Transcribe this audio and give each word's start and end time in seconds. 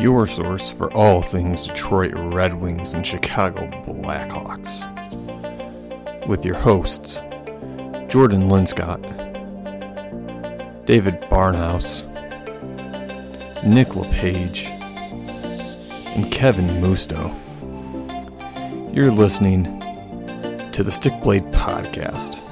your 0.00 0.26
source 0.26 0.70
for 0.70 0.92
all 0.92 1.22
things 1.22 1.66
Detroit 1.66 2.12
Red 2.14 2.54
Wings 2.54 2.94
and 2.94 3.06
Chicago 3.06 3.66
Blackhawks. 3.86 4.86
With 6.26 6.44
your 6.44 6.54
hosts, 6.54 7.16
Jordan 8.08 8.48
Linscott, 8.48 9.02
David 10.86 11.20
Barnhouse, 11.22 12.04
Nick 13.64 13.94
LePage, 13.96 14.64
and 16.16 16.30
Kevin 16.30 16.68
Musto. 16.80 17.34
You're 18.94 19.12
listening 19.12 19.64
to 20.72 20.82
the 20.82 20.90
Stickblade 20.90 21.52
Podcast. 21.52 22.42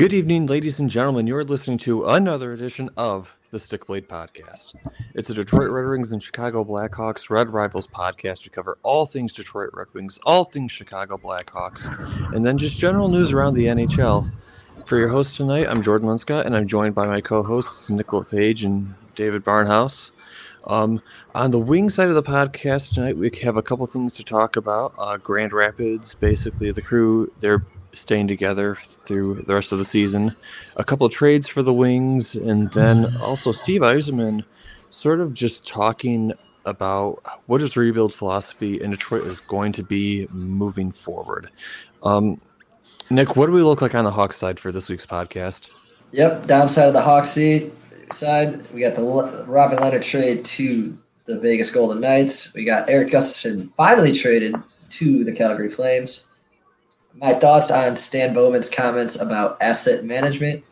Good 0.00 0.14
evening, 0.14 0.46
ladies 0.46 0.80
and 0.80 0.88
gentlemen. 0.88 1.26
You're 1.26 1.44
listening 1.44 1.76
to 1.80 2.06
another 2.06 2.54
edition 2.54 2.88
of 2.96 3.36
the 3.50 3.58
Stickblade 3.58 4.06
Podcast. 4.06 4.74
It's 5.14 5.28
a 5.28 5.34
Detroit 5.34 5.70
Red 5.70 5.90
Wings 5.90 6.12
and 6.12 6.22
Chicago 6.22 6.64
Blackhawks 6.64 7.28
Red 7.28 7.50
Rivals 7.50 7.86
podcast. 7.86 8.46
We 8.46 8.48
cover 8.48 8.78
all 8.82 9.04
things 9.04 9.34
Detroit 9.34 9.68
Red 9.74 9.88
Wings, 9.92 10.18
all 10.24 10.44
things 10.44 10.72
Chicago 10.72 11.18
Blackhawks, 11.18 11.84
and 12.34 12.46
then 12.46 12.56
just 12.56 12.78
general 12.78 13.08
news 13.10 13.34
around 13.34 13.52
the 13.52 13.66
NHL. 13.66 14.32
For 14.86 14.96
your 14.96 15.10
host 15.10 15.36
tonight, 15.36 15.66
I'm 15.68 15.82
Jordan 15.82 16.08
Linscott, 16.08 16.46
and 16.46 16.56
I'm 16.56 16.66
joined 16.66 16.94
by 16.94 17.06
my 17.06 17.20
co-hosts 17.20 17.90
Nick 17.90 18.14
LePage 18.14 18.64
and 18.64 18.94
David 19.16 19.44
Barnhouse. 19.44 20.12
Um, 20.64 21.02
on 21.34 21.50
the 21.50 21.58
wing 21.58 21.90
side 21.90 22.08
of 22.08 22.14
the 22.14 22.22
podcast 22.22 22.94
tonight, 22.94 23.18
we 23.18 23.30
have 23.42 23.58
a 23.58 23.62
couple 23.62 23.86
things 23.86 24.14
to 24.14 24.24
talk 24.24 24.56
about. 24.56 24.94
Uh, 24.96 25.18
Grand 25.18 25.52
Rapids, 25.52 26.14
basically 26.14 26.70
the 26.70 26.80
crew, 26.80 27.30
they're 27.40 27.62
staying 27.94 28.28
together 28.28 28.76
through 29.04 29.42
the 29.42 29.54
rest 29.54 29.72
of 29.72 29.78
the 29.78 29.84
season. 29.84 30.34
A 30.76 30.84
couple 30.84 31.06
of 31.06 31.12
trades 31.12 31.48
for 31.48 31.62
the 31.62 31.72
Wings, 31.72 32.34
and 32.34 32.70
then 32.72 33.14
also 33.18 33.52
Steve 33.52 33.80
Yzerman 33.80 34.44
sort 34.90 35.20
of 35.20 35.34
just 35.34 35.66
talking 35.66 36.32
about 36.64 37.22
what 37.46 37.60
his 37.60 37.76
rebuild 37.76 38.14
philosophy 38.14 38.80
in 38.80 38.90
Detroit 38.90 39.24
is 39.24 39.40
going 39.40 39.72
to 39.72 39.82
be 39.82 40.28
moving 40.30 40.92
forward. 40.92 41.50
Um, 42.02 42.40
Nick, 43.08 43.36
what 43.36 43.46
do 43.46 43.52
we 43.52 43.62
look 43.62 43.82
like 43.82 43.94
on 43.94 44.04
the 44.04 44.10
Hawks 44.10 44.36
side 44.36 44.60
for 44.60 44.70
this 44.70 44.88
week's 44.88 45.06
podcast? 45.06 45.70
Yep, 46.12 46.46
downside 46.46 46.88
of 46.88 46.94
the 46.94 47.00
Hawks 47.00 47.30
seat 47.30 47.72
side, 48.12 48.68
we 48.72 48.80
got 48.80 48.94
the 48.94 49.44
Robin 49.46 49.78
Lehner 49.78 50.02
trade 50.02 50.44
to 50.44 50.96
the 51.26 51.38
Vegas 51.38 51.70
Golden 51.70 52.00
Knights. 52.00 52.52
We 52.54 52.64
got 52.64 52.90
Erik 52.90 53.12
Gustafsson 53.12 53.72
finally 53.76 54.12
traded 54.12 54.54
to 54.90 55.24
the 55.24 55.32
Calgary 55.32 55.70
Flames 55.70 56.26
my 57.20 57.34
thoughts 57.34 57.70
on 57.70 57.96
Stan 57.96 58.32
Bowman's 58.34 58.70
comments 58.70 59.20
about 59.20 59.60
asset 59.60 60.04
management. 60.04 60.64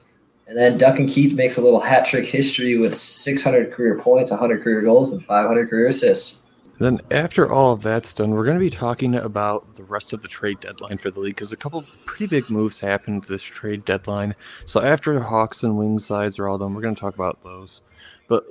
And 0.46 0.56
then 0.56 0.78
Duncan 0.78 1.06
Keith 1.06 1.34
makes 1.34 1.58
a 1.58 1.60
little 1.60 1.80
hat 1.80 2.06
trick 2.06 2.24
history 2.24 2.78
with 2.78 2.94
600 2.94 3.70
career 3.70 4.00
points, 4.00 4.30
100 4.30 4.62
career 4.62 4.80
goals, 4.80 5.12
and 5.12 5.22
500 5.22 5.68
career 5.68 5.88
assists. 5.88 6.40
Then, 6.78 7.00
after 7.10 7.50
all 7.50 7.72
of 7.72 7.82
that's 7.82 8.14
done, 8.14 8.30
we're 8.30 8.44
going 8.44 8.58
to 8.58 8.64
be 8.64 8.70
talking 8.70 9.16
about 9.16 9.74
the 9.74 9.82
rest 9.82 10.12
of 10.12 10.22
the 10.22 10.28
trade 10.28 10.60
deadline 10.60 10.96
for 10.96 11.10
the 11.10 11.18
league 11.18 11.34
because 11.34 11.52
a 11.52 11.56
couple 11.56 11.84
pretty 12.06 12.28
big 12.28 12.48
moves 12.48 12.78
happened 12.78 13.24
this 13.24 13.42
trade 13.42 13.84
deadline. 13.84 14.34
So, 14.64 14.80
after 14.80 15.12
the 15.12 15.20
Hawks 15.20 15.64
and 15.64 15.76
Wings 15.76 16.06
sides 16.06 16.38
are 16.38 16.48
all 16.48 16.56
done, 16.56 16.72
we're 16.74 16.80
going 16.80 16.94
to 16.94 17.00
talk 17.00 17.16
about 17.16 17.42
those. 17.42 17.82
But 18.28 18.44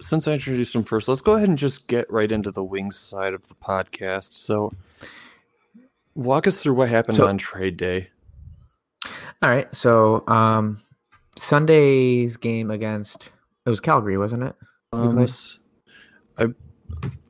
since 0.00 0.26
I 0.26 0.32
introduced 0.32 0.72
them 0.72 0.84
first, 0.84 1.06
let's 1.06 1.20
go 1.20 1.34
ahead 1.34 1.50
and 1.50 1.58
just 1.58 1.86
get 1.86 2.10
right 2.10 2.32
into 2.32 2.50
the 2.50 2.64
Wings 2.64 2.98
side 2.98 3.34
of 3.34 3.46
the 3.48 3.54
podcast. 3.54 4.32
So, 4.32 4.72
Walk 6.16 6.46
us 6.46 6.62
through 6.62 6.74
what 6.74 6.88
happened 6.88 7.18
so, 7.18 7.26
on 7.26 7.38
trade 7.38 7.76
day. 7.76 8.08
All 9.42 9.50
right. 9.50 9.72
So 9.74 10.26
um 10.26 10.82
Sunday's 11.38 12.36
game 12.36 12.70
against 12.70 13.30
it 13.66 13.70
was 13.70 13.80
Calgary, 13.80 14.16
wasn't 14.16 14.44
it? 14.44 14.56
Um, 14.92 15.18
I 16.38 16.46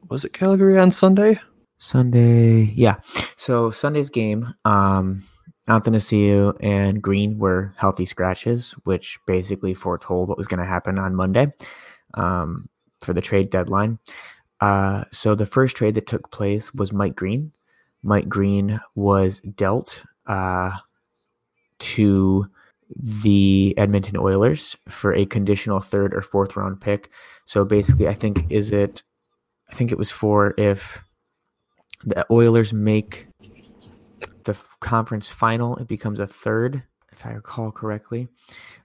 was 0.08 0.24
it 0.24 0.32
Calgary 0.32 0.78
on 0.78 0.90
Sunday? 0.90 1.40
Sunday, 1.78 2.72
yeah. 2.74 2.96
So 3.36 3.70
Sunday's 3.70 4.10
game, 4.10 4.54
um, 4.64 5.24
Athanasiou 5.68 6.56
and 6.60 7.02
Green 7.02 7.38
were 7.38 7.74
healthy 7.76 8.06
scratches, 8.06 8.72
which 8.84 9.18
basically 9.26 9.74
foretold 9.74 10.28
what 10.28 10.38
was 10.38 10.46
going 10.46 10.60
to 10.60 10.66
happen 10.66 10.98
on 10.98 11.14
Monday 11.14 11.52
um, 12.14 12.68
for 13.00 13.12
the 13.12 13.20
trade 13.20 13.50
deadline. 13.50 13.98
Uh, 14.60 15.04
so 15.10 15.34
the 15.34 15.46
first 15.46 15.76
trade 15.76 15.94
that 15.96 16.06
took 16.06 16.30
place 16.30 16.72
was 16.72 16.92
Mike 16.92 17.16
Green 17.16 17.52
Mike 18.02 18.28
Green 18.28 18.80
was 18.94 19.40
dealt 19.40 20.02
uh, 20.26 20.70
to 21.78 22.48
the 22.94 23.74
Edmonton 23.76 24.16
Oilers 24.16 24.76
for 24.88 25.12
a 25.12 25.26
conditional 25.26 25.80
third 25.80 26.14
or 26.14 26.22
fourth 26.22 26.56
round 26.56 26.80
pick. 26.80 27.10
So 27.44 27.64
basically, 27.64 28.08
I 28.08 28.14
think 28.14 28.50
is 28.50 28.70
it, 28.70 29.02
I 29.70 29.74
think 29.74 29.90
it 29.90 29.98
was 29.98 30.10
for 30.10 30.54
if 30.56 31.02
the 32.04 32.24
Oilers 32.30 32.72
make 32.72 33.26
the 34.44 34.56
conference 34.80 35.28
final, 35.28 35.76
it 35.76 35.88
becomes 35.88 36.20
a 36.20 36.26
third, 36.26 36.82
if 37.12 37.26
I 37.26 37.32
recall 37.32 37.72
correctly. 37.72 38.28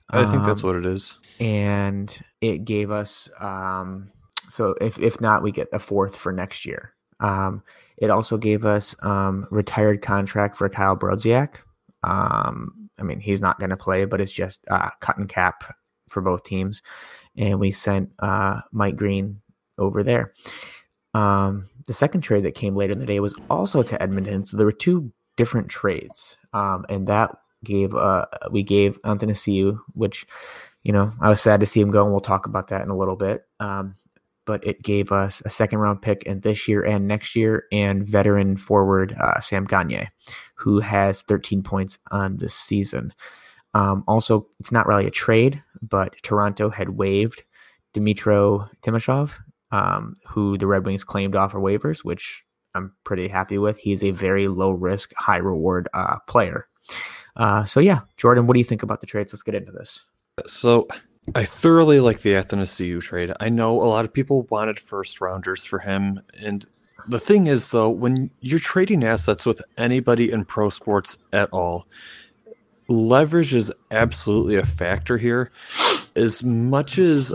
I 0.10 0.24
think 0.26 0.42
um, 0.42 0.46
that's 0.46 0.64
what 0.64 0.76
it 0.76 0.86
is. 0.86 1.18
And 1.40 2.16
it 2.42 2.66
gave 2.66 2.92
us, 2.92 3.30
um, 3.40 4.12
so 4.50 4.76
if 4.82 5.00
if 5.00 5.22
not, 5.22 5.44
we 5.44 5.52
get 5.52 5.70
a 5.72 5.80
fourth 5.80 6.16
for 6.16 6.34
next 6.34 6.66
year. 6.66 6.94
Um, 7.22 7.64
it 7.98 8.09
also 8.09 8.38
gave 8.38 8.66
us 8.66 8.96
um, 9.02 9.48
retired 9.52 10.02
contract 10.02 10.56
for 10.56 10.68
Kyle 10.70 10.98
Brodziak. 10.98 11.58
Um, 12.04 12.90
I 13.00 13.04
mean, 13.04 13.20
he's 13.20 13.42
not 13.42 13.59
going 13.59 13.70
to 13.70 13.78
play, 13.78 14.06
but 14.06 14.20
it's 14.20 14.32
just 14.32 14.59
uh, 14.70 14.90
cut 15.00 15.18
and 15.18 15.30
cap 15.30 15.76
for 16.10 16.22
both 16.22 16.44
teams. 16.44 16.81
And 17.38 17.60
we 17.60 17.72
sent 17.72 18.10
uh, 18.20 18.62
Mike 18.72 18.96
Green 18.96 19.42
over 19.78 20.04
there. 20.04 20.34
Um, 21.14 21.70
the 21.88 21.94
second 21.94 22.22
trade 22.22 22.44
that 22.46 22.56
came 22.56 22.76
later 22.76 22.94
in 22.94 23.00
the 23.00 23.06
day 23.06 23.20
was 23.20 23.36
also 23.50 23.84
to 23.84 24.02
Edmonton. 24.02 24.44
So 24.44 24.58
there 24.58 24.66
were 24.66 24.72
two 24.72 25.12
different 25.38 25.70
trades, 25.70 26.38
um, 26.54 26.86
and 26.90 27.08
that 27.08 27.31
gave 27.64 27.94
uh, 27.96 28.26
we 28.52 28.64
gave 28.64 29.02
Athanasiou, 29.02 29.80
which 29.94 30.26
you 30.84 30.94
know 30.94 31.12
I 31.22 31.30
was 31.30 31.42
sad 31.42 31.60
to 31.60 31.66
see 31.66 31.81
him 31.81 31.92
go, 31.92 32.04
and 32.04 32.12
we'll 32.12 32.22
talk 32.22 32.46
about 32.46 32.68
that 32.68 32.84
in 32.84 32.90
a 32.90 32.98
little 32.98 33.16
bit. 33.16 33.46
Um, 33.60 33.96
but 34.46 34.66
it 34.66 34.81
gave 34.81 35.12
us 35.12 35.41
a 35.46 35.50
second 35.50 35.79
round 35.79 36.02
pick 36.02 36.24
in 36.24 36.41
this 36.41 36.68
year 36.68 36.84
and 36.84 37.07
next 37.07 37.35
year, 37.35 37.66
and 37.72 38.03
veteran 38.03 38.57
forward 38.57 39.16
uh, 39.22 39.40
Sam 39.40 39.66
Gagner, 39.66 40.07
who 40.56 40.79
has 40.79 41.22
13 41.22 41.63
points 41.63 42.00
on 42.12 42.38
this 42.38 42.53
season. 42.53 43.13
Um, 43.74 44.03
also, 44.07 44.47
it's 44.59 44.72
not 44.72 44.88
really 44.88 45.07
a 45.07 45.12
trade, 45.12 45.62
but 45.81 46.16
Toronto 46.24 46.69
had 46.69 46.90
waived 46.90 47.44
Dmytro 47.94 48.69
Timashov, 48.81 49.34
um, 49.72 50.18
who 50.28 50.57
the 50.57 50.68
Red 50.68 50.85
Wings 50.85 51.03
claimed 51.03 51.35
off 51.35 51.53
of 51.53 51.62
waivers, 51.62 52.00
which 52.00 52.44
I'm 52.75 52.94
pretty 53.03 53.28
happy 53.28 53.57
with. 53.57 53.78
He's 53.78 54.03
a 54.03 54.12
very 54.12 54.47
low 54.47 54.72
risk, 54.72 55.13
high 55.16 55.38
reward 55.38 55.88
uh, 55.94 56.18
player. 56.28 56.68
Uh, 57.35 57.63
so, 57.63 57.80
yeah, 57.80 58.01
Jordan, 58.18 58.47
what 58.47 58.53
do 58.53 58.59
you 58.59 58.66
think 58.66 58.84
about 58.84 59.01
the 59.01 59.07
trades? 59.07 59.34
Let's 59.34 59.44
get 59.44 59.56
into 59.56 59.72
this. 59.72 60.06
So, 60.47 60.88
I 61.34 61.46
thoroughly 61.46 62.00
like 62.00 62.22
the 62.22 62.34
Athanasiou 62.34 63.02
trade. 63.02 63.31
I 63.40 63.50
know 63.50 63.81
a 63.81 63.86
lot 63.86 64.06
of 64.06 64.12
people 64.12 64.44
wanted 64.50 64.80
first 64.80 65.22
rounders 65.22 65.64
for 65.64 65.80
him. 65.80 66.22
And 66.38 66.66
the 67.08 67.19
thing 67.19 67.47
is, 67.47 67.72
though, 67.72 67.90
when 67.90 68.31
you're 68.42 68.59
trading 68.59 69.03
assets 69.03 69.46
with 69.46 69.62
anybody 69.78 70.31
in 70.31 70.44
pro 70.46 70.69
sports 70.69 71.24
at 71.31 71.50
all, 71.52 71.88
leverage 72.90 73.56
is 73.56 73.72
absolutely 73.92 74.56
a 74.56 74.66
factor 74.66 75.18
here. 75.18 75.52
As 76.16 76.44
much 76.44 76.97
as 76.97 77.34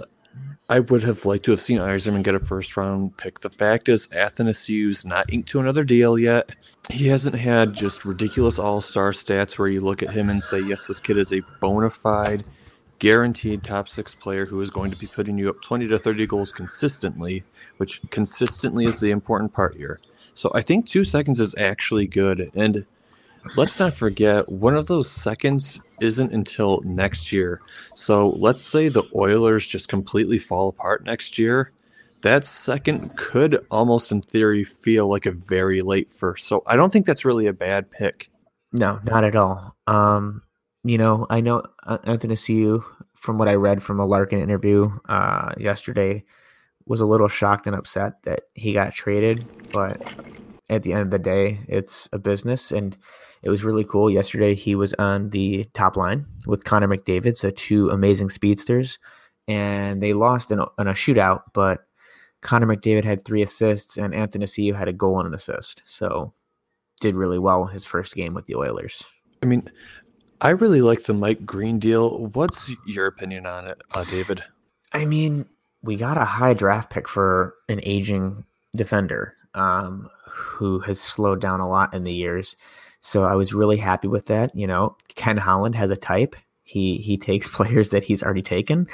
I 0.69 0.81
would 0.81 1.03
have 1.05 1.25
liked 1.25 1.45
to 1.47 1.53
have 1.53 1.61
seen 1.61 1.79
Yzerman 1.79 2.23
get 2.23 2.35
a 2.35 2.41
first 2.41 2.77
round 2.77 3.17
pick, 3.17 3.41
the 3.41 3.51
fact 3.51 3.89
is 3.89 4.09
Athanasiou's 4.09 5.07
not 5.07 5.33
inked 5.33 5.49
to 5.51 5.61
another 5.61 5.85
deal 5.85 6.19
yet. 6.19 6.51
He 6.91 7.07
hasn't 7.07 7.37
had 7.37 7.73
just 7.73 8.05
ridiculous 8.05 8.59
all 8.59 8.83
star 8.83 9.13
stats 9.13 9.59
where 9.59 9.69
you 9.69 9.81
look 9.81 10.03
at 10.03 10.11
him 10.11 10.29
and 10.29 10.43
say, 10.43 10.61
yes, 10.61 10.87
this 10.87 11.01
kid 11.01 11.17
is 11.17 11.33
a 11.33 11.41
bona 11.61 11.89
fide 11.89 12.47
guaranteed 12.99 13.63
top 13.63 13.89
six 13.89 14.15
player 14.15 14.47
who 14.47 14.61
is 14.61 14.71
going 14.71 14.91
to 14.91 14.97
be 14.97 15.07
putting 15.07 15.39
you 15.39 15.49
up 15.49 15.61
20 15.63 15.89
to 15.89 15.99
30 15.99 16.27
goals 16.27 16.53
consistently, 16.53 17.45
which 17.77 18.01
consistently 18.11 18.87
is 18.87 19.01
the 19.01 19.11
important 19.11 19.53
part 19.53 19.77
here. 19.77 20.01
So 20.35 20.51
I 20.55 20.63
think 20.63 20.87
two 20.87 21.05
seconds 21.05 21.41
is 21.41 21.55
actually 21.57 22.07
good. 22.07 22.51
And 22.55 22.85
let's 23.57 23.79
not 23.79 23.95
forget, 23.95 24.49
one 24.49 24.77
of 24.77 24.87
those 24.87 25.11
seconds 25.11 25.81
isn't 26.01 26.33
until 26.33 26.81
next 26.85 27.33
year. 27.33 27.61
So 27.95 28.31
let's 28.31 28.63
say 28.63 28.89
the 28.89 29.05
Oilers 29.15 29.67
just 29.67 29.89
completely 29.89 30.39
fall 30.39 30.69
apart 30.69 31.05
next 31.05 31.39
year. 31.39 31.73
That 32.23 32.47
second 32.47 33.17
could 33.17 33.65
almost, 33.71 34.11
in 34.11 34.21
theory, 34.21 34.65
feel 34.65 35.07
like 35.07 35.27
a 35.27 35.33
very 35.33 35.81
late 35.83 36.13
first. 36.13 36.47
So 36.47 36.63
I 36.67 36.77
don't 36.77 36.93
think 36.93 37.07
that's 37.07 37.25
really 37.25 37.47
a 37.47 37.53
bad 37.53 37.91
pick. 37.91 38.31
No, 38.73 39.01
not 39.05 39.25
at 39.25 39.37
all. 39.37 39.77
Um, 39.87 40.43
you 40.89 40.99
know, 40.99 41.27
I 41.31 41.41
know 41.41 41.63
uh, 41.85 41.99
Athanasiou, 41.99 42.85
from 43.15 43.39
what 43.39 43.49
I 43.49 43.55
read 43.55 43.83
from 43.83 43.99
a 43.99 44.07
Larkin 44.07 44.41
interview 44.41 44.91
uh, 45.09 45.53
yesterday, 45.59 46.25
was 46.87 47.01
a 47.01 47.07
little 47.07 47.29
shocked 47.29 47.67
and 47.67 47.75
upset 47.75 48.23
that 48.23 48.45
he 48.55 48.73
got 48.73 48.93
traded. 48.95 49.45
But 49.73 50.01
at 50.71 50.83
the 50.83 50.93
end 50.93 51.03
of 51.03 51.11
the 51.11 51.19
day, 51.19 51.59
it's 51.69 52.09
a 52.13 52.19
business, 52.19 52.71
and 52.71 52.97
it 53.43 53.51
was 53.51 53.65
really 53.65 53.85
cool. 53.85 54.11
Yesterday, 54.11 54.55
he 54.55 54.75
was 54.75 54.95
on 54.95 55.31
the 55.31 55.65
top 55.75 55.97
line 55.97 56.27
with 56.47 56.65
Connor 56.65 56.89
McDavid, 56.89 57.37
so 57.37 57.51
two 57.51 57.91
amazing 57.91 58.31
speedsters, 58.31 58.99
and 59.49 60.03
they 60.03 60.13
lost 60.13 60.51
in 60.51 60.61
a, 60.61 60.67
in 60.79 60.87
a 60.87 60.93
shootout, 60.93 61.43
but 61.53 61.87
Connor 62.43 62.67
McDavid 62.67 63.05
had 63.05 63.25
three 63.25 63.43
assists, 63.43 63.97
and 63.97 64.15
Athanasiou 64.15 64.75
had 64.75 64.89
a 64.89 64.93
goal 64.93 65.19
and 65.19 65.29
an 65.29 65.35
assist. 65.35 65.83
So 65.87 66.33
did 67.01 67.15
really 67.15 67.39
well 67.39 67.67
his 67.67 67.85
first 67.85 68.15
game 68.15 68.35
with 68.35 68.47
the 68.47 68.55
Oilers. 68.55 69.03
I 69.43 69.47
mean, 69.47 69.69
I 70.41 70.51
really 70.51 70.83
like 70.83 71.05
the 71.05 71.15
Mike 71.15 71.47
Green 71.47 71.79
deal. 71.79 72.27
What's 72.33 72.73
your 72.87 73.07
opinion 73.07 73.47
on 73.47 73.67
it, 73.67 73.81
uh, 73.95 74.05
David? 74.05 74.43
I 74.93 75.05
mean, 75.05 75.47
we 75.83 75.97
got 75.97 76.19
a 76.19 76.25
high 76.25 76.55
draft 76.55 76.91
pick 76.91 77.09
for 77.09 77.55
an 77.69 77.81
aging 77.83 78.45
defender 78.75 79.35
um, 79.55 80.09
who 80.29 80.79
has 80.81 81.01
slowed 81.01 81.41
down 81.41 81.61
a 81.61 81.69
lot 81.69 81.95
in 81.95 82.05
the 82.05 82.13
years. 82.13 82.57
So 83.01 83.25
I 83.25 83.35
was 83.35 83.55
really 83.55 83.77
happy 83.77 84.09
with 84.09 84.27
that. 84.27 84.55
You 84.55 84.67
know, 84.67 84.97
Ken 85.15 85.37
Holland 85.37 85.75
has 85.75 85.91
a 85.91 85.97
type. 85.97 86.37
He 86.65 86.97
he 86.99 87.17
takes 87.17 87.49
players 87.53 87.91
that 87.91 88.05
he's 88.05 88.23
already 88.23 88.43
taken. 88.43 88.87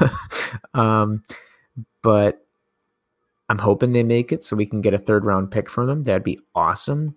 um, 0.74 1.22
but 2.02 2.44
I'm 3.48 3.58
hoping 3.58 3.92
they 3.92 4.02
make 4.02 4.32
it 4.32 4.44
so 4.44 4.56
we 4.56 4.66
can 4.66 4.80
get 4.80 4.94
a 4.94 4.98
third 4.98 5.24
round 5.24 5.50
pick 5.50 5.70
from 5.70 5.86
them. 5.86 6.02
That'd 6.02 6.24
be 6.24 6.40
awesome. 6.54 7.14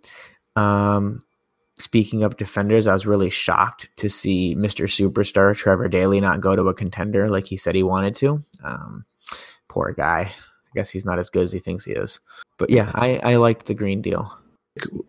Um, 0.56 1.24
speaking 1.78 2.24
of 2.24 2.38
defenders, 2.38 2.88
I 2.88 2.94
was 2.94 3.06
really 3.06 3.30
shocked 3.30 3.90
to 3.98 4.10
see 4.10 4.56
Mr. 4.56 4.86
Superstar 4.86 5.56
Trevor 5.56 5.88
Daley 5.88 6.20
not 6.20 6.42
go 6.42 6.56
to 6.56 6.70
a 6.70 6.74
contender 6.74 7.30
like 7.30 7.46
he 7.46 7.58
said 7.58 7.76
he 7.76 7.84
wanted 7.84 8.16
to. 8.16 8.44
Um, 8.64 9.06
poor 9.68 9.94
guy. 9.94 10.32
I 10.32 10.72
guess 10.76 10.90
he's 10.90 11.06
not 11.06 11.20
as 11.20 11.30
good 11.30 11.44
as 11.44 11.52
he 11.52 11.60
thinks 11.60 11.84
he 11.84 11.92
is. 11.92 12.20
But 12.58 12.70
yeah, 12.70 12.92
I, 12.96 13.18
I 13.24 13.36
liked 13.36 13.66
the 13.66 13.74
green 13.74 14.02
deal. 14.02 14.38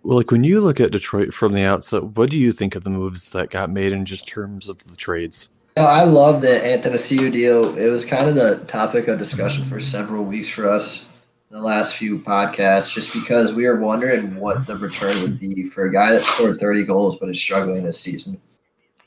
Like 0.02 0.32
when 0.32 0.42
you 0.42 0.60
look 0.60 0.80
at 0.80 0.90
Detroit 0.90 1.32
from 1.32 1.52
the 1.52 1.62
outset, 1.62 2.02
what 2.16 2.30
do 2.30 2.36
you 2.36 2.52
think 2.52 2.74
of 2.74 2.82
the 2.82 2.90
moves 2.90 3.30
that 3.30 3.50
got 3.50 3.70
made 3.70 3.92
in 3.92 4.04
just 4.04 4.26
terms 4.26 4.68
of 4.68 4.82
the 4.84 4.96
trades? 4.96 5.48
I 5.76 6.04
love 6.04 6.42
the 6.42 6.48
Athanasiou 6.48 7.32
deal. 7.32 7.78
It 7.78 7.88
was 7.88 8.04
kind 8.04 8.28
of 8.28 8.34
the 8.34 8.58
topic 8.66 9.08
of 9.08 9.18
discussion 9.18 9.64
for 9.64 9.78
several 9.78 10.24
weeks 10.24 10.48
for 10.48 10.68
us 10.68 11.06
the 11.52 11.60
last 11.60 11.96
few 11.96 12.18
podcasts 12.18 12.94
just 12.94 13.12
because 13.12 13.52
we 13.52 13.66
are 13.66 13.78
wondering 13.78 14.34
what 14.36 14.66
the 14.66 14.74
return 14.74 15.20
would 15.20 15.38
be 15.38 15.64
for 15.64 15.84
a 15.84 15.92
guy 15.92 16.10
that 16.10 16.24
scored 16.24 16.58
30 16.58 16.84
goals 16.84 17.18
but 17.18 17.28
is 17.28 17.38
struggling 17.38 17.82
this 17.82 18.00
season. 18.00 18.40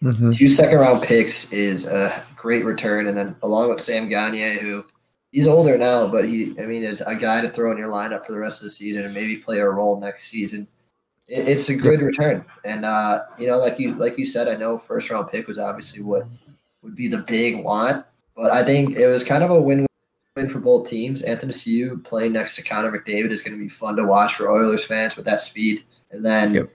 Mm-hmm. 0.03 0.29
Two 0.29 0.47
second 0.47 0.77
round 0.77 1.01
picks 1.01 1.51
is 1.51 1.87
a 1.87 2.23
great 2.35 2.63
return. 2.63 3.07
And 3.07 3.17
then 3.17 3.35
along 3.41 3.69
with 3.69 3.81
Sam 3.81 4.07
Gagner, 4.07 4.59
who 4.61 4.85
he's 5.31 5.47
older 5.47 5.75
now, 5.75 6.05
but 6.05 6.27
he, 6.27 6.55
I 6.59 6.67
mean, 6.67 6.83
is 6.83 7.01
a 7.01 7.15
guy 7.15 7.41
to 7.41 7.49
throw 7.49 7.71
in 7.71 7.79
your 7.79 7.89
lineup 7.89 8.27
for 8.27 8.33
the 8.33 8.39
rest 8.39 8.61
of 8.61 8.65
the 8.65 8.69
season 8.69 9.05
and 9.05 9.13
maybe 9.13 9.37
play 9.37 9.57
a 9.57 9.67
role 9.67 9.99
next 9.99 10.27
season. 10.27 10.67
It, 11.27 11.47
it's 11.47 11.69
a 11.69 11.75
good 11.75 12.03
return. 12.03 12.45
And, 12.63 12.85
uh, 12.85 13.23
you 13.39 13.47
know, 13.47 13.57
like 13.57 13.79
you, 13.79 13.95
like 13.95 14.19
you 14.19 14.25
said, 14.25 14.47
I 14.47 14.55
know 14.55 14.77
first 14.77 15.09
round 15.09 15.31
pick 15.31 15.47
was 15.47 15.57
obviously 15.57 16.03
what 16.03 16.27
would 16.83 16.95
be 16.95 17.07
the 17.07 17.23
big 17.23 17.63
want, 17.63 18.05
but 18.35 18.51
I 18.51 18.63
think 18.63 18.97
it 18.97 19.07
was 19.07 19.23
kind 19.23 19.43
of 19.43 19.49
a 19.49 19.59
win 19.59 19.87
win 20.35 20.49
for 20.49 20.59
both 20.59 20.89
teams. 20.89 21.21
Athanasiou 21.21 22.03
playing 22.03 22.33
next 22.33 22.57
to 22.57 22.63
Connor 22.63 22.91
McDavid 22.91 23.31
is 23.31 23.41
going 23.41 23.57
to 23.57 23.63
be 23.63 23.69
fun 23.69 23.95
to 23.95 24.05
watch 24.05 24.35
for 24.35 24.51
Oilers 24.51 24.83
fans 24.83 25.15
with 25.15 25.25
that 25.25 25.39
speed. 25.39 25.85
And 26.11 26.25
then 26.25 26.53
yep. 26.53 26.69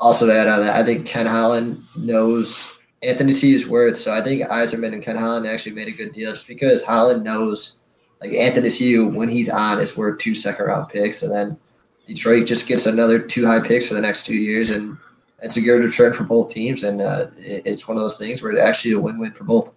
also 0.00 0.26
to 0.26 0.34
add 0.34 0.48
on 0.48 0.60
that, 0.60 0.76
I 0.76 0.82
think 0.82 1.06
Ken 1.06 1.26
Holland 1.26 1.82
knows 1.94 2.78
Athanasiou's 3.02 3.66
worth. 3.66 3.98
So 3.98 4.14
I 4.14 4.22
think 4.22 4.42
Yzerman 4.42 4.94
and 4.94 5.02
Ken 5.02 5.16
Holland 5.16 5.46
actually 5.46 5.74
made 5.74 5.88
a 5.88 5.96
good 5.96 6.14
deal 6.14 6.32
just 6.32 6.48
because 6.48 6.82
Holland 6.82 7.22
knows 7.22 7.76
like 8.22 8.30
Athanasiou 8.30 9.12
when 9.12 9.28
he's 9.28 9.50
on 9.50 9.78
is 9.78 9.94
worth 9.94 10.18
two 10.18 10.34
second 10.34 10.64
round 10.64 10.88
picks. 10.88 11.22
And 11.22 11.30
then 11.30 11.58
Detroit 12.06 12.46
just 12.46 12.66
gets 12.66 12.86
another 12.86 13.18
two 13.18 13.44
high 13.44 13.60
picks 13.60 13.88
for 13.88 13.94
the 13.94 14.00
next 14.00 14.24
two 14.24 14.36
years. 14.36 14.70
And 14.70 14.96
it's 15.42 15.58
a 15.58 15.60
good 15.60 15.82
return 15.82 16.14
for 16.14 16.24
both 16.24 16.50
teams. 16.50 16.82
And 16.82 17.02
uh, 17.02 17.26
it's 17.36 17.86
one 17.86 17.98
of 17.98 18.02
those 18.02 18.18
things 18.18 18.40
where 18.40 18.52
it's 18.52 18.60
actually 18.62 18.92
a 18.92 19.00
win 19.00 19.18
win 19.18 19.32
for 19.32 19.44
both. 19.44 19.74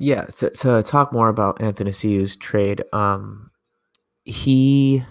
Yeah, 0.00 0.24
to, 0.38 0.48
to 0.48 0.82
talk 0.82 1.12
more 1.12 1.28
about 1.28 1.60
Athanasiou's 1.60 2.34
trade, 2.34 2.82
um, 2.94 3.50
he 4.24 5.02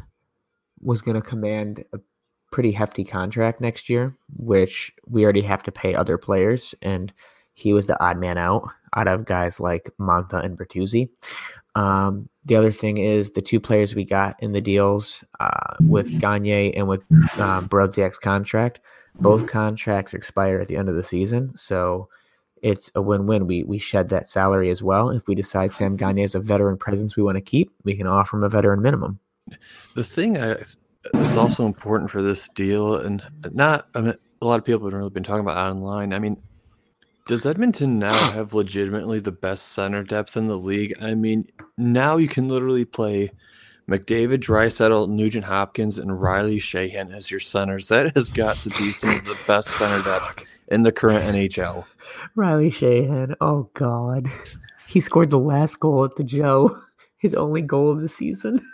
was 0.81 1.03
going 1.03 1.13
to 1.13 1.21
command 1.21 1.85
a 1.93 1.99
pretty 2.51 2.71
hefty 2.71 3.03
contract 3.03 3.61
next 3.61 3.87
year, 3.87 4.17
which 4.35 4.91
we 5.07 5.23
already 5.23 5.43
have 5.43 5.61
to 5.61 5.71
pay 5.71 5.93
other 5.93 6.17
players, 6.17 6.73
and 6.81 7.13
he 7.53 7.71
was 7.71 7.85
the 7.85 8.03
odd 8.03 8.17
man 8.17 8.39
out 8.39 8.67
out 8.95 9.07
of 9.07 9.25
guys 9.25 9.59
like 9.59 9.91
Mantha 9.99 10.43
and 10.43 10.57
Bertuzzi. 10.57 11.07
Um, 11.75 12.27
the 12.45 12.55
other 12.55 12.71
thing 12.71 12.97
is 12.97 13.29
the 13.31 13.43
two 13.43 13.59
players 13.59 13.93
we 13.93 14.03
got 14.03 14.41
in 14.41 14.53
the 14.53 14.61
deals 14.61 15.23
uh, 15.39 15.75
with 15.87 16.19
Gagner 16.19 16.71
and 16.75 16.87
with 16.87 17.03
um, 17.39 17.69
Brodziak's 17.69 18.17
contract. 18.17 18.79
Both 19.21 19.45
contracts 19.45 20.15
expire 20.15 20.59
at 20.59 20.67
the 20.67 20.77
end 20.77 20.89
of 20.89 20.95
the 20.95 21.03
season, 21.03 21.51
so 21.55 22.09
it's 22.61 22.91
a 22.95 23.01
win-win. 23.01 23.47
We 23.47 23.63
we 23.63 23.77
shed 23.77 24.09
that 24.09 24.27
salary 24.27 24.69
as 24.69 24.83
well. 24.83 25.09
If 25.09 25.27
we 25.27 25.35
decide 25.35 25.73
Sam 25.73 25.95
Gagner 25.95 26.23
is 26.23 26.35
a 26.35 26.39
veteran 26.39 26.77
presence 26.77 27.15
we 27.15 27.23
want 27.23 27.35
to 27.35 27.41
keep, 27.41 27.71
we 27.83 27.95
can 27.95 28.07
offer 28.07 28.37
him 28.37 28.43
a 28.43 28.49
veteran 28.49 28.81
minimum. 28.81 29.19
The 29.95 30.03
thing 30.03 30.37
I, 30.37 30.57
that's 31.13 31.37
also 31.37 31.65
important 31.65 32.11
for 32.11 32.21
this 32.21 32.49
deal, 32.49 32.95
and 32.95 33.23
not 33.51 33.87
I 33.95 34.01
mean, 34.01 34.13
a 34.41 34.45
lot 34.45 34.59
of 34.59 34.65
people 34.65 34.87
have 34.87 34.93
really 34.93 35.09
been 35.09 35.23
talking 35.23 35.41
about 35.41 35.57
online. 35.57 36.13
I 36.13 36.19
mean, 36.19 36.41
does 37.27 37.45
Edmonton 37.45 37.99
now 37.99 38.13
have 38.31 38.53
legitimately 38.53 39.19
the 39.19 39.31
best 39.31 39.69
center 39.69 40.03
depth 40.03 40.35
in 40.37 40.47
the 40.47 40.57
league? 40.57 40.95
I 41.01 41.15
mean, 41.15 41.47
now 41.77 42.17
you 42.17 42.27
can 42.27 42.47
literally 42.47 42.85
play 42.85 43.31
McDavid, 43.89 44.37
Draisaitl, 44.37 45.09
Nugent 45.09 45.45
Hopkins, 45.45 45.97
and 45.97 46.21
Riley 46.21 46.59
Sheahan 46.59 47.11
as 47.13 47.31
your 47.31 47.39
centers. 47.39 47.87
That 47.87 48.15
has 48.15 48.29
got 48.29 48.57
to 48.57 48.69
be 48.69 48.91
some 48.91 49.09
of 49.09 49.25
the 49.25 49.37
best 49.47 49.69
center 49.69 50.03
depth 50.03 50.45
in 50.67 50.83
the 50.83 50.91
current 50.91 51.35
NHL. 51.35 51.85
Riley 52.35 52.69
Sheahan, 52.69 53.35
oh 53.41 53.69
god, 53.73 54.27
he 54.87 54.99
scored 54.99 55.31
the 55.31 55.39
last 55.39 55.79
goal 55.79 56.03
at 56.05 56.15
the 56.15 56.23
Joe, 56.23 56.77
his 57.17 57.33
only 57.33 57.61
goal 57.61 57.91
of 57.91 58.01
the 58.01 58.09
season. 58.09 58.61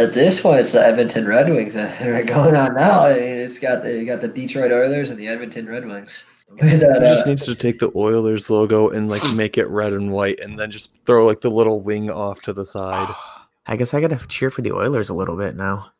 At 0.00 0.14
this 0.14 0.40
point, 0.40 0.60
it's 0.60 0.72
the 0.72 0.86
Edmonton 0.86 1.26
Red 1.26 1.48
Wings 1.48 1.74
that 1.74 2.00
are 2.06 2.22
going 2.22 2.54
on 2.54 2.74
now. 2.74 3.06
I 3.06 3.14
mean, 3.14 3.22
it's 3.22 3.58
got 3.58 3.82
the 3.82 3.98
you 3.98 4.06
got 4.06 4.20
the 4.20 4.28
Detroit 4.28 4.70
Oilers 4.70 5.10
and 5.10 5.18
the 5.18 5.26
Edmonton 5.26 5.66
Red 5.66 5.86
Wings. 5.86 6.30
That, 6.60 6.84
uh, 6.84 7.00
just 7.00 7.26
needs 7.26 7.44
to 7.46 7.56
take 7.56 7.80
the 7.80 7.90
Oilers 7.96 8.48
logo 8.48 8.90
and 8.90 9.08
like 9.08 9.28
make 9.34 9.58
it 9.58 9.66
red 9.66 9.92
and 9.92 10.12
white, 10.12 10.38
and 10.38 10.56
then 10.56 10.70
just 10.70 10.94
throw 11.04 11.26
like 11.26 11.40
the 11.40 11.50
little 11.50 11.80
wing 11.80 12.10
off 12.10 12.42
to 12.42 12.52
the 12.52 12.64
side. 12.64 13.12
I 13.68 13.76
guess 13.76 13.92
I 13.92 14.00
got 14.00 14.18
to 14.18 14.26
cheer 14.26 14.50
for 14.50 14.62
the 14.62 14.72
Oilers 14.72 15.10
a 15.10 15.14
little 15.14 15.36
bit 15.36 15.54
now. 15.54 15.92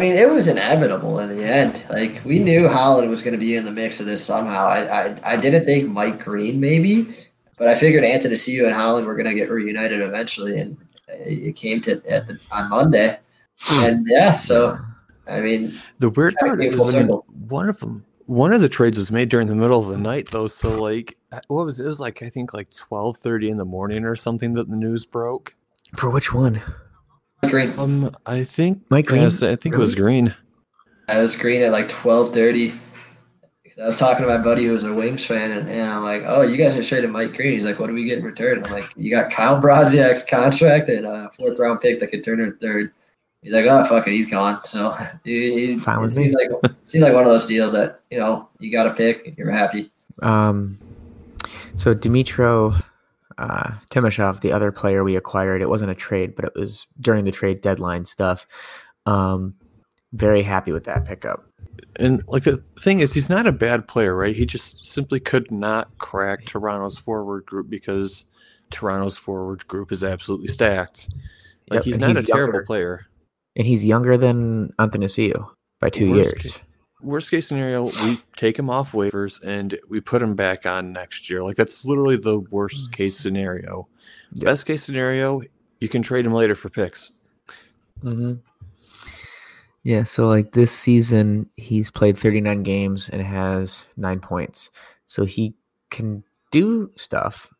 I 0.00 0.04
mean, 0.04 0.16
it 0.16 0.28
was 0.28 0.48
inevitable 0.48 1.20
in 1.20 1.28
the 1.28 1.44
end. 1.44 1.80
Like 1.90 2.24
we 2.24 2.38
knew 2.38 2.66
Holland 2.66 3.08
was 3.10 3.22
going 3.22 3.34
to 3.34 3.38
be 3.38 3.54
in 3.54 3.64
the 3.64 3.70
mix 3.70 4.00
of 4.00 4.06
this 4.06 4.24
somehow. 4.24 4.66
I, 4.66 5.04
I, 5.04 5.16
I 5.24 5.36
didn't 5.36 5.66
think 5.66 5.90
Mike 5.90 6.24
Green 6.24 6.58
maybe, 6.58 7.14
but 7.58 7.68
I 7.68 7.74
figured 7.76 8.02
Athanasiou 8.02 8.64
and 8.64 8.74
Holland 8.74 9.06
were 9.06 9.14
going 9.14 9.28
to 9.28 9.34
get 9.34 9.50
reunited 9.50 10.00
eventually, 10.00 10.58
and 10.58 10.76
it 11.08 11.54
came 11.54 11.80
to 11.82 12.02
at 12.08 12.26
the, 12.26 12.40
on 12.50 12.70
Monday. 12.70 13.18
And 13.70 14.06
yeah, 14.08 14.34
so 14.34 14.78
I 15.28 15.40
mean, 15.40 15.78
the 15.98 16.10
weird 16.10 16.34
part 16.40 16.64
is 16.64 16.94
I 16.94 17.04
mean, 17.04 17.08
one 17.48 17.68
of 17.68 17.78
them, 17.78 18.04
one 18.26 18.52
of 18.52 18.60
the 18.60 18.68
trades 18.68 18.98
was 18.98 19.12
made 19.12 19.28
during 19.28 19.46
the 19.46 19.54
middle 19.54 19.78
of 19.78 19.88
the 19.88 19.98
night 19.98 20.30
though. 20.30 20.48
So 20.48 20.82
like, 20.82 21.16
what 21.46 21.64
was 21.64 21.78
it? 21.78 21.84
it 21.84 21.86
was 21.86 22.00
like 22.00 22.22
I 22.22 22.28
think 22.28 22.54
like 22.54 22.70
twelve 22.72 23.18
thirty 23.18 23.50
in 23.50 23.58
the 23.58 23.64
morning 23.64 24.04
or 24.04 24.16
something 24.16 24.54
that 24.54 24.68
the 24.68 24.76
news 24.76 25.06
broke. 25.06 25.54
For 25.96 26.10
which 26.10 26.32
one? 26.32 26.60
Green. 27.50 27.72
Um, 27.78 28.14
I 28.26 28.44
think 28.44 28.82
Mike 28.88 29.06
Green. 29.06 29.24
I 29.24 29.30
think 29.30 29.64
really? 29.64 29.76
it 29.76 29.78
was 29.78 29.94
Green. 29.94 30.34
I 31.08 31.20
was 31.20 31.36
Green 31.36 31.62
at 31.62 31.72
like 31.72 31.88
twelve 31.88 32.32
thirty. 32.32 32.72
I 33.82 33.86
was 33.86 33.98
talking 33.98 34.22
to 34.22 34.28
my 34.28 34.42
buddy 34.42 34.64
who 34.64 34.72
was 34.72 34.84
a 34.84 34.92
Wings 34.92 35.24
fan, 35.24 35.50
and, 35.50 35.68
and 35.68 35.90
I'm 35.90 36.04
like, 36.04 36.22
"Oh, 36.26 36.42
you 36.42 36.56
guys 36.56 36.76
are 36.76 36.84
trading 36.84 37.10
Mike 37.10 37.34
Green." 37.34 37.54
He's 37.54 37.64
like, 37.64 37.80
"What 37.80 37.88
do 37.88 37.94
we 37.94 38.04
get 38.04 38.18
in 38.18 38.24
return?" 38.24 38.64
I'm 38.64 38.70
like, 38.70 38.88
"You 38.96 39.10
got 39.10 39.30
Kyle 39.30 39.60
Brodziak's 39.60 40.24
contract 40.24 40.88
and 40.88 41.06
a 41.06 41.30
fourth 41.36 41.58
round 41.58 41.80
pick 41.80 41.98
that 42.00 42.08
could 42.08 42.22
turn 42.22 42.38
her 42.38 42.56
third. 42.60 42.92
He's 43.42 43.52
like, 43.52 43.66
"Oh, 43.66 43.84
fuck 43.84 44.06
it, 44.06 44.12
he's 44.12 44.30
gone." 44.30 44.62
So 44.64 44.94
it, 45.24 45.30
it, 45.30 45.82
it 45.84 46.12
seemed 46.12 46.34
like 46.34 46.72
seemed 46.86 47.02
like 47.02 47.14
one 47.14 47.24
of 47.24 47.30
those 47.30 47.46
deals 47.46 47.72
that 47.72 48.00
you 48.10 48.18
know 48.18 48.48
you 48.60 48.70
got 48.70 48.84
to 48.84 48.94
pick. 48.94 49.34
You're 49.36 49.50
happy. 49.50 49.90
Um, 50.20 50.78
so 51.74 51.94
Dmytro 51.94 52.82
uh, 53.42 53.72
Timashov, 53.90 54.40
the 54.40 54.52
other 54.52 54.70
player 54.70 55.02
we 55.02 55.16
acquired, 55.16 55.62
it 55.62 55.68
wasn't 55.68 55.90
a 55.90 55.96
trade, 55.96 56.36
but 56.36 56.44
it 56.44 56.54
was 56.54 56.86
during 57.00 57.24
the 57.24 57.32
trade 57.32 57.60
deadline 57.60 58.06
stuff. 58.06 58.46
Um, 59.04 59.54
very 60.12 60.42
happy 60.42 60.70
with 60.70 60.84
that 60.84 61.04
pickup. 61.04 61.44
And 61.96 62.22
like 62.28 62.44
the 62.44 62.62
thing 62.78 63.00
is, 63.00 63.12
he's 63.12 63.28
not 63.28 63.48
a 63.48 63.52
bad 63.52 63.88
player, 63.88 64.14
right? 64.14 64.36
He 64.36 64.46
just 64.46 64.84
simply 64.84 65.18
could 65.18 65.50
not 65.50 65.98
crack 65.98 66.44
Toronto's 66.44 66.98
forward 66.98 67.44
group 67.44 67.68
because 67.68 68.24
Toronto's 68.70 69.16
forward 69.16 69.66
group 69.66 69.90
is 69.90 70.04
absolutely 70.04 70.48
stacked. 70.48 71.08
Like 71.68 71.78
yep, 71.78 71.84
he's 71.84 71.98
not 71.98 72.10
he's 72.10 72.24
a 72.24 72.28
younger. 72.28 72.52
terrible 72.52 72.66
player, 72.66 73.06
and 73.56 73.66
he's 73.66 73.84
younger 73.84 74.16
than 74.16 74.72
Ciu 74.78 75.50
by 75.80 75.90
two 75.90 76.12
Worst 76.12 76.44
years 76.44 76.54
worst 77.02 77.30
case 77.30 77.48
scenario, 77.48 77.84
we 77.84 78.20
take 78.36 78.58
him 78.58 78.70
off 78.70 78.92
waivers 78.92 79.42
and 79.42 79.78
we 79.88 80.00
put 80.00 80.22
him 80.22 80.34
back 80.34 80.66
on 80.66 80.92
next 80.92 81.28
year. 81.28 81.42
Like 81.42 81.56
that's 81.56 81.84
literally 81.84 82.16
the 82.16 82.38
worst 82.38 82.90
mm. 82.90 82.92
case 82.92 83.18
scenario. 83.18 83.88
Yep. 84.34 84.44
Best 84.44 84.66
case 84.66 84.82
scenario, 84.82 85.42
you 85.80 85.88
can 85.88 86.02
trade 86.02 86.26
him 86.26 86.32
later 86.32 86.54
for 86.54 86.70
picks. 86.70 87.12
Mm-hmm. 88.02 88.34
Yeah, 89.84 90.04
so 90.04 90.26
like 90.26 90.52
this 90.52 90.70
season, 90.70 91.48
he's 91.56 91.90
played 91.90 92.16
39 92.16 92.62
games 92.62 93.08
and 93.08 93.20
has 93.20 93.84
nine 93.96 94.20
points. 94.20 94.70
So 95.06 95.24
he 95.24 95.54
can 95.90 96.22
do 96.52 96.90
stuff, 96.96 97.52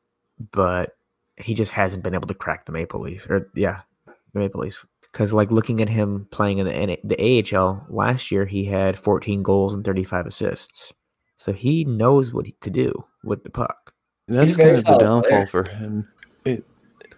but 0.52 0.96
he 1.37 1.54
just 1.54 1.72
hasn't 1.72 2.04
been 2.04 2.14
able 2.14 2.28
to 2.28 2.34
crack 2.34 2.64
the 2.64 2.72
Maple 2.72 3.00
Leaf. 3.00 3.28
Or 3.28 3.50
yeah, 3.54 3.80
the 4.06 4.38
Maple 4.38 4.61
Leafs. 4.61 4.84
Because 5.12 5.33
like 5.33 5.50
looking 5.50 5.83
at 5.83 5.88
him 5.88 6.26
playing 6.31 6.59
in 6.59 6.66
the 6.66 6.99
the 7.04 7.57
AHL 7.57 7.87
last 7.90 8.31
year, 8.31 8.47
he 8.47 8.64
had 8.64 8.99
14 8.99 9.42
goals 9.42 9.75
and 9.75 9.85
35 9.85 10.26
assists. 10.26 10.92
So 11.37 11.52
he 11.52 11.85
knows 11.85 12.33
what 12.33 12.47
to 12.61 12.71
do 12.71 13.04
with 13.25 13.42
the 13.42 13.50
puck. 13.50 13.92
And 14.28 14.38
that's 14.38 14.57
kind 14.57 14.71
of 14.71 14.85
the 14.85 14.99
downfall 14.99 15.23
player. 15.23 15.47
for 15.47 15.64
him. 15.64 16.09
It, 16.45 16.64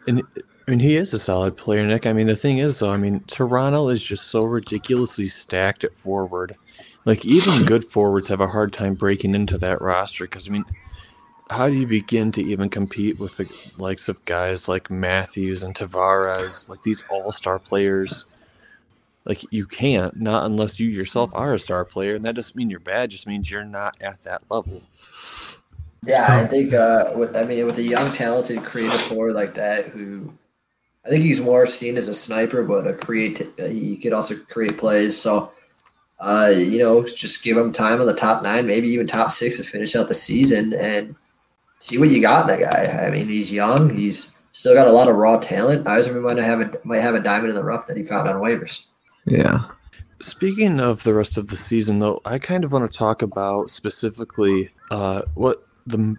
and 0.09 0.23
I 0.67 0.71
mean, 0.71 0.81
he 0.81 0.97
is 0.97 1.13
a 1.13 1.19
solid 1.19 1.57
player, 1.57 1.87
Nick. 1.87 2.07
I 2.07 2.13
mean, 2.13 2.27
the 2.27 2.37
thing 2.37 2.59
is, 2.59 2.79
though, 2.79 2.91
I 2.91 2.97
mean, 2.97 3.21
Toronto 3.27 3.89
is 3.89 4.03
just 4.03 4.29
so 4.29 4.45
ridiculously 4.45 5.29
stacked 5.29 5.85
at 5.85 5.99
forward. 5.99 6.57
Like, 7.05 7.25
even 7.27 7.65
good 7.67 7.85
forwards 7.85 8.29
have 8.29 8.41
a 8.41 8.47
hard 8.47 8.73
time 8.73 8.95
breaking 8.95 9.35
into 9.35 9.59
that 9.59 9.83
roster 9.83 10.25
because, 10.25 10.49
I 10.49 10.53
mean, 10.53 10.65
how 11.51 11.69
do 11.69 11.77
you 11.77 11.87
begin 11.87 12.33
to 12.33 12.43
even 12.43 12.69
compete 12.71 13.19
with 13.19 13.37
the 13.37 13.49
likes 13.79 14.09
of 14.09 14.25
guys 14.25 14.69
like 14.69 14.91
Matthews 14.91 15.63
and 15.63 15.75
Tavares, 15.75 16.69
like 16.69 16.83
these 16.83 17.05
all 17.11 17.33
star 17.33 17.59
players? 17.59 18.27
Like, 19.25 19.45
you 19.51 19.67
can't, 19.67 20.21
not 20.21 20.45
unless 20.45 20.79
you 20.79 20.89
yourself 20.91 21.31
are 21.33 21.55
a 21.55 21.59
star 21.59 21.85
player. 21.85 22.17
And 22.17 22.25
that 22.25 22.35
doesn't 22.35 22.57
mean 22.57 22.69
you're 22.69 22.81
bad, 22.81 23.11
just 23.11 23.27
means 23.27 23.51
you're 23.51 23.65
not 23.65 23.97
at 24.01 24.23
that 24.25 24.43
level. 24.51 24.83
Yeah, 26.07 26.27
I 26.29 26.47
think, 26.47 26.75
uh, 26.75 27.13
with, 27.17 27.35
I 27.35 27.45
mean, 27.45 27.65
with 27.65 27.79
a 27.79 27.83
young, 27.83 28.13
talented, 28.13 28.63
creative 28.65 29.01
forward 29.01 29.33
like 29.33 29.55
that 29.55 29.87
who 29.87 30.31
I 31.07 31.09
think 31.09 31.23
he's 31.23 31.41
more 31.41 31.67
seen 31.67 31.97
as 31.97 32.09
a 32.09 32.15
sniper, 32.15 32.63
but 32.63 32.87
a 32.87 32.95
create. 32.95 33.43
He 33.59 33.97
could 33.97 34.13
also 34.13 34.37
create 34.37 34.79
plays. 34.79 35.19
So, 35.19 35.53
uh, 36.21 36.53
you 36.55 36.79
know, 36.79 37.05
just 37.05 37.43
give 37.43 37.57
him 37.57 37.73
time 37.73 38.01
on 38.01 38.07
the 38.07 38.15
top 38.15 38.43
nine, 38.43 38.67
maybe 38.67 38.89
even 38.89 39.07
top 39.07 39.33
six 39.33 39.59
to 39.59 39.65
finish 39.65 39.95
out 39.97 40.09
the 40.09 40.15
season, 40.15 40.73
and 40.75 41.15
see 41.85 41.99
what 41.99 42.09
you 42.09 42.23
got 42.23 42.49
in 42.49 42.59
that 42.59 42.65
guy. 42.65 43.07
I 43.07 43.11
mean, 43.11 43.29
he's 43.29 43.53
young. 43.53 43.95
He's 43.95 44.33
still 44.53 44.73
got 44.73 44.87
a 44.87 44.93
lot 44.93 45.07
of 45.07 45.17
raw 45.17 45.39
talent. 45.39 45.85
Yzerman 45.85 46.23
might 46.23 46.39
have 46.39 46.61
a 46.63 46.73
might 46.85 47.01
have 47.01 47.15
a 47.15 47.21
diamond 47.21 47.51
in 47.51 47.55
the 47.55 47.63
rough 47.63 47.87
that 47.87 47.97
he 47.99 48.05
found 48.05 48.27
on 48.27 48.37
waivers. 48.37 48.87
Yeah. 49.27 49.67
Speaking 50.21 50.81
of 50.81 51.03
the 51.03 51.13
rest 51.13 51.37
of 51.37 51.49
the 51.49 51.59
season, 51.59 51.99
though, 51.99 52.23
I 52.25 52.39
kind 52.39 52.65
of 52.65 52.73
want 52.73 52.91
to 52.91 52.99
talk 52.99 53.21
about 53.21 53.69
specifically 53.69 54.71
uh, 54.91 55.23
what 55.35 55.67
the 55.87 56.17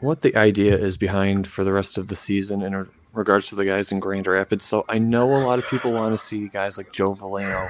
what 0.00 0.22
the 0.22 0.34
idea 0.36 0.74
is 0.74 0.96
behind 0.96 1.46
for 1.46 1.62
the 1.62 1.72
rest 1.72 1.98
of 1.98 2.08
the 2.08 2.16
season 2.16 2.62
in 2.62 2.88
regards 3.12 3.48
to 3.48 3.56
the 3.56 3.66
guys 3.66 3.92
in 3.92 4.00
Grand 4.00 4.26
Rapids. 4.26 4.64
So 4.64 4.86
I 4.88 4.96
know 4.96 5.36
a 5.36 5.44
lot 5.44 5.58
of 5.58 5.66
people 5.66 5.92
want 5.92 6.18
to 6.18 6.24
see 6.24 6.48
guys 6.48 6.78
like 6.78 6.92
Joe 6.92 7.14
Veleno, 7.14 7.68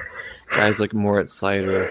guys 0.51 0.79
like 0.79 0.93
Moritz 0.93 1.37
Seider, 1.37 1.89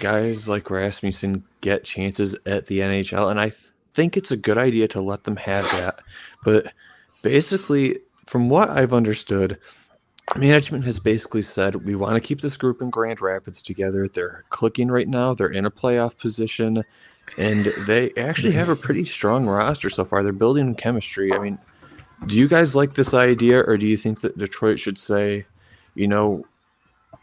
guys 0.00 0.48
like 0.48 0.70
Rasmussen 0.70 1.44
get 1.60 1.84
chances 1.84 2.34
at 2.46 2.66
the 2.68 2.78
NHL, 2.80 3.30
and 3.30 3.38
I 3.38 3.52
think 3.98 4.16
it's 4.16 4.30
a 4.30 4.36
good 4.36 4.58
idea 4.58 4.86
to 4.88 5.00
let 5.00 5.24
them 5.24 5.34
have 5.36 5.64
that. 5.72 5.98
But 6.44 6.72
basically, 7.22 7.98
from 8.26 8.48
what 8.48 8.70
I've 8.70 8.94
understood, 8.94 9.58
management 10.36 10.84
has 10.84 11.00
basically 11.00 11.42
said 11.42 11.74
we 11.84 11.96
want 11.96 12.14
to 12.14 12.20
keep 12.20 12.40
this 12.40 12.56
group 12.56 12.80
in 12.80 12.90
Grand 12.90 13.20
Rapids 13.20 13.60
together. 13.60 14.06
They're 14.06 14.44
clicking 14.50 14.88
right 14.88 15.08
now. 15.08 15.34
They're 15.34 15.48
in 15.48 15.66
a 15.66 15.70
playoff 15.70 16.16
position, 16.16 16.84
and 17.36 17.72
they 17.88 18.12
actually 18.16 18.52
have 18.52 18.68
a 18.68 18.76
pretty 18.76 19.04
strong 19.04 19.46
roster 19.46 19.90
so 19.90 20.04
far. 20.04 20.22
They're 20.22 20.32
building 20.32 20.76
chemistry. 20.76 21.32
I 21.32 21.40
mean 21.40 21.58
do 22.26 22.36
you 22.36 22.48
guys 22.48 22.74
like 22.74 22.94
this 22.94 23.14
idea, 23.14 23.60
or 23.60 23.76
do 23.76 23.86
you 23.86 23.96
think 23.96 24.20
that 24.22 24.38
Detroit 24.38 24.78
should 24.78 24.98
say, 24.98 25.46
you 25.94 26.08
know, 26.08 26.44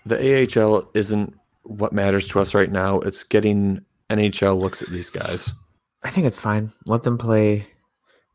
the 0.05 0.17
AHL 0.17 0.89
isn't 0.93 1.35
what 1.63 1.93
matters 1.93 2.27
to 2.29 2.39
us 2.39 2.55
right 2.55 2.71
now? 2.71 2.99
It's 2.99 3.23
getting 3.23 3.83
NHL 4.09 4.59
looks 4.59 4.81
at 4.81 4.89
these 4.89 5.09
guys. 5.09 5.51
I 6.05 6.11
think 6.11 6.27
it's 6.27 6.39
fine. 6.39 6.71
Let 6.85 7.01
them 7.01 7.17
play, 7.17 7.65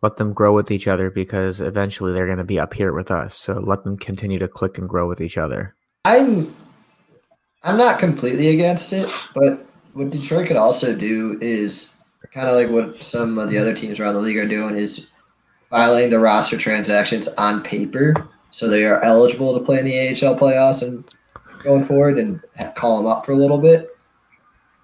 let 0.03 0.17
them 0.17 0.33
grow 0.33 0.53
with 0.53 0.73
each 0.73 0.89
other 0.89 1.09
because 1.09 1.61
eventually 1.61 2.13
they're 2.13 2.27
going 2.27 2.39
to 2.39 2.45
be 2.45 2.59
up 2.59 2.75
here 2.75 2.93
with 2.93 3.13
us. 3.13 3.37
So 3.37 3.61
let 3.61 3.85
them 3.85 3.97
continue 3.97 4.41
to 4.41 4.49
click 4.49 4.77
and 4.77 4.89
grow 4.89 5.07
with 5.07 5.21
each 5.21 5.39
other. 5.39 5.77
I'm, 6.05 6.53
I'm 7.63 7.79
not 7.79 8.01
completely 8.01 8.49
against 8.49 8.93
it, 8.93 9.09
but 9.35 9.65
what 9.93 10.11
Detroit 10.11 10.49
could 10.49 10.57
also 10.57 10.97
do 10.97 11.39
is 11.41 11.95
kind 12.35 12.49
of 12.49 12.57
like 12.57 12.71
what 12.71 13.01
some 13.01 13.39
of 13.39 13.49
the 13.51 13.59
other 13.59 13.73
teams 13.73 14.01
around 14.01 14.15
the 14.15 14.21
league 14.21 14.37
are 14.37 14.49
doing 14.49 14.77
is 14.77 15.07
filing 15.69 16.11
the 16.11 16.19
roster 16.19 16.59
transactions 16.59 17.29
on 17.39 17.63
paper 17.63 18.15
so 18.51 18.69
they 18.69 18.85
are 18.85 19.01
eligible 19.03 19.57
to 19.57 19.65
play 19.65 19.79
in 19.79 19.85
the 19.85 20.09
AHL 20.09 20.37
playoffs 20.37 20.83
and 20.83 21.05
going 21.63 21.85
forward 21.85 22.19
and 22.19 22.41
call 22.75 22.97
them 22.97 23.07
up 23.07 23.25
for 23.25 23.33
a 23.33 23.37
little 23.37 23.59
bit. 23.59 23.91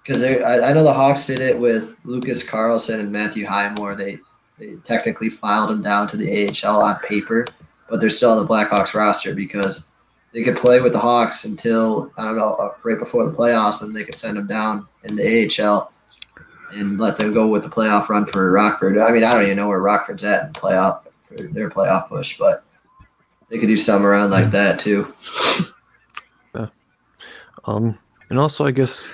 Because 0.07 0.23
I, 0.23 0.69
I, 0.69 0.71
know 0.71 0.85
the 0.85 0.93
Hawks 0.93 1.27
did 1.27 1.41
it 1.41 1.59
with 1.59 1.97
Lucas 2.05 2.41
Carlsson 2.41 3.01
and 3.01 3.11
Matthew 3.11 3.45
Highmore. 3.45 3.93
They 3.93 4.17
they 4.57 4.75
technically 4.85 5.29
filed 5.29 5.69
them 5.69 5.81
down 5.83 6.07
to 6.07 6.17
the 6.17 6.47
AHL 6.47 6.81
on 6.81 6.97
paper, 6.99 7.45
but 7.89 7.99
they're 7.99 8.09
still 8.09 8.31
on 8.31 8.41
the 8.41 8.47
Blackhawks 8.47 8.93
roster 8.93 9.35
because 9.35 9.89
they 10.33 10.43
could 10.43 10.55
play 10.55 10.79
with 10.79 10.93
the 10.93 10.99
Hawks 10.99 11.43
until 11.43 12.09
I 12.17 12.23
don't 12.23 12.37
know 12.37 12.53
uh, 12.53 12.73
right 12.83 12.97
before 12.97 13.25
the 13.25 13.35
playoffs, 13.35 13.81
and 13.81 13.93
they 13.93 14.05
could 14.05 14.15
send 14.15 14.37
them 14.37 14.47
down 14.47 14.87
in 15.03 15.17
the 15.17 15.61
AHL 15.61 15.91
and 16.71 16.97
let 16.97 17.17
them 17.17 17.33
go 17.33 17.47
with 17.47 17.63
the 17.63 17.69
playoff 17.69 18.07
run 18.07 18.25
for 18.25 18.49
Rockford. 18.49 18.97
I 18.97 19.11
mean, 19.11 19.25
I 19.25 19.33
don't 19.33 19.43
even 19.43 19.57
know 19.57 19.67
where 19.67 19.81
Rockford's 19.81 20.23
at 20.23 20.47
in 20.47 20.53
playoff 20.53 21.01
for 21.27 21.35
their 21.35 21.69
playoff 21.69 22.07
push, 22.07 22.37
but 22.37 22.63
they 23.49 23.59
could 23.59 23.67
do 23.67 23.75
something 23.77 24.05
around 24.05 24.29
like 24.31 24.51
that 24.51 24.79
too. 24.79 25.13
Yeah. 26.55 26.67
Um, 27.65 27.99
and 28.29 28.39
also, 28.39 28.65
I 28.65 28.71
guess 28.71 29.09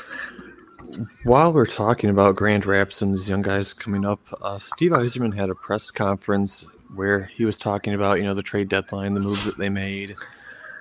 while 1.23 1.53
we're 1.53 1.65
talking 1.65 2.09
about 2.09 2.35
Grand 2.35 2.65
Rapids 2.65 3.01
and 3.01 3.13
these 3.13 3.29
young 3.29 3.41
guys 3.41 3.73
coming 3.73 4.05
up, 4.05 4.19
uh, 4.41 4.57
Steve 4.57 4.91
Yzerman 4.91 5.35
had 5.35 5.50
a 5.50 5.55
press 5.55 5.91
conference 5.91 6.65
where 6.95 7.23
he 7.23 7.45
was 7.45 7.57
talking 7.57 7.93
about 7.93 8.19
you 8.19 8.23
know 8.23 8.33
the 8.33 8.43
trade 8.43 8.69
deadline, 8.69 9.13
the 9.13 9.19
moves 9.19 9.45
that 9.45 9.57
they 9.57 9.69
made, 9.69 10.15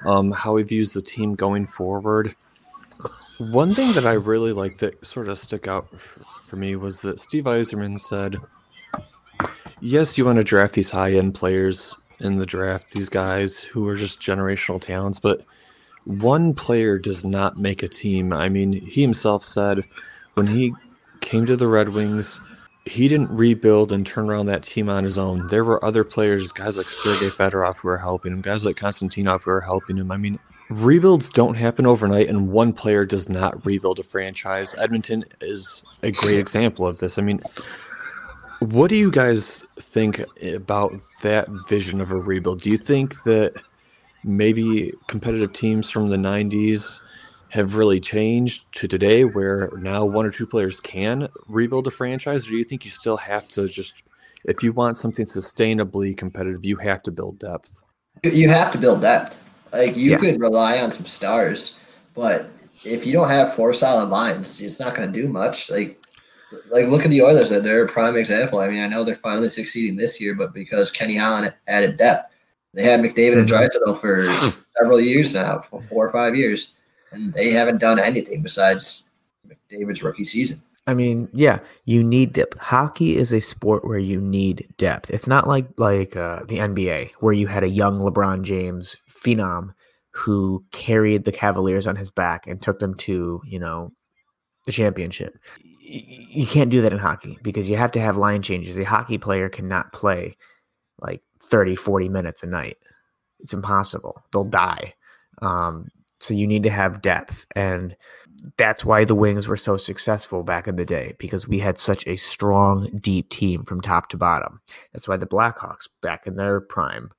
um, 0.05 0.31
how 0.31 0.57
he 0.57 0.65
views 0.65 0.93
the 0.93 1.03
team 1.03 1.35
going 1.35 1.67
forward. 1.67 2.35
One 3.39 3.75
thing 3.75 3.93
that 3.93 4.07
I 4.07 4.13
really 4.13 4.53
like 4.53 4.79
that 4.79 5.05
sort 5.07 5.29
of 5.29 5.39
stuck 5.39 5.67
out 5.67 5.89
for 6.45 6.57
me 6.57 6.77
was 6.77 7.03
that 7.03 7.19
Steve 7.19 7.45
Yzerman 7.45 7.99
said, 7.99 8.37
"Yes, 9.81 10.17
you 10.19 10.25
want 10.25 10.39
to 10.39 10.45
draft 10.45 10.75
these 10.75 10.91
high-end 10.91 11.35
players 11.35 11.97
in 12.21 12.39
the 12.39 12.47
draft, 12.47 12.91
these 12.91 13.09
guys 13.09 13.61
who 13.61 13.87
are 13.89 13.97
just 13.97 14.21
generational 14.21 14.81
talents, 14.81 15.19
but 15.19 15.45
one 16.05 16.55
player 16.55 16.99
does 16.99 17.25
not 17.25 17.59
make 17.59 17.83
a 17.83 17.89
team." 17.89 18.33
I 18.33 18.49
mean, 18.49 18.73
he 18.73 19.03
himself 19.03 19.45
said 19.45 19.85
when 20.35 20.47
he 20.47 20.75
came 21.21 21.47
to 21.47 21.57
the 21.57 21.69
Red 21.69 21.91
Wings, 21.91 22.41
he 22.85 23.07
didn't 23.07 23.31
rebuild 23.31 23.93
and 23.93 24.05
turn 24.05 24.29
around 24.29 24.47
that 24.47 24.65
team 24.65 24.89
on 24.89 25.05
his 25.05 25.17
own. 25.17 25.47
There 25.47 25.65
were 25.65 25.85
other 25.85 26.03
players, 26.03 26.51
guys 26.51 26.77
like 26.77 26.89
Sergei 26.89 27.29
Fedorov, 27.29 27.77
who 27.79 27.89
were 27.89 27.99
helping 27.99 28.33
him, 28.33 28.41
guys 28.41 28.65
like 28.65 28.77
Konstantinov, 28.77 29.43
who 29.43 29.53
were 29.53 29.61
helping 29.61 29.97
him. 29.97 30.11
I 30.11 30.17
mean, 30.17 30.39
rebuilds 30.69 31.29
don't 31.29 31.55
happen 31.55 31.87
overnight, 31.87 32.29
and 32.29 32.51
one 32.51 32.73
player 32.73 33.05
does 33.07 33.29
not 33.29 33.65
rebuild 33.65 34.01
a 34.01 34.03
franchise. 34.03 34.75
Edmonton 34.79 35.25
is 35.41 35.85
a 36.03 36.11
great 36.11 36.41
example 36.41 36.87
of 36.87 36.99
this. 36.99 37.19
I 37.19 37.23
mean, 37.23 37.41
what 38.59 38.89
do 38.89 38.97
you 38.97 39.13
guys 39.13 39.65
think 39.77 40.21
about 40.43 40.93
that 41.23 41.49
vision 41.69 42.01
of 42.01 42.11
a 42.11 42.17
rebuild? 42.17 42.63
Do 42.63 42.71
you 42.71 42.79
think 42.79 43.23
that 43.23 43.55
maybe 44.25 44.93
competitive 45.09 45.53
teams 45.53 45.91
from 45.91 46.09
the 46.09 46.17
90s 46.17 47.01
have 47.51 47.77
really 47.77 48.01
changed 48.01 48.65
to 48.73 48.89
today 48.89 49.25
where 49.25 49.71
now 49.79 50.05
one 50.05 50.25
or 50.25 50.31
two 50.31 50.47
players 50.47 50.81
can 50.81 51.29
rebuild 51.49 51.87
a 51.87 51.91
franchise? 51.91 52.47
Or 52.47 52.51
do 52.51 52.57
you 52.57 52.65
think 52.65 52.85
you 52.85 52.91
still 52.91 53.19
have 53.19 53.47
to 53.49 53.69
just, 53.69 54.05
if 54.47 54.63
you 54.63 54.73
want 54.73 54.97
something 54.97 55.27
sustainably 55.27 56.17
competitive, 56.17 56.65
you 56.65 56.77
have 56.77 57.03
to 57.03 57.11
build 57.11 57.39
depth? 57.39 57.83
You 58.23 58.49
have 58.49 58.73
to 58.73 58.79
build 58.79 59.03
depth. 59.03 59.39
Like 59.73 59.97
you 59.97 60.13
yeah. 60.13 60.19
could 60.19 60.41
rely 60.41 60.79
on 60.79 60.91
some 60.91 61.07
stars, 61.07 61.79
but 62.15 62.47
if 62.85 63.07
you 63.07 63.13
don't 63.13 63.29
have 63.29 63.55
four 63.55 63.73
solid 63.73 64.09
lines, 64.09 64.61
it's 64.61 64.81
not 64.81 64.95
going 64.95 65.11
to 65.11 65.21
do 65.21 65.29
much. 65.29 65.71
Like, 65.71 65.99
like 66.71 66.89
look 66.89 67.05
at 67.05 67.11
the 67.11 67.23
Oilers; 67.23 67.49
they're 67.49 67.85
a 67.85 67.89
prime 67.89 68.17
example. 68.17 68.61
I 68.61 68.69
mean, 68.69 68.83
I 68.83 68.87
know 68.87 69.05
they're 69.05 69.17
finally 69.17 69.49
succeeding 69.49 69.97
this 69.97 70.21
year, 70.21 70.35
but 70.35 70.53
because 70.53 70.91
Kenny 70.91 71.17
Holland 71.17 71.55
added 71.67 71.97
depth, 71.97 72.32
they 72.75 72.83
had 72.83 73.01
McDavid 73.01 73.39
and 73.39 73.49
mm-hmm. 73.49 73.95
For 73.95 74.55
several 74.79 75.01
years 75.01 75.35
now, 75.35 75.61
for 75.61 75.83
four 75.83 76.07
or 76.07 76.13
five 76.13 76.35
years, 76.35 76.73
and 77.13 77.33
they 77.35 77.51
haven't 77.51 77.79
done 77.79 77.99
anything 77.99 78.43
besides 78.43 79.11
McDavid's 79.47 80.03
rookie 80.03 80.25
season. 80.25 80.63
I 80.87 80.95
mean, 80.95 81.29
yeah, 81.33 81.61
you 81.85 82.03
need 82.03 82.33
depth. 82.33 82.59
Hockey 82.59 83.17
is 83.17 83.33
a 83.33 83.41
sport 83.41 83.85
where 83.87 83.99
you 83.99 84.21
need 84.21 84.67
depth. 84.79 85.11
It's 85.11 85.29
not 85.29 85.47
like 85.47 85.67
like 85.77 86.17
uh, 86.17 86.41
the 86.49 86.59
NBA 86.59 87.13
where 87.21 87.33
you 87.35 87.47
had 87.47 87.63
a 87.63 87.69
young 87.69 88.01
LeBron 88.01 88.43
James 88.43 88.97
phenom 89.09 89.75
who 90.11 90.65
carried 90.73 91.25
the 91.25 91.33
Cavaliers 91.33 91.87
on 91.87 91.97
his 91.97 92.11
back 92.11 92.47
and 92.47 92.61
took 92.61 92.81
them 92.81 92.95
to, 92.95 93.41
you 93.47 93.59
know, 93.59 93.93
the 94.67 94.73
championship. 94.73 95.39
You 95.81 96.47
can't 96.47 96.71
do 96.71 96.83
that 96.83 96.93
in 96.93 96.99
hockey 96.99 97.39
because 97.43 97.71
you 97.71 97.77
have 97.77 97.93
to 97.93 98.01
have 98.01 98.17
line 98.17 98.43
changes. 98.43 98.77
A 98.77 98.85
hockey 98.85 99.19
player 99.19 99.49
cannot 99.49 99.93
play 99.93 100.37
30, 101.43 101.75
40 101.77 102.09
minutes 102.09 102.43
a 102.43 102.47
night. 102.47 102.79
It's 103.41 103.53
impossible. 103.53 104.23
They'll 104.33 104.45
die. 104.45 104.95
Um, 105.41 105.89
So 106.21 106.35
you 106.35 106.47
need 106.47 106.63
to 106.63 106.71
have 106.71 107.03
depth. 107.03 107.47
And 107.57 107.97
that's 108.57 108.85
why 108.85 109.05
the 109.05 109.15
Wings 109.15 109.49
were 109.49 109.57
so 109.57 109.77
successful 109.77 110.45
back 110.45 110.69
in 110.69 110.77
the 110.77 110.85
day 110.85 111.15
because 111.19 111.49
we 111.49 111.59
had 111.59 111.79
such 111.79 112.07
a 112.07 112.17
strong, 112.17 112.89
deep 113.01 113.29
team 113.31 113.65
from 113.65 113.81
top 113.81 114.09
to 114.11 114.17
bottom. 114.17 114.61
That's 114.93 115.09
why 115.09 115.17
the 115.17 115.27
Blackhawks, 115.27 115.89
back 116.01 116.27
in 116.27 116.37
their 116.37 116.61
prime, 116.61 117.11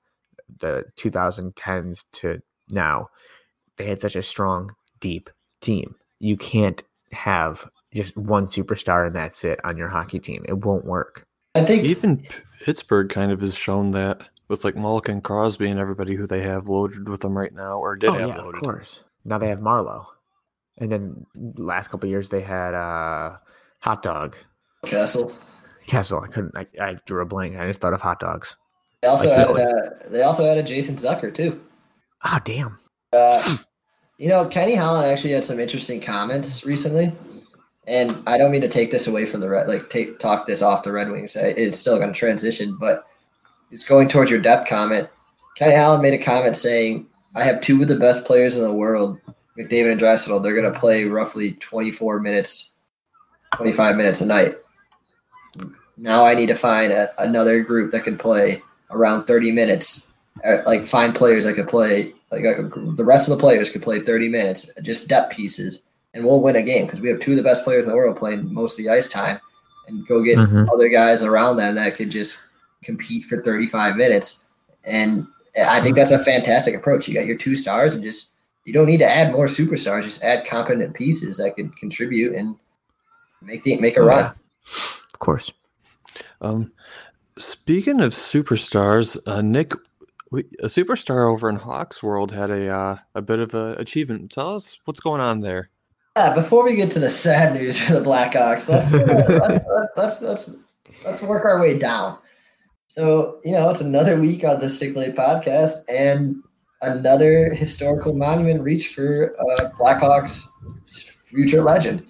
the 0.60 0.86
2010s 0.98 2.06
to 2.14 2.42
now, 2.72 3.10
they 3.78 3.86
had 3.88 4.00
such 4.02 4.16
a 4.16 4.24
strong, 4.24 4.72
deep 5.00 5.30
team. 5.62 5.96
You 6.20 6.38
can't 6.38 6.82
have 7.12 7.68
just 7.94 8.16
one 8.18 8.48
superstar 8.48 9.06
and 9.06 9.16
that's 9.16 9.44
it 9.44 9.60
on 9.66 9.78
your 9.78 9.90
hockey 9.90 10.20
team. 10.20 10.46
It 10.48 10.66
won't 10.66 10.86
work. 10.86 11.26
I 11.56 11.64
think 11.66 11.84
Even 11.84 12.24
Pittsburgh 12.64 13.10
kind 13.10 13.30
of 13.30 13.42
has 13.42 13.54
shown 13.54 13.92
that 13.92 14.30
with 14.48 14.64
like 14.64 14.78
Mulligan 14.78 15.20
Crosby 15.20 15.70
and 15.70 15.78
everybody 15.78 16.16
who 16.16 16.26
they 16.26 16.42
have 16.44 16.70
loaded 16.70 17.10
with 17.10 17.20
them 17.20 17.38
right 17.38 17.54
now 17.54 17.78
or 17.78 17.98
did 17.98 18.10
oh, 18.10 18.14
have 18.14 18.30
yeah, 18.30 18.42
loaded. 18.42 18.56
of 18.56 18.64
course. 18.64 19.02
Now 19.26 19.38
they 19.38 19.50
have 19.50 19.60
Marleau. 19.60 20.06
And 20.78 20.90
then 20.90 21.26
last 21.58 21.90
couple 21.90 22.08
years 22.08 22.30
they 22.30 22.40
had 22.40 22.74
uh 22.74 23.36
hot 23.80 24.02
dog. 24.02 24.38
Kessel. 24.86 25.36
Kessel. 25.88 26.22
I 26.22 26.28
couldn't 26.28 26.56
I, 26.56 26.66
I 26.80 26.94
drew 27.06 27.22
a 27.22 27.26
blank. 27.26 27.58
I 27.58 27.68
just 27.68 27.82
thought 27.82 27.92
of 27.92 28.00
hot 28.00 28.22
dogs. 28.22 28.56
They 29.02 29.10
also 29.10 29.30
I 29.30 29.44
feel 29.44 29.58
added. 29.58 29.76
Uh, 29.76 30.10
they 30.10 30.24
also 30.24 30.46
added 30.46 30.66
Jason 30.66 30.96
Zucker 30.96 31.36
too. 31.36 31.62
Ah 32.24 32.42
damn. 32.46 32.80
Uh, 33.12 33.58
you 34.18 34.30
know, 34.30 34.46
Kenny 34.46 34.76
Holland 34.76 35.06
actually 35.06 35.34
had 35.34 35.44
some 35.44 35.60
interesting 35.60 36.00
comments 36.00 36.66
recently, 36.66 37.12
and 37.88 38.22
I 38.28 38.38
don't 38.38 38.52
mean 38.52 38.62
to 38.62 38.70
take 38.70 38.92
this 38.92 39.08
away 39.08 39.26
from 39.26 39.42
the 39.42 39.50
Red, 39.50 39.68
like 39.68 39.90
take 39.90 40.20
talk 40.20 40.48
this 40.48 40.62
off 40.62 40.84
the 40.84 40.92
Red 40.92 41.12
Wings. 41.12 41.36
It's 41.36 41.78
still 41.78 41.98
going 41.98 42.14
to 42.14 42.18
transition, 42.18 42.78
but 42.80 43.06
it's 43.72 43.88
going 43.88 44.08
towards 44.08 44.32
your 44.32 44.40
depth 44.40 44.70
comment. 44.70 45.10
Kenny 45.56 45.76
Holland 45.76 46.02
made 46.02 46.14
a 46.14 46.24
comment 46.24 46.56
saying, 46.56 47.08
"I 47.36 47.44
have 47.44 47.62
two 47.62 47.82
of 47.82 47.88
the 47.88 47.96
best 47.96 48.26
players 48.26 48.56
in 48.56 48.64
the 48.64 48.74
world, 48.74 49.20
McDavid 49.58 49.92
and 49.92 50.02
Draisaitl. 50.02 50.42
They're 50.42 50.60
going 50.60 50.72
to 50.72 50.80
play 50.80 51.06
roughly 51.06 51.54
24 51.54 52.20
minutes, 52.20 52.74
25 53.54 53.96
minutes 53.96 54.22
a 54.22 54.26
night. 54.26 54.56
Now 55.98 56.26
I 56.26 56.34
need 56.34 56.48
to 56.48 56.56
find 56.56 56.92
a, 56.92 57.14
another 57.22 57.64
group 57.64 57.92
that 57.92 58.04
can 58.04 58.18
play 58.18 58.62
around 58.90 59.26
30 59.26 59.52
minutes, 59.52 60.08
uh, 60.44 60.60
like 60.66 60.88
find 60.88 61.14
players 61.14 61.46
that 61.46 61.54
could 61.54 61.68
play 61.68 62.14
like 62.32 62.46
uh, 62.46 62.64
the 62.96 63.06
rest 63.06 63.30
of 63.30 63.38
the 63.38 63.42
players 63.42 63.70
could 63.70 63.84
play 63.84 64.00
30 64.00 64.30
minutes, 64.30 64.72
just 64.82 65.08
depth 65.08 65.36
pieces, 65.36 65.84
and 66.14 66.24
we'll 66.26 66.42
win 66.42 66.56
a 66.56 66.62
game 66.62 66.86
because 66.86 67.02
we 67.02 67.10
have 67.10 67.20
two 67.20 67.32
of 67.32 67.38
the 67.38 67.44
best 67.44 67.64
players 67.64 67.86
in 67.86 67.92
the 67.92 67.96
world 67.96 68.18
playing 68.18 68.54
most 68.54 68.78
of 68.80 68.86
the 68.86 68.92
ice 68.92 69.08
time, 69.08 69.40
and 69.88 70.06
go 70.08 70.22
get 70.24 70.38
Mhm. 70.38 70.68
other 70.74 70.90
guys 70.90 71.24
around 71.24 71.58
them 71.58 71.76
that 71.76 71.96
could 71.96 72.10
just 72.10 72.38
compete 72.84 73.26
for 73.26 73.42
35 73.42 73.96
minutes. 73.96 74.46
And 74.84 75.26
I 75.58 75.80
think 75.82 75.96
that's 75.96 76.12
a 76.12 76.20
fantastic 76.24 76.76
approach. 76.76 77.08
You 77.08 77.14
got 77.14 77.26
your 77.26 77.38
two 77.38 77.56
stars, 77.56 77.96
and 77.96 78.04
just 78.04 78.30
you 78.66 78.74
don't 78.74 78.88
need 78.88 79.00
to 79.00 79.06
add 79.10 79.32
more 79.34 79.48
superstars. 79.48 80.04
Just 80.04 80.24
add 80.24 80.46
competent 80.48 80.94
pieces 80.94 81.36
that 81.38 81.56
could 81.56 81.76
contribute 81.78 82.34
and 82.36 82.56
make 83.42 83.62
the 83.64 83.80
make 83.82 83.98
a 83.98 84.02
Oh, 84.02 84.06
run. 84.06 84.24
yeah. 84.24 84.32
Of 85.14 85.20
course. 85.20 85.52
Um, 86.42 86.72
speaking 87.38 88.00
of 88.02 88.14
superstars, 88.14 89.18
uh, 89.28 89.42
Nick, 89.42 89.74
we, 90.32 90.42
a 90.60 90.68
superstar 90.68 91.30
over 91.30 91.50
in 91.50 91.58
Hawks 91.58 92.02
World 92.02 92.32
had 92.32 92.50
a 92.50 92.68
uh, 92.70 92.98
a 93.16 93.22
bit 93.22 93.40
of 93.40 93.54
a 93.54 93.74
achievement. 93.78 94.32
Tell 94.32 94.56
us 94.56 94.80
what's 94.86 95.00
going 95.02 95.22
on 95.22 95.42
there. 95.42 95.70
Yeah, 96.16 96.34
before 96.36 96.64
we 96.64 96.76
get 96.76 96.92
to 96.92 97.00
the 97.00 97.10
sad 97.10 97.56
news 97.56 97.82
for 97.82 97.94
the 97.94 98.02
Blackhawks, 98.02 98.70
let's 98.70 98.94
uh, 98.94 99.40
let's, 99.98 100.22
let's 100.22 100.22
let's 100.22 100.56
let's 101.04 101.22
work 101.24 101.44
our 101.44 101.60
way 101.60 101.78
down. 101.80 102.20
So 102.88 103.40
you 103.44 103.52
know, 103.52 103.72
it's 103.72 103.82
another 103.82 104.20
week 104.20 104.44
on 104.44 104.60
the 104.60 104.70
Stick 104.70 104.94
Blade 104.94 105.16
podcast, 105.16 105.78
and 105.90 106.36
another 106.84 107.52
historical 107.52 108.14
monument 108.14 108.62
reached 108.62 108.94
for 108.94 109.36
uh, 109.40 109.72
Blackhawks 109.72 110.46
future 110.88 111.64
legend. 111.64 112.06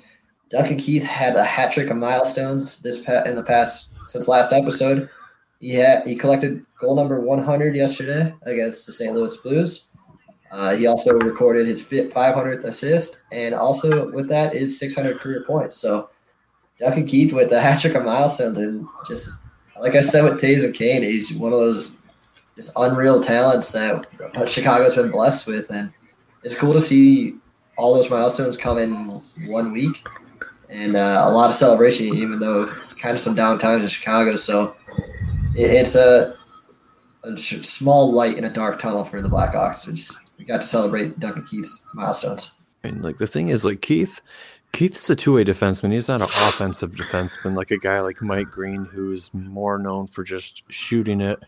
Duncan 0.50 0.78
Keith 0.78 1.04
had 1.04 1.38
a 1.38 1.44
hat 1.44 1.72
trick 1.72 1.90
of 1.90 1.96
milestones 1.96 2.82
this 2.82 3.02
pa- 3.02 3.24
in 3.24 3.36
the 3.36 3.44
past 3.44 3.90
since 4.10 4.28
last 4.28 4.52
episode. 4.52 5.10
He 5.62 5.76
had 5.76 6.06
he 6.06 6.18
collected 6.18 6.66
goal 6.78 6.98
number 6.98 7.22
100 7.22 7.74
yesterday 7.74 8.34
against 8.42 8.86
the 8.86 8.92
St. 8.92 9.14
Louis 9.14 9.38
Blues. 9.38 9.88
Uh, 10.54 10.76
he 10.76 10.86
also 10.86 11.14
recorded 11.16 11.66
his 11.66 11.82
500th 11.82 12.64
assist, 12.64 13.18
and 13.32 13.56
also 13.56 14.12
with 14.12 14.30
that 14.30 14.54
is 14.54 14.78
600 14.78 15.20
career 15.20 15.44
points. 15.48 15.78
So 15.78 16.12
Duncan 16.80 17.08
Keith 17.08 17.34
with 17.34 17.50
the 17.50 17.60
hat 17.68 17.82
trick 17.82 17.96
of 17.96 18.06
milestones, 18.06 18.60
and 18.60 18.88
just 19.08 19.42
like 19.82 19.96
I 19.96 20.02
said 20.02 20.24
with 20.24 20.40
Toews 20.40 20.64
and 20.64 20.74
Kane, 20.74 21.02
he's 21.02 21.34
one 21.34 21.52
of 21.52 21.60
those 21.60 21.94
just 22.56 22.72
unreal 22.76 23.20
talents 23.20 23.72
that 23.72 24.06
Chicago's 24.48 24.96
been 24.96 25.10
blessed 25.10 25.48
with, 25.48 25.72
and 25.72 25.92
it's 26.44 26.56
cool 26.56 26.74
to 26.74 26.82
see 26.82 27.36
all 27.76 27.96
those 27.96 28.12
milestones 28.12 28.56
come 28.56 28.78
in 28.78 28.94
one 29.48 29.74
week, 29.74 30.06
and 30.70 30.96
uh, 30.96 31.24
a 31.26 31.32
lot 31.32 31.50
of 31.50 31.56
celebration, 31.56 32.06
even 32.10 32.40
though 32.40 32.68
kind 33.00 33.16
of 33.16 33.22
some 33.22 33.36
downtimes 33.36 33.82
in 33.82 33.88
Chicago. 33.88 34.36
So 34.36 34.76
it, 35.56 35.72
it's 35.72 35.96
a, 35.96 36.36
a 37.24 37.36
small 37.38 38.12
light 38.12 38.38
in 38.38 38.44
a 38.44 38.54
dark 38.54 38.80
tunnel 38.80 39.04
for 39.04 39.20
the 39.20 39.30
Blackhawks. 39.30 39.92
Just 39.92 40.20
we 40.44 40.48
got 40.48 40.62
to 40.62 40.68
celebrate 40.68 41.18
Duncan 41.20 41.46
Keith's 41.46 41.86
milestones. 41.94 42.56
And 42.84 43.02
like 43.02 43.18
the 43.18 43.28
thing 43.28 43.48
is, 43.48 43.64
like 43.64 43.82
Keith, 43.82 44.20
Keith's 44.74 45.10
a 45.10 45.16
two 45.16 45.34
way 45.34 45.46
defenseman. 45.46 45.94
He's 45.94 46.10
not 46.10 46.22
an 46.22 46.28
offensive 46.28 46.92
defenseman 46.92 47.56
like 47.56 47.72
a 47.72 47.78
guy 47.78 48.02
like 48.02 48.22
Mike 48.22 48.48
Green, 48.52 48.84
who's 48.86 49.34
more 49.34 49.80
known 49.80 50.08
for 50.08 50.24
just 50.24 50.64
shooting 50.70 51.22
it 51.22 51.40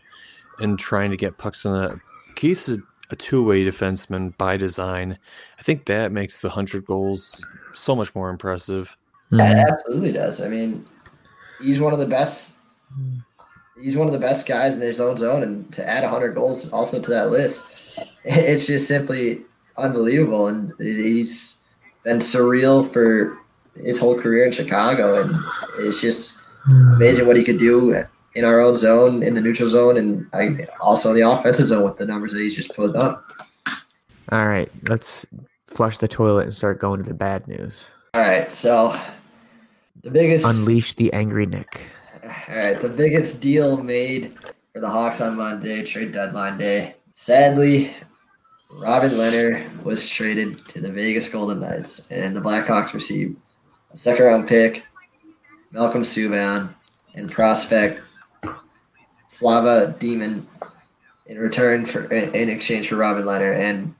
and 0.60 0.78
trying 0.78 1.10
to 1.10 1.16
get 1.16 1.36
pucks 1.36 1.64
in 1.66 1.72
the. 1.72 2.00
Keith's 2.36 2.70
a, 2.70 2.78
a 3.10 3.16
two 3.16 3.44
way 3.44 3.64
defenseman 3.64 4.34
by 4.38 4.56
design. 4.56 5.18
I 5.58 5.62
think 5.62 5.84
that 5.86 6.10
makes 6.10 6.40
the 6.40 6.48
hundred 6.48 6.86
goals 6.86 7.44
so 7.74 7.94
much 7.94 8.14
more 8.14 8.30
impressive. 8.30 8.96
Yeah, 9.30 9.52
Mhm. 9.52 9.52
it 9.52 9.72
absolutely 9.72 10.12
does. 10.12 10.40
I 10.40 10.48
mean, 10.48 10.86
he's 11.60 11.80
one 11.80 11.92
of 11.92 11.98
the 11.98 12.06
best. 12.06 12.54
He's 13.78 13.94
one 13.96 14.06
of 14.06 14.14
the 14.14 14.18
best 14.18 14.46
guys 14.48 14.74
in 14.74 14.80
his 14.80 15.02
own 15.02 15.18
zone, 15.18 15.42
and 15.42 15.70
to 15.74 15.86
add 15.86 16.02
100 16.02 16.34
goals 16.34 16.72
also 16.72 16.98
to 16.98 17.10
that 17.10 17.30
list, 17.30 17.66
it's 18.24 18.66
just 18.66 18.88
simply 18.88 19.42
unbelievable. 19.76 20.48
And 20.48 20.72
he's 20.78 21.62
been 22.04 22.18
surreal 22.18 22.90
for 22.90 23.38
his 23.84 23.98
whole 23.98 24.18
career 24.18 24.46
in 24.46 24.52
Chicago, 24.52 25.22
and 25.22 25.34
it's 25.78 26.00
just 26.00 26.38
amazing 26.66 27.26
what 27.26 27.36
he 27.36 27.44
could 27.44 27.58
do 27.58 28.02
in 28.34 28.44
our 28.44 28.60
own 28.60 28.76
zone, 28.76 29.22
in 29.22 29.34
the 29.34 29.40
neutral 29.40 29.68
zone, 29.68 29.96
and 29.96 30.26
I, 30.32 30.66
also 30.80 31.10
in 31.10 31.16
the 31.16 31.28
offensive 31.28 31.68
zone 31.68 31.84
with 31.84 31.96
the 31.96 32.06
numbers 32.06 32.32
that 32.32 32.40
he's 32.40 32.54
just 32.54 32.74
put 32.76 32.94
up. 32.94 33.24
All 34.30 34.46
right, 34.46 34.70
let's 34.88 35.26
flush 35.66 35.98
the 35.98 36.08
toilet 36.08 36.44
and 36.44 36.54
start 36.54 36.78
going 36.78 37.02
to 37.02 37.08
the 37.08 37.14
bad 37.14 37.46
news. 37.48 37.86
All 38.14 38.20
right, 38.20 38.50
so 38.50 38.98
the 40.02 40.10
biggest 40.10 40.44
Unleash 40.44 40.94
the 40.94 41.12
angry 41.12 41.46
Nick. 41.46 41.82
All 42.22 42.56
right, 42.56 42.80
the 42.80 42.88
biggest 42.88 43.40
deal 43.40 43.82
made 43.82 44.36
for 44.72 44.80
the 44.80 44.88
Hawks 44.88 45.20
on 45.20 45.36
Monday, 45.36 45.84
trade 45.84 46.12
deadline 46.12 46.58
day. 46.58 46.94
Sadly, 47.18 47.94
Robin 48.70 49.12
Lehner 49.12 49.82
was 49.82 50.06
traded 50.06 50.62
to 50.66 50.82
the 50.82 50.92
Vegas 50.92 51.30
Golden 51.30 51.60
Knights, 51.60 52.10
and 52.10 52.36
the 52.36 52.42
Blackhawks 52.42 52.92
received 52.92 53.38
a 53.90 53.96
second 53.96 54.26
round 54.26 54.46
pick, 54.46 54.84
Malcolm 55.72 56.02
Subban, 56.02 56.74
and 57.14 57.32
prospect 57.32 58.02
Slava 59.28 59.96
Demin 59.98 60.44
in 61.24 61.38
return 61.38 61.86
for 61.86 62.04
in 62.04 62.50
exchange 62.50 62.90
for 62.90 62.96
Robin 62.96 63.24
Lehner. 63.24 63.56
And 63.56 63.94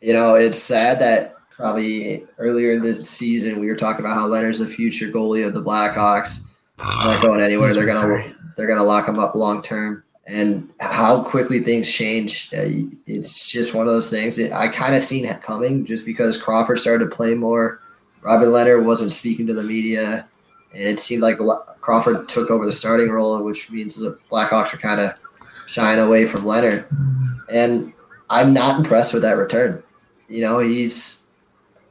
you 0.00 0.14
know, 0.14 0.34
it's 0.34 0.58
sad 0.58 0.98
that 1.00 1.36
probably 1.50 2.24
earlier 2.38 2.72
in 2.72 2.82
the 2.82 3.02
season 3.02 3.60
we 3.60 3.66
were 3.66 3.76
talking 3.76 4.04
about 4.04 4.16
how 4.16 4.28
Lehner's 4.28 4.60
the 4.60 4.66
future 4.66 5.08
goalie 5.08 5.46
of 5.46 5.52
the 5.52 5.62
Blackhawks 5.62 6.38
not 6.78 7.20
going 7.20 7.42
anywhere. 7.42 7.74
They're 7.74 7.84
gonna 7.84 8.34
they're 8.56 8.66
gonna 8.66 8.82
lock 8.82 9.06
him 9.06 9.18
up 9.18 9.34
long 9.34 9.62
term. 9.62 10.02
And 10.26 10.68
how 10.80 11.22
quickly 11.22 11.62
things 11.62 11.90
change, 11.90 12.50
uh, 12.52 12.66
it's 13.06 13.48
just 13.48 13.74
one 13.74 13.86
of 13.86 13.92
those 13.92 14.10
things. 14.10 14.36
That 14.36 14.52
I 14.52 14.68
kind 14.68 14.94
of 14.94 15.02
seen 15.02 15.24
it 15.24 15.40
coming 15.40 15.86
just 15.86 16.04
because 16.04 16.40
Crawford 16.40 16.80
started 16.80 17.08
to 17.08 17.16
play 17.16 17.34
more. 17.34 17.80
Robin 18.22 18.48
Lehner 18.48 18.82
wasn't 18.82 19.12
speaking 19.12 19.46
to 19.46 19.54
the 19.54 19.62
media, 19.62 20.28
and 20.74 20.82
it 20.82 20.98
seemed 20.98 21.22
like 21.22 21.38
Crawford 21.80 22.28
took 22.28 22.50
over 22.50 22.66
the 22.66 22.72
starting 22.72 23.08
role, 23.08 23.40
which 23.44 23.70
means 23.70 23.94
the 23.94 24.18
Blackhawks 24.30 24.74
are 24.74 24.78
kind 24.78 25.00
of 25.00 25.12
shying 25.66 26.00
away 26.00 26.26
from 26.26 26.42
Lehner. 26.42 26.86
And 27.48 27.92
I'm 28.28 28.52
not 28.52 28.80
impressed 28.80 29.14
with 29.14 29.22
that 29.22 29.36
return. 29.36 29.80
You 30.28 30.40
know, 30.40 30.58
he's 30.58 31.22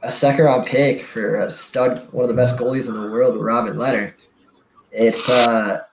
a 0.02 0.10
second 0.10 0.44
round 0.44 0.66
pick 0.66 1.04
for 1.04 1.36
a 1.36 1.50
stud, 1.50 2.06
one 2.12 2.24
of 2.24 2.28
the 2.28 2.36
best 2.36 2.58
goalies 2.58 2.88
in 2.88 3.00
the 3.00 3.10
world, 3.10 3.42
Robin 3.42 3.76
Lehner 3.76 4.12
it's 4.96 5.28
uh, 5.28 5.84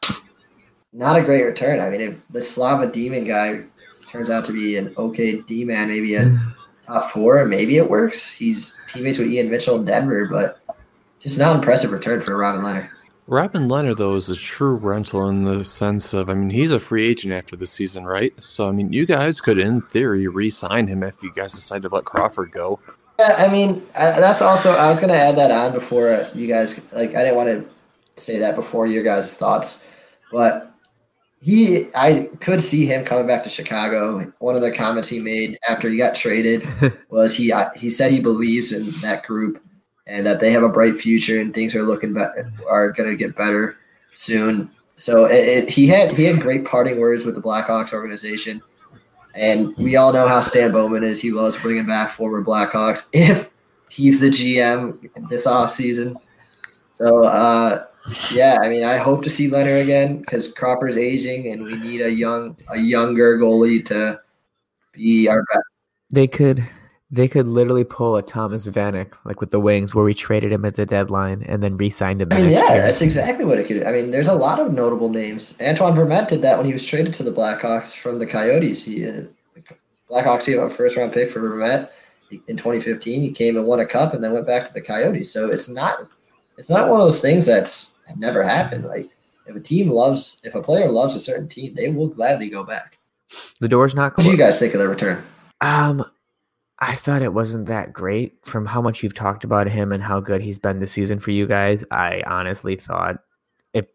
not 0.94 1.18
a 1.18 1.22
great 1.22 1.44
return. 1.44 1.80
I 1.80 1.90
mean, 1.90 2.02
if 2.02 2.16
the 2.30 2.42
Slava 2.42 2.88
Demin 2.88 3.28
guy 3.28 3.64
turns 4.08 4.30
out 4.30 4.46
to 4.46 4.54
be 4.54 4.78
an 4.78 4.94
okay 4.98 5.42
D 5.42 5.66
man, 5.66 5.88
maybe 5.90 6.16
a 6.16 6.38
top 6.86 7.12
four, 7.12 7.44
maybe 7.46 7.78
it 7.78 7.90
works. 7.90 8.30
He's 8.30 8.78
teammates 8.88 9.18
with 9.18 9.28
Ian 9.28 9.50
Mitchell 9.50 9.78
in 9.78 9.86
Denver, 9.86 10.28
but 10.32 10.60
just 11.20 11.40
not 11.40 11.56
impressive 11.56 11.92
return 11.92 12.22
for 12.22 12.38
Robin 12.38 12.62
Lehner. 12.62 12.90
Robin 13.26 13.70
Lehner, 13.70 13.96
though, 13.96 14.16
is 14.16 14.30
a 14.30 14.36
true 14.36 14.76
rental 14.76 15.30
in 15.30 15.46
the 15.46 15.64
sense 15.64 16.14
of, 16.14 16.30
I 16.30 16.34
mean, 16.34 16.50
he's 16.50 16.74
a 16.74 16.80
free 16.80 17.08
agent 17.08 17.34
after 17.34 17.56
the 17.56 17.66
season, 17.66 18.04
right? 18.04 18.34
So, 18.44 18.68
I 18.68 18.72
mean, 18.72 18.92
you 18.92 19.06
guys 19.06 19.40
could, 19.40 19.58
in 19.60 19.82
theory, 19.84 20.28
re 20.28 20.50
sign 20.50 20.88
him 20.88 21.04
if 21.04 21.24
you 21.24 21.34
guys 21.34 21.54
decide 21.54 21.84
to 21.84 21.88
let 21.88 22.04
Crawford 22.04 22.52
go. 22.52 22.82
Yeah, 23.20 23.36
I 23.38 23.48
mean, 23.48 23.82
I, 23.98 24.20
that's 24.20 24.42
also. 24.42 24.74
I 24.74 24.90
was 24.90 25.00
gonna 25.00 25.14
add 25.14 25.38
that 25.38 25.52
on 25.52 25.72
before 25.72 26.28
you 26.34 26.48
guys. 26.48 26.82
Like, 26.92 27.16
I 27.16 27.24
didn't 27.24 27.36
want 27.36 27.48
to 27.48 28.22
say 28.22 28.40
that 28.40 28.56
before 28.56 28.88
your 28.88 29.04
guys' 29.04 29.36
thoughts, 29.36 29.84
but 30.32 30.73
he, 31.44 31.90
I 31.94 32.30
could 32.40 32.62
see 32.64 32.86
him 32.86 33.04
coming 33.04 33.28
back 33.28 33.44
to 33.44 33.50
Chicago. 33.50 34.32
One 34.40 34.56
of 34.56 34.62
the 34.62 34.72
comments 34.72 35.10
he 35.10 35.20
made 35.20 35.60
after 35.68 35.90
he 35.90 35.98
got 35.98 36.16
traded 36.16 36.66
was 37.10 37.36
he 37.36 37.54
he 37.76 37.90
said 37.90 38.12
he 38.12 38.22
believes 38.22 38.72
in 38.72 38.92
that 39.02 39.24
group 39.24 39.62
and 40.08 40.26
that 40.26 40.40
they 40.40 40.52
have 40.52 40.64
a 40.64 40.70
bright 40.70 41.02
future 41.02 41.42
and 41.42 41.54
things 41.54 41.76
are 41.76 41.84
looking 41.84 42.14
better, 42.14 42.50
are 42.70 42.94
going 42.94 43.10
to 43.10 43.18
get 43.18 43.36
better 43.36 43.76
soon. 44.14 44.72
So 44.96 45.26
it, 45.26 45.48
it, 45.48 45.70
he 45.70 45.86
had 45.86 46.14
he 46.14 46.24
had 46.24 46.40
great 46.40 46.64
parting 46.64 46.98
words 46.98 47.26
with 47.26 47.36
the 47.36 47.42
Blackhawks 47.42 47.92
organization, 47.92 48.62
and 49.36 49.76
we 49.76 49.98
all 49.98 50.14
know 50.14 50.30
how 50.30 50.40
Stan 50.40 50.72
Bowman 50.72 51.04
is. 51.04 51.20
He 51.20 51.32
loves 51.32 51.60
bringing 51.60 51.86
back 51.86 52.12
former 52.12 52.42
Blackhawks 52.42 53.08
if 53.14 53.50
he's 53.90 54.22
the 54.22 54.30
GM 54.30 55.30
this 55.30 55.46
off 55.46 55.72
season. 55.72 56.16
So 56.94 57.26
uh, 57.26 57.88
yeah, 58.32 58.58
I 58.62 58.70
mean, 58.70 58.84
I 58.84 58.98
hope 58.98 59.24
to 59.24 59.30
see 59.30 59.50
Lehner 59.50 59.82
again 59.82 60.20
because 60.20 60.52
Cropper's 60.52 60.98
aging, 60.98 61.52
and 61.52 61.64
we 61.64 61.76
need 61.78 62.02
a 62.02 62.12
young 62.12 62.58
a 62.70 62.78
younger 62.78 63.38
goalie 63.38 63.84
to 63.86 64.20
be 64.92 65.28
our 65.30 65.44
best. 65.54 65.66
They 66.12 66.28
could 66.28 66.68
they 67.12 67.28
could 67.28 67.48
literally 67.48 67.84
pull 67.84 68.16
a 68.18 68.22
Thomas 68.24 68.68
Vanek, 68.68 69.14
like 69.24 69.40
with 69.40 69.52
the 69.52 69.60
Wings, 69.60 69.94
where 69.94 70.04
we 70.04 70.14
traded 70.14 70.52
him 70.52 70.66
at 70.66 70.76
the 70.76 70.86
deadline 70.86 71.44
and 71.44 71.62
then 71.62 71.78
re-signed 71.78 72.22
him. 72.22 72.30
I 72.32 72.42
mean, 72.42 72.50
yeah, 72.50 72.74
year. 72.74 72.82
that's 72.82 73.02
exactly 73.02 73.46
what 73.46 73.60
it 73.60 73.68
could. 73.68 73.84
I 73.86 73.92
mean, 73.92 74.12
there's 74.12 74.28
a 74.28 74.34
lot 74.34 74.60
of 74.60 74.74
notable 74.74 75.10
names. 75.10 75.56
Antoine 75.62 75.96
Vermette 75.96 76.28
did 76.28 76.42
that 76.42 76.58
when 76.58 76.66
he 76.66 76.74
was 76.74 76.86
traded 76.86 77.14
to 77.14 77.24
the 77.24 77.32
Blackhawks 77.32 77.96
from 77.96 78.18
the 78.20 78.26
Coyotes. 78.26 78.84
He 78.84 79.08
uh, 79.08 79.26
Blackhawks 80.10 80.46
gave 80.46 80.58
up 80.58 80.72
a 80.72 80.74
first 80.74 80.98
round 80.98 81.14
pick 81.14 81.30
for 81.30 81.40
Vermette 81.40 81.92
in 82.48 82.58
2015. 82.58 83.22
He 83.22 83.32
came 83.32 83.58
and 83.58 83.68
won 83.68 83.80
a 83.80 83.86
cup, 83.86 84.14
and 84.14 84.24
then 84.24 84.34
went 84.34 84.48
back 84.48 84.68
to 84.68 84.74
the 84.74 84.82
Coyotes. 84.82 85.32
So 85.32 85.50
it's 85.50 85.70
not 85.70 86.10
it's 86.58 86.70
not 86.70 86.90
one 86.90 87.00
of 87.00 87.06
those 87.06 87.22
things 87.22 87.46
that's 87.46 87.93
never 88.16 88.44
happened. 88.44 88.86
Like 88.86 89.10
if 89.48 89.56
a 89.56 89.60
team 89.60 89.90
loves, 89.90 90.40
if 90.44 90.56
a 90.56 90.62
player 90.62 90.90
loves 90.90 91.16
a 91.16 91.20
certain 91.20 91.48
team, 91.48 91.74
they 91.74 91.90
will 91.90 92.08
gladly 92.08 92.50
go 92.50 92.64
back. 92.64 92.98
The 93.60 93.68
door's 93.68 93.96
not 93.96 94.14
closed. 94.14 94.28
What 94.28 94.36
do 94.36 94.38
you 94.38 94.44
guys 94.44 94.60
think 94.60 94.74
of 94.74 94.80
the 94.80 94.88
return? 94.88 95.24
Um, 95.62 96.06
I 96.80 96.96
thought 96.96 97.22
it 97.22 97.34
wasn't 97.34 97.68
that 97.68 97.94
great 97.94 98.34
from 98.46 98.66
how 98.66 98.82
much 98.82 99.04
you've 99.04 99.14
talked 99.14 99.44
about 99.44 99.68
him 99.68 99.92
and 99.92 100.04
how 100.04 100.20
good 100.20 100.42
he's 100.42 100.60
been 100.60 100.80
this 100.80 100.92
season 100.92 101.20
for 101.20 101.32
you 101.32 101.48
guys. 101.48 101.84
I 101.92 102.24
honestly 102.28 102.76
thought 102.76 103.18
if 103.74 103.86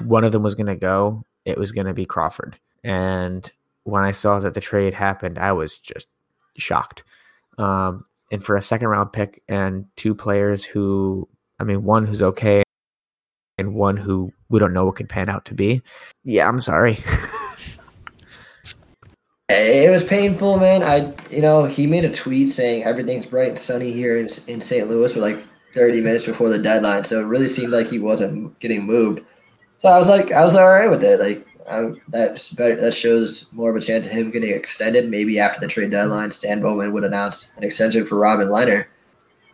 one 0.00 0.24
of 0.24 0.32
them 0.32 0.42
was 0.42 0.54
going 0.54 0.66
to 0.66 0.76
go, 0.76 1.22
it 1.44 1.58
was 1.58 1.72
going 1.72 1.86
to 1.86 1.94
be 1.94 2.06
Crawford. 2.06 2.58
And 2.84 3.50
when 3.84 4.02
I 4.02 4.10
saw 4.10 4.40
that 4.40 4.54
the 4.54 4.60
trade 4.60 4.94
happened, 4.94 5.38
I 5.38 5.52
was 5.52 5.78
just 5.78 6.08
shocked. 6.56 7.04
Um, 7.58 8.04
and 8.30 8.42
for 8.42 8.56
a 8.56 8.62
second 8.62 8.88
round 8.88 9.12
pick 9.12 9.42
and 9.48 9.86
two 9.96 10.14
players 10.14 10.64
who, 10.64 11.28
I 11.60 11.64
mean, 11.64 11.84
one 11.84 12.06
who's 12.06 12.22
okay 12.22 12.62
and 13.58 13.74
one 13.74 13.96
who 13.96 14.32
we 14.48 14.58
don't 14.58 14.72
know 14.72 14.86
what 14.86 14.96
could 14.96 15.08
pan 15.08 15.28
out 15.28 15.44
to 15.46 15.54
be. 15.54 15.82
Yeah, 16.24 16.48
I'm 16.48 16.60
sorry. 16.60 16.98
It 19.50 19.90
was 19.90 20.04
painful, 20.04 20.58
man. 20.58 20.82
I, 20.82 21.14
you 21.34 21.40
know, 21.40 21.64
he 21.64 21.86
made 21.86 22.04
a 22.04 22.10
tweet 22.10 22.50
saying 22.50 22.84
everything's 22.84 23.24
bright 23.24 23.48
and 23.48 23.58
sunny 23.58 23.90
here 23.90 24.18
in, 24.18 24.28
in 24.46 24.60
St. 24.60 24.86
Louis 24.86 25.14
for 25.14 25.20
like 25.20 25.38
30 25.72 26.02
minutes 26.02 26.26
before 26.26 26.50
the 26.50 26.58
deadline. 26.58 27.04
So 27.04 27.20
it 27.20 27.24
really 27.24 27.48
seemed 27.48 27.72
like 27.72 27.86
he 27.86 27.98
wasn't 27.98 28.58
getting 28.58 28.84
moved. 28.84 29.22
So 29.78 29.88
I 29.88 29.98
was 29.98 30.08
like, 30.08 30.32
I 30.32 30.44
was 30.44 30.54
all 30.54 30.68
right 30.68 30.90
with 30.90 31.02
it. 31.02 31.18
Like 31.18 31.46
I, 31.66 31.92
that's 32.08 32.50
better, 32.50 32.76
that 32.76 32.92
shows 32.92 33.46
more 33.52 33.70
of 33.70 33.76
a 33.76 33.80
chance 33.80 34.06
of 34.06 34.12
him 34.12 34.30
getting 34.30 34.52
extended. 34.52 35.08
Maybe 35.08 35.40
after 35.40 35.60
the 35.60 35.66
trade 35.66 35.92
deadline, 35.92 36.30
Stan 36.30 36.60
Bowman 36.60 36.92
would 36.92 37.04
announce 37.04 37.50
an 37.56 37.64
extension 37.64 38.04
for 38.04 38.18
Robin 38.18 38.48
Lehner. 38.48 38.84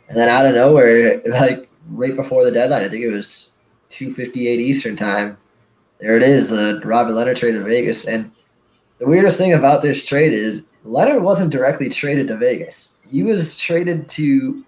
And 0.09 0.19
then 0.19 0.29
out 0.29 0.45
of 0.45 0.57
nowhere, 0.57 1.23
like 1.27 1.69
right 1.89 2.17
before 2.17 2.45
the 2.45 2.51
deadline, 2.51 2.83
I 2.83 2.89
think 2.89 3.05
it 3.05 3.13
was 3.13 3.53
2:58 3.95 4.37
Eastern 4.59 4.97
time. 4.97 5.37
There 6.01 6.17
it 6.17 6.23
is, 6.23 6.51
the 6.51 6.83
Robin 6.85 7.15
Lehner 7.15 7.37
trade 7.37 7.53
to 7.53 7.63
Vegas, 7.63 8.07
and 8.07 8.31
the 8.99 9.07
weirdest 9.07 9.39
thing 9.39 9.55
about 9.55 9.83
this 9.83 10.05
trade 10.05 10.33
is 10.33 10.65
Lehner 10.85 11.21
wasn't 11.21 11.53
directly 11.53 11.89
traded 11.89 12.29
to 12.29 12.37
Vegas. 12.37 12.95
He 13.09 13.23
was 13.23 13.57
traded 13.57 14.09
to 14.11 14.65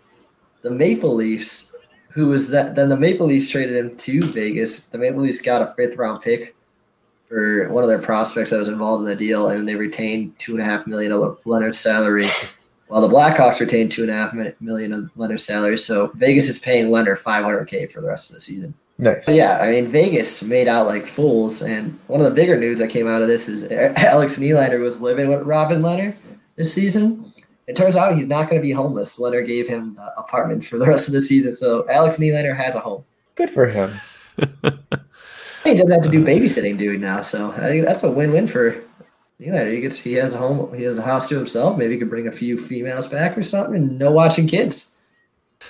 the 0.62 0.70
Maple 0.70 1.14
Leafs, 1.14 1.72
who 2.10 2.28
was 2.28 2.48
that 2.50 2.74
then 2.74 2.88
the 2.88 2.96
Maple 2.96 3.26
Leafs 3.26 3.50
traded 3.50 3.76
him 3.76 3.96
to 3.96 4.22
Vegas. 4.22 4.86
The 4.86 4.98
Maple 4.98 5.20
Leafs 5.20 5.42
got 5.42 5.62
a 5.62 5.74
fifth 5.74 5.96
round 5.96 6.22
pick 6.22 6.54
for 7.28 7.68
one 7.70 7.82
of 7.82 7.88
their 7.88 8.00
prospects 8.00 8.50
that 8.50 8.58
was 8.58 8.68
involved 8.68 9.02
in 9.02 9.08
the 9.08 9.16
deal, 9.16 9.48
and 9.48 9.68
they 9.68 9.74
retained 9.74 10.38
two 10.38 10.52
and 10.52 10.62
a 10.62 10.64
half 10.64 10.86
million 10.86 11.12
of 11.12 11.42
Lehner's 11.44 11.78
salary, 11.78 12.28
while 12.86 13.00
the 13.00 13.08
Blackhawks 13.08 13.60
retained 13.60 13.90
two 13.90 14.02
and 14.02 14.10
a 14.10 14.14
half 14.14 14.32
million 14.60 14.92
of 14.92 15.10
Lehner's 15.16 15.44
salary. 15.44 15.76
So 15.76 16.12
Vegas 16.14 16.48
is 16.48 16.58
paying 16.58 16.86
Lehner 16.86 17.18
five 17.18 17.44
hundred 17.44 17.66
K 17.66 17.86
for 17.86 18.00
the 18.00 18.08
rest 18.08 18.30
of 18.30 18.34
the 18.34 18.40
season. 18.40 18.72
Nice. 18.98 19.26
But 19.26 19.34
yeah, 19.34 19.58
I 19.60 19.70
mean 19.70 19.88
Vegas 19.88 20.42
made 20.42 20.68
out 20.68 20.86
like 20.86 21.06
fools, 21.06 21.60
and 21.60 21.98
one 22.06 22.20
of 22.20 22.24
the 22.24 22.34
bigger 22.34 22.58
news 22.58 22.78
that 22.78 22.88
came 22.88 23.06
out 23.06 23.20
of 23.20 23.28
this 23.28 23.48
is 23.48 23.70
Alex 23.96 24.38
Nylander 24.38 24.80
was 24.80 25.00
living 25.00 25.28
with 25.28 25.42
Robin 25.42 25.82
Lehner 25.82 26.14
this 26.56 26.72
season. 26.72 27.32
It 27.66 27.76
turns 27.76 27.96
out 27.96 28.14
he's 28.14 28.26
not 28.26 28.48
going 28.48 28.60
to 28.60 28.66
be 28.66 28.72
homeless. 28.72 29.18
Lehner 29.18 29.46
gave 29.46 29.68
him 29.68 29.96
an 30.00 30.10
apartment 30.16 30.64
for 30.64 30.78
the 30.78 30.86
rest 30.88 31.08
of 31.08 31.14
the 31.14 31.20
season, 31.20 31.52
so 31.52 31.86
Alex 31.90 32.18
Nylander 32.18 32.56
has 32.56 32.74
a 32.74 32.80
home. 32.80 33.04
Good 33.34 33.50
for 33.50 33.66
him. 33.66 33.90
he 35.64 35.74
doesn't 35.74 35.90
have 35.90 36.02
to 36.02 36.08
do 36.10 36.24
babysitting 36.24 36.78
dude 36.78 37.00
now, 37.00 37.20
so 37.20 37.50
I 37.52 37.68
think 37.68 37.84
that's 37.84 38.02
a 38.02 38.10
win-win 38.10 38.46
for 38.46 38.82
Nylander. 39.40 39.74
He 39.74 39.80
gets 39.82 39.98
he 39.98 40.14
has 40.14 40.32
a 40.32 40.38
home, 40.38 40.74
he 40.74 40.84
has 40.84 40.96
a 40.96 41.02
house 41.02 41.28
to 41.28 41.36
himself. 41.36 41.76
Maybe 41.76 41.94
he 41.94 41.98
could 41.98 42.08
bring 42.08 42.28
a 42.28 42.32
few 42.32 42.56
females 42.56 43.06
back 43.06 43.36
or 43.36 43.42
something, 43.42 43.74
and 43.74 43.98
no 43.98 44.10
watching 44.10 44.48
kids. 44.48 44.92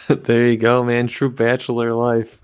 there 0.07 0.47
you 0.47 0.57
go, 0.57 0.85
man. 0.85 1.09
True 1.09 1.31
bachelor 1.31 1.93
life. 1.93 2.41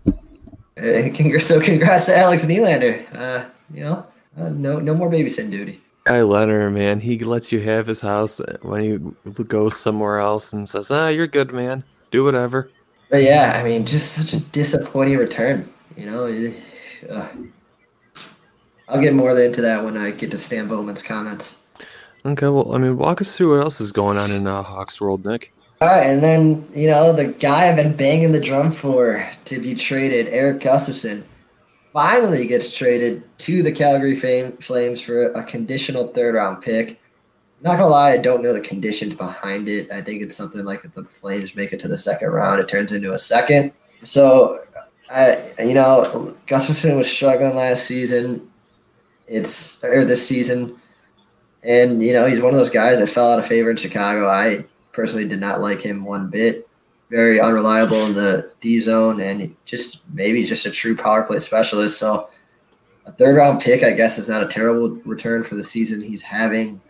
Uh, 0.76 1.38
so 1.38 1.60
congrats 1.60 2.06
to 2.06 2.16
Alex 2.16 2.44
Nylander. 2.44 3.04
Uh, 3.14 3.44
you 3.72 3.84
know, 3.84 4.06
uh, 4.38 4.48
no 4.48 4.78
no 4.78 4.94
more 4.94 5.10
babysitting 5.10 5.50
duty. 5.50 5.80
I 6.06 6.22
let 6.22 6.48
her, 6.48 6.70
man. 6.70 7.00
He 7.00 7.18
lets 7.18 7.52
you 7.52 7.60
have 7.60 7.86
his 7.86 8.00
house 8.00 8.40
when 8.62 8.82
he 8.82 9.44
goes 9.44 9.76
somewhere 9.76 10.18
else 10.18 10.52
and 10.52 10.68
says, 10.68 10.90
"Ah, 10.90 11.08
you're 11.08 11.26
good, 11.26 11.52
man. 11.52 11.84
Do 12.10 12.24
whatever." 12.24 12.70
But 13.10 13.22
yeah, 13.22 13.56
I 13.56 13.62
mean, 13.62 13.84
just 13.84 14.12
such 14.12 14.32
a 14.32 14.42
disappointing 14.46 15.18
return. 15.18 15.68
You 15.96 16.06
know, 16.06 16.52
uh, 17.10 17.28
I'll 18.88 19.00
get 19.00 19.14
more 19.14 19.38
into 19.38 19.60
that 19.60 19.84
when 19.84 19.96
I 19.96 20.10
get 20.10 20.30
to 20.30 20.38
Stan 20.38 20.66
Bowman's 20.66 21.02
comments. 21.02 21.62
Okay, 22.24 22.48
well, 22.48 22.72
I 22.72 22.78
mean, 22.78 22.96
walk 22.96 23.20
us 23.20 23.36
through 23.36 23.56
what 23.56 23.64
else 23.64 23.80
is 23.80 23.92
going 23.92 24.16
on 24.16 24.30
in 24.30 24.46
uh, 24.46 24.62
Hawks 24.62 25.00
World, 25.00 25.24
Nick. 25.26 25.52
All 25.82 25.88
right, 25.88 26.06
and 26.06 26.22
then 26.22 26.64
you 26.76 26.86
know 26.86 27.12
the 27.12 27.26
guy 27.26 27.68
I've 27.68 27.74
been 27.74 27.96
banging 27.96 28.30
the 28.30 28.38
drum 28.38 28.70
for 28.70 29.28
to 29.46 29.58
be 29.58 29.74
traded, 29.74 30.28
Erik 30.28 30.60
Gustafsson, 30.60 31.24
finally 31.92 32.46
gets 32.46 32.70
traded 32.70 33.24
to 33.38 33.64
the 33.64 33.72
Calgary 33.72 34.14
Flames 34.14 35.00
for 35.00 35.32
a 35.32 35.42
conditional 35.42 36.06
third 36.06 36.36
round 36.36 36.62
pick. 36.62 37.00
Not 37.62 37.78
gonna 37.78 37.88
lie, 37.88 38.12
I 38.12 38.18
don't 38.18 38.44
know 38.44 38.52
the 38.52 38.60
conditions 38.60 39.16
behind 39.16 39.68
it. 39.68 39.90
I 39.90 40.02
think 40.02 40.22
it's 40.22 40.36
something 40.36 40.64
like 40.64 40.84
if 40.84 40.94
the 40.94 41.02
Flames 41.02 41.56
make 41.56 41.72
it 41.72 41.80
to 41.80 41.88
the 41.88 41.98
second 41.98 42.28
round, 42.28 42.60
it 42.60 42.68
turns 42.68 42.92
into 42.92 43.14
a 43.14 43.18
second. 43.18 43.72
So, 44.04 44.60
I 45.10 45.52
you 45.58 45.74
know 45.74 46.36
Gustafsson 46.46 46.96
was 46.96 47.10
struggling 47.10 47.56
last 47.56 47.86
season. 47.86 48.48
It's 49.26 49.82
or 49.82 50.04
this 50.04 50.24
season, 50.24 50.80
and 51.64 52.04
you 52.04 52.12
know 52.12 52.26
he's 52.26 52.40
one 52.40 52.54
of 52.54 52.60
those 52.60 52.70
guys 52.70 53.00
that 53.00 53.08
fell 53.08 53.32
out 53.32 53.40
of 53.40 53.48
favor 53.48 53.72
in 53.72 53.76
Chicago. 53.76 54.28
I 54.28 54.64
personally 54.92 55.26
did 55.26 55.40
not 55.40 55.60
like 55.60 55.80
him 55.80 56.04
one 56.04 56.28
bit. 56.28 56.68
Very 57.10 57.40
unreliable 57.40 58.06
in 58.06 58.14
the 58.14 58.52
D 58.60 58.80
zone 58.80 59.20
and 59.20 59.54
just 59.64 60.00
maybe 60.14 60.44
just 60.44 60.64
a 60.64 60.70
true 60.70 60.96
power 60.96 61.22
play 61.22 61.38
specialist. 61.40 61.98
So 61.98 62.30
a 63.04 63.12
third 63.12 63.36
round 63.36 63.60
pick, 63.60 63.82
I 63.82 63.92
guess, 63.92 64.18
is 64.18 64.28
not 64.28 64.42
a 64.42 64.48
terrible 64.48 64.90
return 65.04 65.44
for 65.44 65.54
the 65.54 65.62
season 65.62 66.00
he's 66.00 66.22
having. 66.22 66.80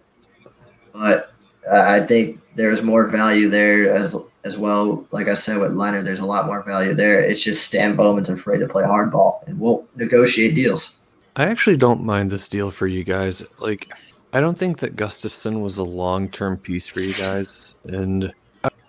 But 0.93 1.33
uh, 1.71 1.81
I 1.81 2.07
think 2.07 2.41
there's 2.55 2.83
more 2.83 3.09
value 3.09 3.49
there 3.49 3.93
as 3.93 4.17
as 4.45 4.59
well. 4.59 5.07
Like 5.11 5.29
I 5.29 5.35
said 5.35 5.59
with 5.59 5.73
Lehner, 5.73 6.05
there's 6.05 6.21
a 6.21 6.27
lot 6.27 6.47
more 6.47 6.63
value 6.63 6.95
there. 6.95 7.21
It's 7.21 7.43
just 7.43 7.67
Stan 7.67 7.97
Bowman's 7.97 8.29
afraid 8.29 8.59
to 8.59 8.69
play 8.69 8.85
hardball 8.85 9.47
and 9.47 9.59
won't 9.59 9.85
negotiate 9.97 10.55
deals. 10.55 10.97
I 11.37 11.45
actually 11.45 11.77
don't 11.77 12.05
mind 12.05 12.31
this 12.31 12.49
deal 12.49 12.71
for 12.71 12.87
you 12.87 13.05
guys. 13.05 13.43
Like 13.59 13.91
I 14.33 14.41
don't 14.41 14.59
think 14.59 14.79
that 14.79 14.97
Gustafsson 14.97 15.61
was 15.61 15.79
a 15.79 15.85
long 15.85 16.29
term 16.29 16.57
piece 16.57 16.89
for 16.89 17.01
you 17.01 17.15
guys, 17.15 17.75
and 17.85 18.33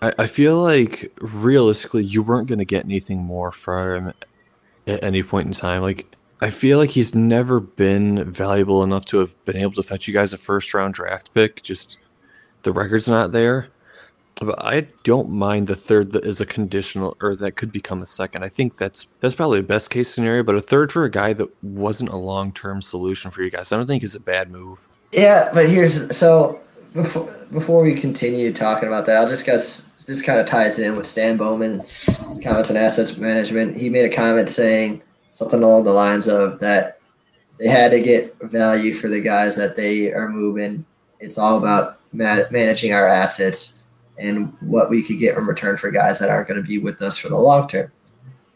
I, 0.01 0.13
I 0.19 0.27
feel 0.27 0.61
like 0.61 1.11
realistically 1.19 2.03
you 2.03 2.23
weren't 2.23 2.47
going 2.47 2.59
to 2.59 2.65
get 2.65 2.85
anything 2.85 3.19
more 3.19 3.51
from 3.51 4.07
him 4.07 4.13
at 4.87 5.03
any 5.03 5.23
point 5.23 5.47
in 5.47 5.53
time. 5.53 5.81
Like 5.81 6.15
I 6.41 6.49
feel 6.49 6.77
like 6.77 6.91
he's 6.91 7.15
never 7.15 7.59
been 7.59 8.31
valuable 8.31 8.83
enough 8.83 9.05
to 9.05 9.17
have 9.19 9.45
been 9.45 9.57
able 9.57 9.73
to 9.73 9.83
fetch 9.83 10.07
you 10.07 10.13
guys 10.13 10.33
a 10.33 10.37
first 10.37 10.73
round 10.73 10.93
draft 10.93 11.33
pick. 11.33 11.61
Just 11.61 11.97
the 12.63 12.71
record's 12.71 13.07
not 13.07 13.31
there. 13.31 13.67
But 14.35 14.65
I 14.65 14.87
don't 15.03 15.29
mind 15.29 15.67
the 15.67 15.75
third 15.75 16.11
that 16.13 16.25
is 16.25 16.41
a 16.41 16.45
conditional 16.45 17.15
or 17.21 17.35
that 17.35 17.55
could 17.55 17.71
become 17.71 18.01
a 18.01 18.07
second. 18.07 18.43
I 18.43 18.49
think 18.49 18.77
that's 18.77 19.07
that's 19.19 19.35
probably 19.35 19.59
a 19.59 19.63
best 19.63 19.89
case 19.89 20.09
scenario. 20.09 20.43
But 20.43 20.55
a 20.55 20.61
third 20.61 20.91
for 20.91 21.03
a 21.03 21.11
guy 21.11 21.33
that 21.33 21.63
wasn't 21.63 22.09
a 22.09 22.17
long 22.17 22.51
term 22.51 22.81
solution 22.81 23.29
for 23.29 23.43
you 23.43 23.51
guys, 23.51 23.71
I 23.71 23.77
don't 23.77 23.87
think 23.87 24.03
is 24.03 24.15
a 24.15 24.19
bad 24.19 24.49
move. 24.49 24.87
Yeah, 25.13 25.49
but 25.53 25.69
here's 25.69 26.15
so 26.15 26.59
before 26.93 27.31
before 27.51 27.83
we 27.83 27.93
continue 27.93 28.51
talking 28.51 28.87
about 28.87 29.05
that, 29.05 29.17
I'll 29.17 29.29
just 29.29 29.45
guess 29.45 29.81
this 30.07 30.21
kind 30.21 30.39
of 30.39 30.45
ties 30.45 30.79
in 30.79 30.95
with 30.97 31.07
Stan 31.07 31.37
Bowman, 31.37 31.83
comments 32.43 32.69
on 32.69 32.77
assets 32.77 33.15
management. 33.15 33.77
He 33.77 33.89
made 33.89 34.11
a 34.11 34.13
comment 34.13 34.49
saying 34.49 35.01
something 35.29 35.61
along 35.61 35.83
the 35.83 35.93
lines 35.93 36.27
of 36.27 36.59
that 36.59 36.99
they 37.59 37.67
had 37.67 37.91
to 37.91 38.01
get 38.01 38.35
value 38.41 38.93
for 38.93 39.07
the 39.07 39.21
guys 39.21 39.55
that 39.55 39.75
they 39.75 40.11
are 40.11 40.29
moving. 40.29 40.83
It's 41.19 41.37
all 41.37 41.57
about 41.57 41.99
ma- 42.11 42.49
managing 42.51 42.93
our 42.93 43.07
assets 43.07 43.83
and 44.17 44.53
what 44.61 44.89
we 44.89 45.03
could 45.03 45.19
get 45.19 45.37
in 45.37 45.45
return 45.45 45.77
for 45.77 45.91
guys 45.91 46.19
that 46.19 46.29
aren't 46.29 46.47
going 46.47 46.61
to 46.61 46.67
be 46.67 46.79
with 46.79 47.01
us 47.01 47.17
for 47.17 47.29
the 47.29 47.37
long 47.37 47.67
term. 47.67 47.91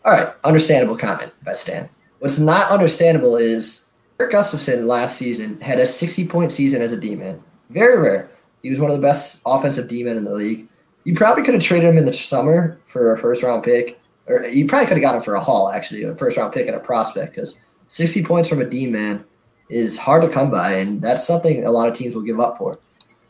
All 0.05 0.11
right, 0.11 0.33
understandable 0.43 0.97
comment 0.97 1.33
by 1.43 1.53
Stan. 1.53 1.89
What's 2.19 2.39
not 2.39 2.71
understandable 2.71 3.37
is 3.37 3.86
Erik 4.19 4.33
Gustafsson 4.33 4.85
last 4.85 5.17
season 5.17 5.59
had 5.61 5.79
a 5.79 5.85
60 5.85 6.27
point 6.27 6.51
season 6.51 6.81
as 6.81 6.91
a 6.91 6.97
D 6.97 7.15
man. 7.15 7.41
Very 7.69 7.97
rare. 7.99 8.31
He 8.63 8.69
was 8.69 8.79
one 8.79 8.89
of 8.89 8.97
the 8.97 9.01
best 9.01 9.41
offensive 9.45 9.87
D 9.87 10.03
men 10.03 10.17
in 10.17 10.23
the 10.23 10.33
league. 10.33 10.67
You 11.03 11.13
probably 11.13 11.43
could 11.43 11.53
have 11.53 11.63
traded 11.63 11.89
him 11.89 11.97
in 11.97 12.05
the 12.05 12.13
summer 12.13 12.79
for 12.85 13.13
a 13.13 13.17
first 13.17 13.43
round 13.43 13.63
pick, 13.63 13.99
or 14.27 14.45
you 14.45 14.67
probably 14.67 14.87
could 14.87 14.97
have 14.97 15.03
got 15.03 15.15
him 15.15 15.21
for 15.21 15.35
a 15.35 15.39
haul, 15.39 15.69
actually, 15.69 16.03
a 16.03 16.15
first 16.15 16.35
round 16.35 16.53
pick 16.53 16.67
and 16.67 16.75
a 16.75 16.79
prospect, 16.79 17.35
because 17.35 17.59
60 17.87 18.23
points 18.23 18.49
from 18.49 18.61
a 18.61 18.65
D 18.65 18.87
man 18.87 19.23
is 19.69 19.97
hard 19.97 20.23
to 20.23 20.29
come 20.29 20.49
by, 20.49 20.73
and 20.73 21.01
that's 21.01 21.25
something 21.25 21.65
a 21.65 21.71
lot 21.71 21.87
of 21.87 21.93
teams 21.93 22.15
will 22.15 22.23
give 22.23 22.39
up 22.39 22.57
for. 22.57 22.73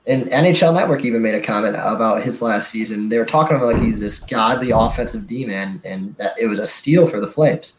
And 0.06 0.24
NHL 0.28 0.74
Network 0.74 1.04
even 1.04 1.22
made 1.22 1.36
a 1.36 1.42
comment 1.42 1.76
about 1.76 2.24
his 2.24 2.42
last 2.42 2.72
season. 2.72 3.10
They 3.10 3.18
were 3.18 3.26
talking 3.26 3.58
about 3.58 3.74
like 3.74 3.84
he's 3.84 4.00
this 4.00 4.20
godly 4.20 4.72
offensive 4.72 5.28
D 5.28 5.46
man, 5.46 5.82
and 5.84 6.16
that 6.16 6.40
it 6.40 6.48
was 6.48 6.60
a 6.60 6.66
steal 6.66 7.08
for 7.08 7.20
the 7.20 7.28
Flames. 7.28 7.74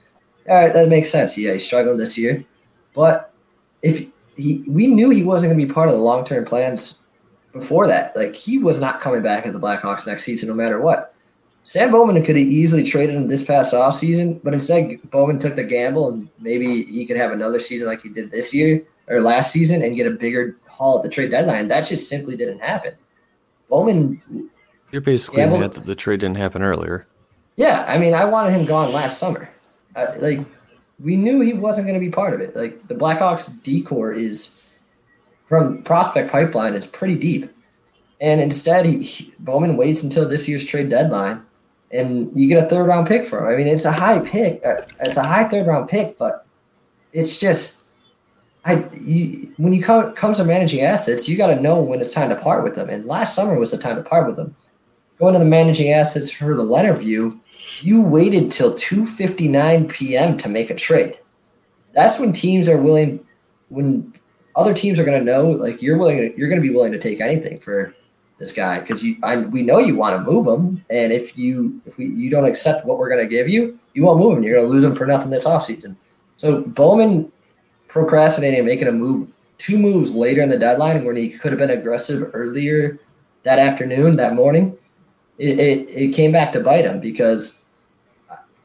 All 0.48 0.56
right, 0.56 0.72
that 0.74 0.88
makes 0.88 1.10
sense. 1.10 1.38
Yeah, 1.38 1.54
he 1.54 1.58
struggled 1.58 1.98
this 1.98 2.18
year, 2.18 2.44
but 2.98 3.32
if 3.82 4.08
he, 4.36 4.64
we 4.66 4.88
knew 4.88 5.08
he 5.10 5.22
wasn't 5.22 5.52
going 5.52 5.60
to 5.60 5.66
be 5.66 5.72
part 5.72 5.88
of 5.88 5.94
the 5.94 6.00
long 6.00 6.24
term 6.24 6.44
plans 6.44 7.02
before 7.52 7.86
that. 7.86 8.16
Like 8.16 8.34
he 8.34 8.58
was 8.58 8.80
not 8.80 9.00
coming 9.00 9.22
back 9.22 9.46
at 9.46 9.52
the 9.52 9.60
Blackhawks 9.60 10.04
next 10.04 10.24
season, 10.24 10.48
no 10.48 10.54
matter 10.56 10.80
what. 10.80 11.14
Stan 11.62 11.92
Bowman 11.92 12.16
could 12.24 12.36
have 12.36 12.48
easily 12.48 12.82
traded 12.82 13.14
him 13.14 13.28
this 13.28 13.44
past 13.44 13.72
offseason, 13.72 14.40
but 14.42 14.52
instead 14.52 14.98
Bowman 15.12 15.38
took 15.38 15.54
the 15.54 15.62
gamble 15.62 16.12
and 16.12 16.28
maybe 16.40 16.82
he 16.82 17.06
could 17.06 17.16
have 17.16 17.30
another 17.30 17.60
season 17.60 17.86
like 17.86 18.02
he 18.02 18.08
did 18.08 18.32
this 18.32 18.52
year 18.52 18.82
or 19.06 19.20
last 19.20 19.52
season 19.52 19.80
and 19.82 19.94
get 19.94 20.08
a 20.08 20.10
bigger 20.10 20.56
haul 20.68 20.96
at 20.96 21.04
the 21.04 21.08
trade 21.08 21.30
deadline. 21.30 21.68
That 21.68 21.82
just 21.82 22.08
simply 22.08 22.34
didn't 22.34 22.58
happen. 22.58 22.94
Bowman. 23.68 24.50
You're 24.90 25.02
basically 25.02 25.36
gambled. 25.36 25.60
mad 25.60 25.72
that 25.74 25.86
the 25.86 25.94
trade 25.94 26.18
didn't 26.18 26.38
happen 26.38 26.62
earlier. 26.62 27.06
Yeah, 27.54 27.84
I 27.86 27.96
mean, 27.96 28.12
I 28.12 28.24
wanted 28.24 28.58
him 28.58 28.66
gone 28.66 28.92
last 28.92 29.18
summer. 29.18 29.48
Like, 30.18 30.40
we 31.00 31.16
knew 31.16 31.40
he 31.40 31.52
wasn't 31.52 31.86
going 31.86 31.98
to 31.98 32.04
be 32.04 32.10
part 32.10 32.34
of 32.34 32.40
it. 32.40 32.56
Like, 32.56 32.86
the 32.88 32.94
Blackhawks 32.94 33.50
D 33.62 33.82
corps 33.82 34.12
is 34.12 34.66
from 35.48 35.82
prospect 35.82 36.30
pipeline. 36.30 36.74
It's 36.74 36.86
pretty 36.86 37.16
deep, 37.16 37.50
and 38.20 38.40
instead, 38.40 38.84
he, 38.86 39.02
he 39.02 39.34
Bowman 39.40 39.76
waits 39.76 40.02
until 40.02 40.28
this 40.28 40.48
year's 40.48 40.64
trade 40.64 40.90
deadline, 40.90 41.44
and 41.90 42.30
you 42.38 42.48
get 42.48 42.64
a 42.64 42.68
third 42.68 42.86
round 42.86 43.06
pick 43.06 43.26
for 43.26 43.38
him. 43.38 43.52
I 43.52 43.56
mean, 43.56 43.68
it's 43.68 43.84
a 43.84 43.92
high 43.92 44.18
pick. 44.18 44.64
Uh, 44.64 44.82
it's 45.00 45.16
a 45.16 45.22
high 45.22 45.48
third 45.48 45.66
round 45.66 45.88
pick, 45.88 46.18
but 46.18 46.46
it's 47.12 47.40
just 47.40 47.78
I 48.64 48.86
you, 48.92 49.52
when 49.56 49.72
you 49.72 49.82
come 49.82 50.12
comes 50.14 50.36
to 50.38 50.44
managing 50.44 50.82
assets, 50.82 51.28
you 51.28 51.36
got 51.36 51.46
to 51.48 51.60
know 51.60 51.80
when 51.80 52.00
it's 52.00 52.12
time 52.12 52.28
to 52.28 52.36
part 52.36 52.64
with 52.64 52.74
them. 52.74 52.90
And 52.90 53.06
last 53.06 53.34
summer 53.34 53.58
was 53.58 53.70
the 53.70 53.78
time 53.78 53.96
to 53.96 54.02
part 54.02 54.26
with 54.26 54.36
them. 54.36 54.54
Going 55.18 55.32
to 55.32 55.40
the 55.40 55.44
managing 55.44 55.92
assets 55.92 56.30
for 56.30 56.54
the 56.54 56.62
letter 56.62 56.94
view, 56.94 57.40
you 57.80 58.00
waited 58.00 58.52
till 58.52 58.74
2:59 58.74 59.88
p.m. 59.88 60.38
to 60.38 60.48
make 60.48 60.70
a 60.70 60.74
trade. 60.74 61.18
That's 61.92 62.18
when 62.18 62.32
teams 62.32 62.68
are 62.68 62.78
willing, 62.78 63.26
when 63.68 64.14
other 64.54 64.72
teams 64.74 64.98
are 64.98 65.04
going 65.04 65.18
to 65.18 65.24
know, 65.24 65.50
like 65.50 65.82
you're 65.82 65.98
willing, 65.98 66.18
to, 66.18 66.38
you're 66.38 66.48
going 66.48 66.60
to 66.60 66.66
be 66.66 66.74
willing 66.74 66.92
to 66.92 66.98
take 66.98 67.20
anything 67.20 67.58
for 67.58 67.94
this 68.38 68.52
guy 68.52 68.78
because 68.78 69.02
you, 69.02 69.16
I, 69.22 69.38
we 69.38 69.62
know 69.62 69.78
you 69.78 69.96
want 69.96 70.14
to 70.14 70.30
move 70.30 70.46
him, 70.46 70.84
and 70.90 71.12
if 71.12 71.36
you, 71.36 71.80
if 71.86 71.96
we, 71.98 72.06
you 72.06 72.30
don't 72.30 72.44
accept 72.44 72.86
what 72.86 72.98
we're 72.98 73.08
going 73.08 73.22
to 73.22 73.28
give 73.28 73.48
you, 73.48 73.78
you 73.94 74.04
won't 74.04 74.20
move 74.20 74.36
him. 74.36 74.44
You're 74.44 74.58
going 74.58 74.68
to 74.68 74.72
lose 74.72 74.84
him 74.84 74.94
for 74.94 75.06
nothing 75.06 75.30
this 75.30 75.44
offseason. 75.44 75.96
So 76.36 76.62
Bowman 76.62 77.32
procrastinating 77.88 78.64
making 78.64 78.86
a 78.86 78.92
move 78.92 79.28
two 79.58 79.78
moves 79.78 80.14
later 80.14 80.40
in 80.42 80.48
the 80.48 80.58
deadline 80.58 81.04
when 81.04 81.16
he 81.16 81.30
could 81.30 81.50
have 81.50 81.58
been 81.58 81.70
aggressive 81.70 82.30
earlier 82.32 83.00
that 83.42 83.58
afternoon, 83.58 84.16
that 84.16 84.34
morning, 84.34 84.76
it, 85.38 85.58
it, 85.58 85.90
it 85.90 86.14
came 86.14 86.32
back 86.32 86.52
to 86.52 86.60
bite 86.60 86.84
him 86.84 87.00
because 87.00 87.62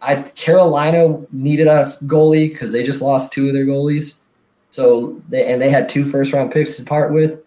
I 0.01 0.21
Carolina 0.21 1.21
needed 1.31 1.67
a 1.67 1.95
goalie 2.05 2.51
because 2.51 2.71
they 2.71 2.83
just 2.83 3.01
lost 3.01 3.31
two 3.31 3.47
of 3.47 3.53
their 3.53 3.65
goalies. 3.65 4.17
So 4.69 5.21
they 5.29 5.51
and 5.51 5.61
they 5.61 5.69
had 5.69 5.87
two 5.87 6.05
first 6.05 6.33
round 6.33 6.51
picks 6.51 6.75
to 6.77 6.83
part 6.83 7.13
with. 7.13 7.39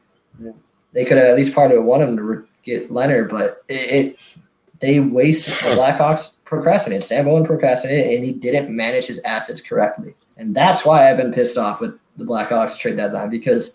They 0.93 1.05
could 1.05 1.19
have 1.19 1.27
at 1.27 1.37
least 1.37 1.55
parted 1.55 1.77
with 1.77 1.85
one 1.85 2.01
of 2.01 2.09
them 2.09 2.17
to 2.17 2.47
get 2.63 2.91
Lehner, 2.91 3.29
but 3.29 3.63
it, 3.69 3.75
it 3.75 4.17
they 4.79 5.01
wasted 5.01 5.55
the 5.55 5.77
Blackhawks 5.77 6.33
procrastinated. 6.45 7.05
Stan 7.05 7.25
Bowman 7.25 7.45
procrastinated, 7.45 8.15
and 8.15 8.25
he 8.25 8.33
didn't 8.33 8.75
manage 8.75 9.07
his 9.07 9.21
assets 9.25 9.61
correctly. 9.61 10.15
And 10.39 10.55
that's 10.55 10.85
why 10.85 11.11
I've 11.11 11.17
been 11.17 11.33
pissed 11.33 11.59
off 11.59 11.81
with 11.81 11.99
the 12.17 12.25
Blackhawks 12.25 12.79
trade 12.79 12.97
deadline 12.97 13.31
because 13.31 13.75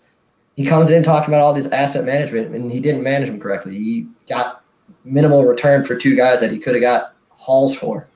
he 0.56 0.64
comes 0.64 0.90
in 0.90 1.02
talking 1.02 1.32
about 1.32 1.42
all 1.42 1.54
this 1.54 1.68
asset 1.68 2.04
management 2.04 2.54
and 2.54 2.70
he 2.70 2.80
didn't 2.80 3.02
manage 3.02 3.28
them 3.28 3.40
correctly. 3.40 3.74
He 3.74 4.08
got 4.28 4.61
minimal 5.04 5.44
return 5.44 5.84
for 5.84 5.96
two 5.96 6.16
guys 6.16 6.40
that 6.40 6.50
he 6.50 6.58
could 6.58 6.74
have 6.74 6.82
got 6.82 7.14
hauls 7.30 7.74
for. 7.76 8.06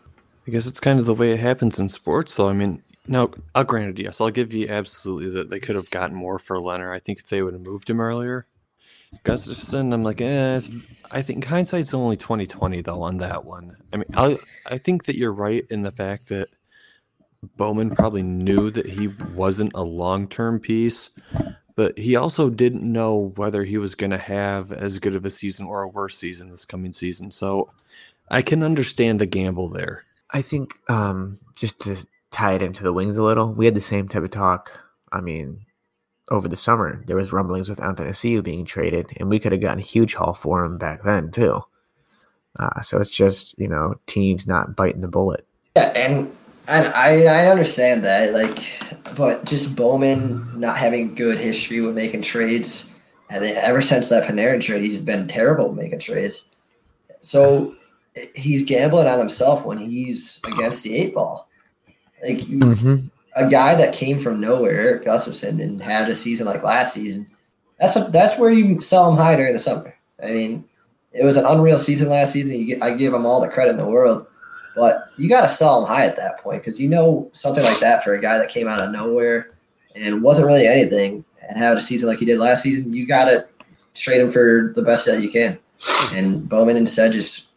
I 0.47 0.51
guess 0.51 0.67
it's 0.67 0.81
kind 0.81 1.01
of 1.01 1.07
the 1.07 1.15
way 1.15 1.33
it 1.33 1.41
happens 1.41 1.79
in 1.79 1.89
sports. 1.89 2.33
So 2.33 2.49
I 2.49 2.53
mean, 2.53 2.83
no, 3.09 3.31
I'll 3.55 3.65
granted, 3.65 3.99
yes, 3.99 4.21
I'll 4.21 4.31
give 4.31 4.53
you 4.53 4.69
absolutely 4.69 5.31
that 5.31 5.49
they 5.49 5.61
could 5.61 5.77
have 5.77 5.91
gotten 5.91 6.17
more 6.17 6.39
for 6.39 6.59
Lehner. 6.59 6.95
I 6.95 6.99
think 6.99 7.19
if 7.19 7.29
they 7.29 7.43
would 7.43 7.53
have 7.53 7.63
moved 7.63 7.89
him 7.91 8.01
earlier, 8.01 8.47
Gustafsson, 9.25 9.93
I'm 9.93 10.03
like, 10.03 10.21
eh. 10.21 10.61
I 11.11 11.23
think 11.23 11.45
hindsight's 11.45 11.95
only 11.95 12.17
2020 12.17 12.81
though 12.83 13.03
on 13.03 13.19
that 13.19 13.45
one. 13.45 13.77
I 13.93 13.97
mean, 13.97 14.07
I 14.15 14.39
I 14.67 14.79
think 14.79 15.05
that 15.05 15.17
you're 15.17 15.33
right 15.33 15.65
in 15.71 15.83
the 15.83 15.93
fact 15.93 16.29
that 16.29 16.49
Bowman 17.57 17.95
probably 17.95 18.23
knew 18.23 18.71
that 18.71 18.87
he 18.87 19.09
wasn't 19.35 19.73
a 19.75 19.83
long 19.83 20.29
term 20.29 20.59
piece, 20.59 21.11
but 21.77 21.97
he 21.99 22.17
also 22.17 22.51
didn't 22.51 22.83
know 22.83 23.33
whether 23.37 23.63
he 23.63 23.79
was 23.79 23.95
going 23.95 24.11
to 24.11 24.19
have 24.19 24.73
as 24.73 24.99
good 24.99 25.15
of 25.15 25.25
a 25.25 25.31
season 25.31 25.67
or 25.67 25.83
a 25.83 25.89
worse 25.89 26.17
season 26.17 26.51
this 26.51 26.65
coming 26.65 26.93
season. 26.93 27.31
So 27.31 27.71
I 28.31 28.43
can 28.43 28.63
understand 28.63 29.21
the 29.21 29.27
gamble 29.27 29.69
there. 29.69 30.05
I 30.31 30.43
think 30.43 30.75
um, 30.89 31.39
just 31.55 31.79
to 31.81 32.05
tie 32.31 32.55
it 32.55 32.63
into 32.63 32.83
the 32.83 32.93
wings 32.93 33.17
a 33.19 33.23
little, 33.23 33.53
we 33.53 33.67
had 33.67 33.75
the 33.75 33.81
same 33.81 34.09
type 34.09 34.25
of 34.25 34.31
talk. 34.31 34.81
I 35.13 35.21
mean, 35.21 35.61
over 36.31 36.49
the 36.49 36.57
summer, 36.57 37.05
there 37.07 37.17
was 37.17 37.33
rumblings 37.33 37.69
with 37.69 37.79
Athanasiou 37.79 38.43
being 38.43 38.65
traded, 38.65 39.11
and 39.19 39.29
we 39.29 39.39
could 39.39 39.53
have 39.53 39.61
gotten 39.61 39.79
a 39.79 39.83
huge 39.83 40.15
haul 40.15 40.35
for 40.35 40.65
him 40.65 40.79
back 40.79 41.05
then 41.05 41.31
too. 41.31 41.61
Uh, 42.59 42.81
so 42.81 42.99
it's 42.99 43.11
just 43.11 43.55
you 43.59 43.69
know 43.69 43.95
teams 44.07 44.47
not 44.47 44.75
biting 44.75 45.03
the 45.03 45.09
bullet. 45.09 45.47
Yeah, 45.77 45.93
and 45.95 46.35
and 46.69 46.87
I, 46.89 47.25
I 47.25 47.47
understand 47.47 48.05
that, 48.05 48.33
like, 48.33 48.65
but 49.15 49.45
just 49.45 49.77
Bowman 49.77 50.59
not 50.59 50.77
having 50.77 51.15
good 51.15 51.39
history 51.39 51.81
with 51.81 51.95
making 51.95 52.23
trades, 52.23 52.93
and 53.31 53.45
ever 53.45 53.81
since 53.81 54.09
that 54.09 54.29
Panarin 54.29 54.61
trade, 54.61 54.83
he's 54.83 54.99
been 54.99 55.29
terrible 55.29 55.73
making 55.73 56.01
trades. 56.01 56.47
So 57.21 57.75
he's 58.35 58.65
gambling 58.65 59.09
on 59.09 59.19
himself 59.19 59.65
when 59.65 59.79
he's 59.79 60.41
against 60.47 60.83
the 60.83 60.97
eight 60.97 61.15
ball. 61.15 61.49
Like 62.25 62.39
mm-hmm. 62.39 63.07
a 63.35 63.49
guy 63.49 63.75
that 63.75 63.95
came 63.95 64.21
from 64.21 64.41
nowhere, 64.41 64.73
Erik 64.73 65.05
Gustafsson, 65.05 65.63
and 65.63 65.83
had 65.83 66.09
a 66.09 66.15
season 66.15 66.47
like 66.47 66.63
last 66.63 66.95
season. 66.95 67.27
That's 67.81 67.97
a, 67.97 68.09
that's 68.11 68.39
where 68.39 68.51
you 68.51 68.81
sell 68.81 69.11
him 69.11 69.17
high 69.17 69.37
during 69.37 69.53
the 69.53 69.59
summer. 69.59 69.95
I 70.23 70.31
mean, 70.31 70.65
it 71.13 71.25
was 71.25 71.37
an 71.37 71.45
unreal 71.45 71.79
season 71.79 72.09
last 72.09 72.33
season. 72.33 72.67
Get, 72.67 72.83
I 72.83 72.93
give 72.93 73.13
him 73.13 73.27
all 73.27 73.41
the 73.41 73.49
credit 73.49 73.73
in 73.73 73.77
the 73.77 73.87
world 73.87 74.27
but 74.77 75.06
you 75.17 75.29
got 75.29 75.43
to 75.43 75.49
sell 75.49 75.81
him 75.81 75.89
high 75.89 76.07
at 76.07 76.17
that 76.17 76.39
point 76.39 76.63
because 76.63 76.81
you 76.81 76.89
know 76.89 77.31
something 77.33 77.65
like 77.65 77.81
that 77.81 78.05
for 78.05 78.15
a 78.15 78.21
guy 78.21 78.39
that 78.39 78.49
came 78.49 78.69
out 78.69 78.81
of 78.81 78.91
nowhere 78.91 79.55
and 79.95 80.23
wasn't 80.23 80.47
really 80.47 80.67
anything 80.67 81.25
and 81.49 81.59
having 81.59 81.79
a 81.79 81.81
season 81.81 82.09
like 82.09 82.19
he 82.19 82.25
did 82.25 82.39
last 82.39 82.63
season, 82.63 82.93
you 82.93 83.07
got 83.07 83.27
to 83.27 83.47
trade 83.95 84.21
him 84.21 84.31
for 84.31 84.73
the 84.75 84.83
best 84.83 85.07
that 85.07 85.21
you 85.21 85.31
can. 85.31 85.59
And 86.13 86.49
Bowman 86.49 86.77
and 86.77 86.87
instead 86.87 87.13
just 87.13 87.49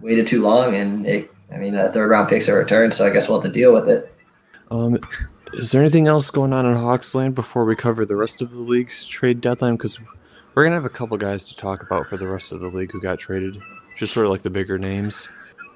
waited 0.00 0.26
too 0.26 0.42
long, 0.42 0.74
and 0.74 1.06
it, 1.06 1.30
I 1.52 1.58
mean, 1.58 1.74
a 1.74 1.92
third 1.92 2.08
round 2.08 2.28
picks 2.28 2.48
are 2.48 2.58
returned, 2.58 2.94
so 2.94 3.06
I 3.06 3.10
guess 3.10 3.28
we'll 3.28 3.40
have 3.40 3.50
to 3.50 3.56
deal 3.56 3.72
with 3.72 3.88
it. 3.88 4.14
Um, 4.70 4.98
is 5.54 5.72
there 5.72 5.80
anything 5.80 6.06
else 6.06 6.30
going 6.30 6.52
on 6.52 6.66
in 6.66 6.74
Hawksland 6.74 7.34
before 7.34 7.64
we 7.64 7.74
cover 7.74 8.04
the 8.04 8.16
rest 8.16 8.42
of 8.42 8.52
the 8.52 8.60
league's 8.60 9.06
trade 9.06 9.40
deadline? 9.40 9.76
Because 9.76 9.98
we're 10.54 10.64
gonna 10.64 10.76
have 10.76 10.84
a 10.84 10.90
couple 10.90 11.16
guys 11.16 11.44
to 11.44 11.56
talk 11.56 11.82
about 11.82 12.06
for 12.06 12.16
the 12.16 12.28
rest 12.28 12.52
of 12.52 12.60
the 12.60 12.68
league 12.68 12.92
who 12.92 13.00
got 13.00 13.18
traded, 13.18 13.60
just 13.96 14.12
sort 14.12 14.26
of 14.26 14.30
like 14.30 14.42
the 14.42 14.50
bigger 14.50 14.78
names. 14.78 15.28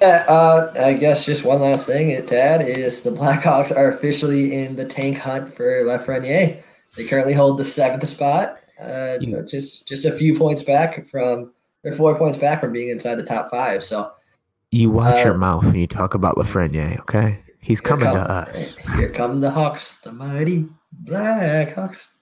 Yeah, 0.03 0.25
uh, 0.27 0.73
I 0.81 0.95
guess 0.95 1.25
just 1.25 1.45
one 1.45 1.61
last 1.61 1.87
thing 1.87 2.27
to 2.27 2.37
add 2.37 2.69
is 2.69 3.03
the 3.03 3.11
Blackhawks 3.11 3.71
are 3.71 3.89
officially 3.89 4.53
in 4.53 4.75
the 4.75 4.85
tank 4.85 5.17
hunt 5.17 5.55
for 5.55 5.85
Lafreniere. 5.85 6.61
They 6.97 7.05
currently 7.05 7.33
hold 7.33 7.57
the 7.57 7.63
seventh 7.63 8.09
spot, 8.09 8.59
uh, 8.81 9.19
just 9.47 9.87
just 9.87 10.05
a 10.05 10.11
few 10.11 10.37
points 10.37 10.63
back 10.65 11.09
from. 11.09 11.53
They're 11.85 11.95
four 11.95 12.19
points 12.19 12.37
back 12.37 12.61
from 12.61 12.73
being 12.73 12.89
inside 12.89 13.15
the 13.15 13.23
top 13.23 13.49
five. 13.49 13.85
So 13.85 14.11
you 14.73 14.91
watch 14.91 15.21
uh, 15.21 15.29
your 15.29 15.39
mouth 15.39 15.65
when 15.65 15.77
you 15.77 15.87
talk 15.87 16.15
about 16.15 16.35
Lafreniere. 16.35 16.99
Okay, 17.03 17.39
he's 17.61 17.81
coming 17.81 18.07
come, 18.07 18.17
to 18.17 18.29
us. 18.29 18.75
Here 18.97 19.09
come 19.09 19.41
the 19.41 19.53
Hawks, 19.53 19.99
the 19.99 20.11
mighty 20.11 20.67
Blackhawks. 21.05 22.15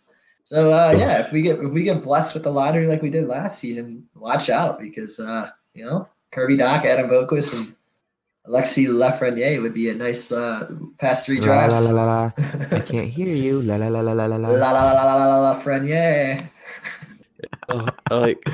So 0.45 0.71
uh, 0.71 0.95
yeah, 0.99 1.25
if 1.25 1.33
we 1.33 1.41
get 1.41 1.59
if 1.59 1.71
we 1.73 1.85
get 1.85 2.03
blessed 2.03 2.35
with 2.35 2.43
the 2.43 2.53
lottery 2.53 2.87
like 2.87 3.01
we 3.01 3.09
did 3.09 3.27
last 3.27 3.59
season, 3.59 4.07
watch 4.15 4.51
out 4.51 4.79
because 4.79 5.19
uh, 5.19 5.49
you 5.73 5.87
know 5.87 6.07
Kirby 6.33 6.57
Dach, 6.57 6.85
Adam 6.85 7.11
Boqvist, 7.11 7.53
and 7.55 7.75
Alexi 8.47 8.87
Lafreniere 8.87 9.61
would 9.61 9.75
be 9.75 9.91
a 9.91 9.95
nice 9.95 10.33
uh, 10.33 10.71
past 10.99 11.27
three 11.27 11.41
La, 11.41 11.47
drives. 11.47 11.85
la, 11.85 11.91
la, 11.91 12.05
la, 12.05 12.23
la. 12.23 12.77
I 12.77 12.81
can't 12.81 13.09
hear 13.11 13.29
you. 13.29 13.63
La 13.63 13.77
la 13.77 13.89
la 13.89 14.01
la 14.01 14.13
la 14.13 14.27
la 14.27 14.37
La 14.37 14.49
la. 14.49 14.49
la 14.51 14.71
la 14.73 14.93
la 14.93 15.05
la 15.05 15.15
la 15.15 15.37
la 15.39 15.55
Lafreniere. 15.55 16.49
Uh, 17.69 17.91
like, 18.11 18.49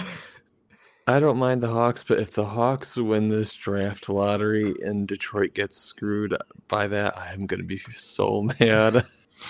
I 1.07 1.21
don't 1.21 1.39
mind 1.39 1.63
the 1.63 1.69
Hawks, 1.69 2.03
but 2.03 2.19
if 2.19 2.33
the 2.33 2.45
Hawks 2.45 2.97
win 2.97 3.29
this 3.29 3.55
draft 3.55 4.09
lottery 4.09 4.75
and 4.83 5.07
Detroit 5.07 5.55
gets 5.55 5.77
screwed 5.77 6.37
by 6.69 6.89
that, 6.89 7.17
I'm 7.17 7.47
gonna 7.47 7.63
be 7.63 7.81
so 7.97 8.43
mad. 8.61 9.05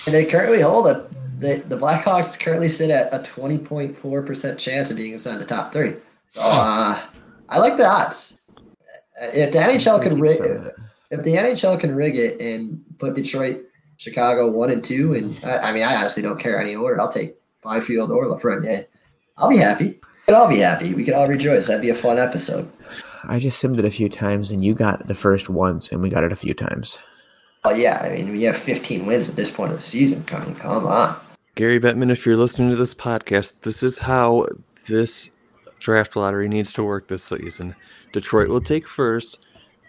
And 0.05 0.13
they 0.13 0.25
currently 0.25 0.61
hold 0.61 0.87
a 0.87 1.07
the, 1.39 1.63
the 1.67 1.77
Blackhawks 1.77 2.39
currently 2.39 2.67
sit 2.67 2.89
at 2.89 3.13
a 3.13 3.23
twenty 3.23 3.57
point 3.57 3.95
four 3.95 4.21
percent 4.21 4.59
chance 4.59 4.91
of 4.91 4.97
being 4.97 5.13
inside 5.13 5.37
the 5.37 5.45
top 5.45 5.71
three. 5.71 5.95
So 6.31 6.41
uh, 6.41 6.99
I 7.49 7.59
like 7.59 7.77
the 7.77 7.85
odds. 7.85 8.41
Uh, 8.57 9.29
if 9.33 9.51
the 9.51 9.59
NHL 9.59 10.01
can 10.01 10.19
rig, 10.19 10.39
if 11.11 11.23
the 11.23 11.33
NHL 11.33 11.79
can 11.79 11.95
rig 11.95 12.15
it 12.15 12.39
and 12.41 12.83
put 12.99 13.15
Detroit, 13.15 13.63
Chicago 13.97 14.51
one 14.51 14.69
and 14.69 14.83
two, 14.83 15.13
and 15.13 15.37
I, 15.43 15.69
I 15.69 15.71
mean 15.71 15.83
I 15.83 15.95
honestly 15.95 16.23
don't 16.23 16.39
care 16.39 16.61
any 16.61 16.75
order. 16.75 16.99
I'll 16.99 17.11
take 17.11 17.35
Byfield 17.61 18.11
or 18.11 18.25
Lafreniere. 18.25 18.85
I'll 19.37 19.49
be 19.49 19.57
happy. 19.57 19.85
We 19.85 19.99
could 20.25 20.35
all 20.35 20.47
be 20.47 20.57
happy. 20.57 20.93
We 20.93 21.03
could 21.03 21.13
all 21.13 21.27
rejoice. 21.27 21.67
That'd 21.67 21.81
be 21.81 21.89
a 21.89 21.95
fun 21.95 22.17
episode. 22.17 22.69
I 23.23 23.39
just 23.39 23.61
simmed 23.61 23.79
it 23.79 23.85
a 23.85 23.91
few 23.91 24.09
times, 24.09 24.51
and 24.51 24.63
you 24.63 24.73
got 24.73 25.07
the 25.07 25.15
first 25.15 25.49
once, 25.49 25.91
and 25.91 26.01
we 26.01 26.09
got 26.09 26.23
it 26.23 26.31
a 26.31 26.35
few 26.35 26.53
times. 26.53 26.99
Oh 27.63 27.73
yeah, 27.73 28.01
I 28.03 28.15
mean 28.15 28.31
we 28.31 28.43
have 28.43 28.57
15 28.57 29.05
wins 29.05 29.29
at 29.29 29.35
this 29.35 29.51
point 29.51 29.71
of 29.71 29.77
the 29.77 29.83
season. 29.83 30.23
Come, 30.25 30.45
mean, 30.45 30.55
come 30.55 30.85
on. 30.85 31.17
Gary 31.55 31.79
Bettman, 31.79 32.11
if 32.11 32.25
you're 32.25 32.37
listening 32.37 32.69
to 32.69 32.75
this 32.75 32.93
podcast, 32.93 33.61
this 33.61 33.81
is 33.81 33.97
how 33.97 34.45
this 34.87 35.31
draft 35.79 36.15
lottery 36.15 36.47
needs 36.47 36.73
to 36.73 36.83
work 36.83 37.07
this 37.07 37.23
season. 37.23 37.75
Detroit 38.11 38.49
will 38.49 38.61
take 38.61 38.87
first. 38.87 39.39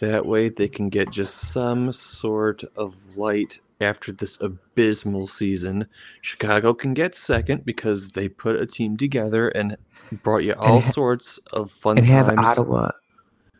That 0.00 0.26
way 0.26 0.48
they 0.48 0.68
can 0.68 0.88
get 0.88 1.10
just 1.10 1.52
some 1.52 1.92
sort 1.92 2.62
of 2.76 2.94
light 3.16 3.60
after 3.80 4.12
this 4.12 4.40
abysmal 4.40 5.26
season. 5.26 5.88
Chicago 6.20 6.74
can 6.74 6.94
get 6.94 7.14
second 7.14 7.64
because 7.64 8.10
they 8.10 8.28
put 8.28 8.56
a 8.56 8.66
team 8.66 8.96
together 8.96 9.48
and 9.48 9.76
brought 10.22 10.44
you 10.44 10.54
all 10.54 10.80
ha- 10.80 10.90
sorts 10.90 11.38
of 11.52 11.70
fun 11.70 11.98
And 11.98 12.06
have. 12.06 12.28
Ottawa, 12.38 12.90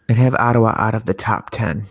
and 0.09 0.19
have 0.19 0.35
Ottawa 0.37 0.75
out 0.79 0.95
of 0.95 1.07
the 1.07 1.14
top 1.14 1.51
ten 1.51 1.87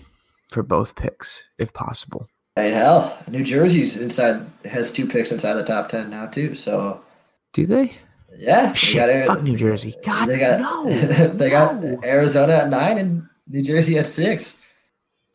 for 0.50 0.64
both 0.64 0.96
picks, 0.96 1.44
if 1.58 1.74
possible. 1.74 2.28
And 2.58 2.74
hell, 2.74 3.16
New 3.30 3.44
Jersey's 3.44 3.98
inside 3.98 4.44
has 4.66 4.92
two 4.92 5.06
picks 5.06 5.32
inside 5.32 5.54
the 5.54 5.64
top 5.64 5.90
10 5.90 6.10
now 6.10 6.26
too. 6.26 6.56
So 6.56 7.02
Do 7.54 7.68
they? 7.68 7.94
Yeah, 8.38 8.70
they 8.70 8.76
Shit, 8.76 9.28
fuck 9.28 9.44
New 9.44 9.58
Jersey. 9.58 9.96
God, 10.04 10.28
they 10.30 10.40
got 10.40 10.60
no. 10.60 10.86
they 11.34 11.50
got 11.50 11.82
no. 11.82 12.00
Arizona 12.04 12.54
at 12.54 12.70
nine 12.70 12.98
and 12.98 13.28
New 13.48 13.62
Jersey 13.64 13.98
at 13.98 14.08
six. 14.08 14.62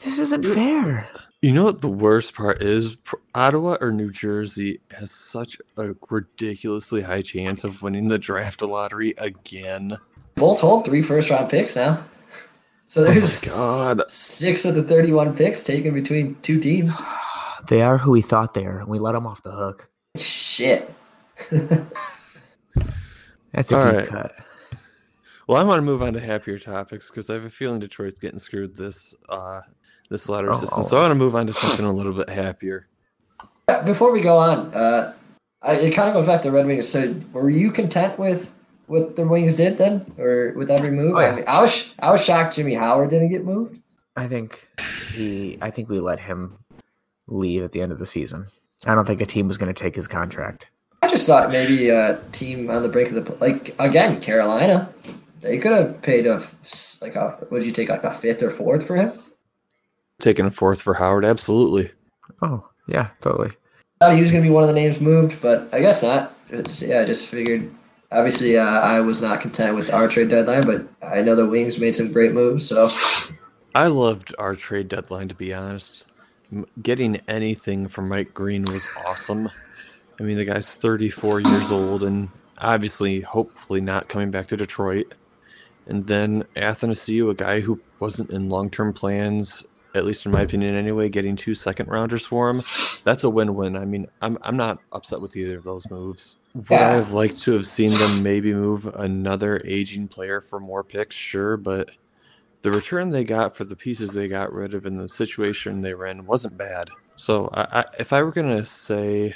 This 0.00 0.18
isn't 0.18 0.44
fair. 0.44 1.08
You 1.40 1.52
know 1.52 1.64
what 1.64 1.80
the 1.80 1.88
worst 1.88 2.34
part 2.34 2.62
is? 2.62 2.96
Ottawa 3.34 3.76
or 3.80 3.90
New 3.90 4.10
Jersey 4.12 4.80
has 4.96 5.10
such 5.10 5.58
a 5.76 5.94
ridiculously 6.10 7.02
high 7.02 7.22
chance 7.22 7.64
of 7.64 7.82
winning 7.82 8.08
the 8.08 8.18
draft 8.18 8.62
lottery 8.62 9.14
again. 9.18 9.98
Both 10.36 10.60
hold 10.60 10.84
three 10.84 11.02
first 11.02 11.30
round 11.30 11.50
picks 11.50 11.74
now. 11.74 12.04
So 12.86 13.02
Oh 13.04 13.08
my 13.08 13.14
there's 13.14 13.40
god. 13.40 14.02
six 14.08 14.64
of 14.64 14.74
the 14.74 14.82
31 14.82 15.34
picks 15.36 15.62
taken 15.64 15.94
between 15.94 16.36
two 16.42 16.60
teams. 16.60 16.94
They 17.68 17.82
are 17.82 17.96
who 17.98 18.10
we 18.12 18.22
thought 18.22 18.54
they 18.54 18.66
are, 18.66 18.80
and 18.80 18.88
we 18.88 18.98
let 18.98 19.12
them 19.12 19.26
off 19.26 19.42
the 19.42 19.52
hook. 19.52 19.88
Shit. 20.16 20.92
That's 23.52 23.70
a 23.70 23.76
All 23.76 23.82
deep 23.84 23.94
right. 24.00 24.08
cut. 24.08 24.34
Well, 25.46 25.58
I 25.58 25.64
want 25.64 25.78
to 25.78 25.82
move 25.82 26.02
on 26.02 26.12
to 26.14 26.20
happier 26.20 26.58
topics 26.58 27.10
because 27.10 27.28
I 27.28 27.34
have 27.34 27.44
a 27.44 27.50
feeling 27.50 27.80
Detroit's 27.80 28.18
getting 28.18 28.38
screwed 28.38 28.76
this 28.76 29.14
uh 29.28 29.60
this 30.08 30.28
lottery 30.28 30.50
Oh, 30.52 30.56
system. 30.56 30.82
So 30.84 30.96
I 30.96 31.00
want 31.00 31.10
to 31.12 31.16
move 31.18 31.34
on 31.34 31.46
to 31.46 31.52
something 31.52 31.84
a 31.84 31.92
little 31.92 32.12
bit 32.12 32.28
happier. 32.28 32.88
Before 33.84 34.12
we 34.12 34.20
go 34.20 34.36
on, 34.36 34.72
uh, 34.74 35.14
I, 35.62 35.74
it 35.74 35.94
kind 35.94 36.08
of 36.08 36.14
goes 36.14 36.26
back 36.26 36.42
to 36.42 36.50
Red 36.50 36.66
Wings. 36.66 36.88
So, 36.88 37.14
were 37.32 37.48
you 37.48 37.70
content 37.70 38.18
with 38.18 38.52
what 38.86 39.16
the 39.16 39.26
Wings 39.26 39.56
did 39.56 39.78
then, 39.78 40.04
or 40.18 40.52
with 40.56 40.70
every 40.70 40.90
move? 40.90 41.14
Oh, 41.16 41.20
yeah. 41.20 41.28
I 41.28 41.36
mean, 41.36 41.44
I 41.46 41.60
was 41.60 41.94
I 42.00 42.10
was 42.10 42.24
shocked 42.24 42.56
Jimmy 42.56 42.74
Howard 42.74 43.10
didn't 43.10 43.30
get 43.30 43.44
moved. 43.44 43.80
I 44.16 44.26
think 44.26 44.68
he. 45.14 45.58
I 45.62 45.70
think 45.70 45.88
we 45.88 46.00
let 46.00 46.20
him 46.20 46.58
leave 47.28 47.62
at 47.62 47.72
the 47.72 47.80
end 47.80 47.92
of 47.92 47.98
the 47.98 48.06
season. 48.06 48.46
I 48.84 48.94
don't 48.94 49.06
think 49.06 49.20
a 49.22 49.26
team 49.26 49.48
was 49.48 49.56
going 49.58 49.72
to 49.72 49.80
take 49.82 49.94
his 49.94 50.08
contract. 50.08 50.66
I 51.12 51.14
just 51.14 51.26
thought 51.26 51.50
maybe 51.50 51.90
a 51.90 52.18
team 52.32 52.70
on 52.70 52.82
the 52.82 52.88
brink 52.88 53.10
of 53.12 53.22
the 53.22 53.34
like 53.34 53.74
again 53.78 54.18
Carolina, 54.22 54.90
they 55.42 55.58
could 55.58 55.72
have 55.72 56.00
paid 56.00 56.26
a 56.26 56.42
like 57.02 57.16
a 57.16 57.32
what 57.50 57.58
did 57.58 57.66
you 57.66 57.72
take 57.72 57.90
like 57.90 58.02
a 58.02 58.10
fifth 58.10 58.42
or 58.42 58.50
fourth 58.50 58.86
for 58.86 58.96
him? 58.96 59.12
Taking 60.22 60.46
a 60.46 60.50
fourth 60.50 60.80
for 60.80 60.94
Howard, 60.94 61.26
absolutely. 61.26 61.90
Oh 62.40 62.66
yeah, 62.88 63.08
totally. 63.20 63.50
I 64.00 64.06
thought 64.06 64.14
he 64.14 64.22
was 64.22 64.30
going 64.30 64.42
to 64.42 64.48
be 64.48 64.54
one 64.54 64.62
of 64.62 64.70
the 64.70 64.74
names 64.74 65.02
moved, 65.02 65.42
but 65.42 65.68
I 65.74 65.80
guess 65.80 66.02
not. 66.02 66.34
It's, 66.48 66.80
yeah, 66.80 67.00
I 67.00 67.04
just 67.04 67.28
figured. 67.28 67.70
Obviously, 68.10 68.56
uh, 68.56 68.64
I 68.64 69.00
was 69.00 69.20
not 69.20 69.42
content 69.42 69.76
with 69.76 69.92
our 69.92 70.08
trade 70.08 70.30
deadline, 70.30 70.64
but 70.64 70.86
I 71.06 71.20
know 71.20 71.36
the 71.36 71.46
Wings 71.46 71.78
made 71.78 71.94
some 71.94 72.10
great 72.10 72.32
moves. 72.32 72.66
So 72.66 72.90
I 73.74 73.88
loved 73.88 74.34
our 74.38 74.54
trade 74.54 74.88
deadline, 74.88 75.28
to 75.28 75.34
be 75.34 75.52
honest. 75.52 76.06
Getting 76.82 77.16
anything 77.28 77.86
from 77.86 78.08
Mike 78.08 78.32
Green 78.32 78.64
was 78.64 78.88
awesome. 79.04 79.50
I 80.22 80.24
mean, 80.24 80.36
the 80.36 80.44
guy's 80.44 80.76
34 80.76 81.40
years 81.40 81.72
old 81.72 82.04
and 82.04 82.28
obviously, 82.56 83.22
hopefully, 83.22 83.80
not 83.80 84.08
coming 84.08 84.30
back 84.30 84.46
to 84.48 84.56
Detroit. 84.56 85.14
And 85.86 86.06
then 86.06 86.44
Athanasiou, 86.54 87.28
a 87.28 87.34
guy 87.34 87.58
who 87.58 87.80
wasn't 87.98 88.30
in 88.30 88.48
long 88.48 88.70
term 88.70 88.92
plans, 88.92 89.64
at 89.96 90.04
least 90.04 90.24
in 90.24 90.30
my 90.30 90.42
opinion 90.42 90.76
anyway, 90.76 91.08
getting 91.08 91.34
two 91.34 91.56
second 91.56 91.88
rounders 91.88 92.24
for 92.24 92.48
him. 92.48 92.62
That's 93.02 93.24
a 93.24 93.30
win 93.30 93.56
win. 93.56 93.76
I 93.76 93.84
mean, 93.84 94.06
I'm, 94.20 94.38
I'm 94.42 94.56
not 94.56 94.78
upset 94.92 95.20
with 95.20 95.34
either 95.34 95.58
of 95.58 95.64
those 95.64 95.90
moves. 95.90 96.36
Would 96.54 96.70
I 96.70 96.92
have 96.92 97.12
liked 97.12 97.42
to 97.42 97.52
have 97.54 97.66
seen 97.66 97.90
them 97.90 98.22
maybe 98.22 98.54
move 98.54 98.86
another 98.94 99.60
aging 99.64 100.06
player 100.06 100.40
for 100.40 100.60
more 100.60 100.84
picks? 100.84 101.16
Sure, 101.16 101.56
but 101.56 101.90
the 102.60 102.70
return 102.70 103.08
they 103.08 103.24
got 103.24 103.56
for 103.56 103.64
the 103.64 103.74
pieces 103.74 104.12
they 104.12 104.28
got 104.28 104.52
rid 104.52 104.72
of 104.72 104.86
and 104.86 105.00
the 105.00 105.08
situation 105.08 105.82
they 105.82 105.94
were 105.94 106.06
in 106.06 106.26
wasn't 106.26 106.56
bad. 106.56 106.90
So, 107.16 107.50
I, 107.52 107.80
I, 107.80 107.84
if 107.98 108.12
I 108.12 108.22
were 108.22 108.30
gonna 108.30 108.64
say 108.64 109.34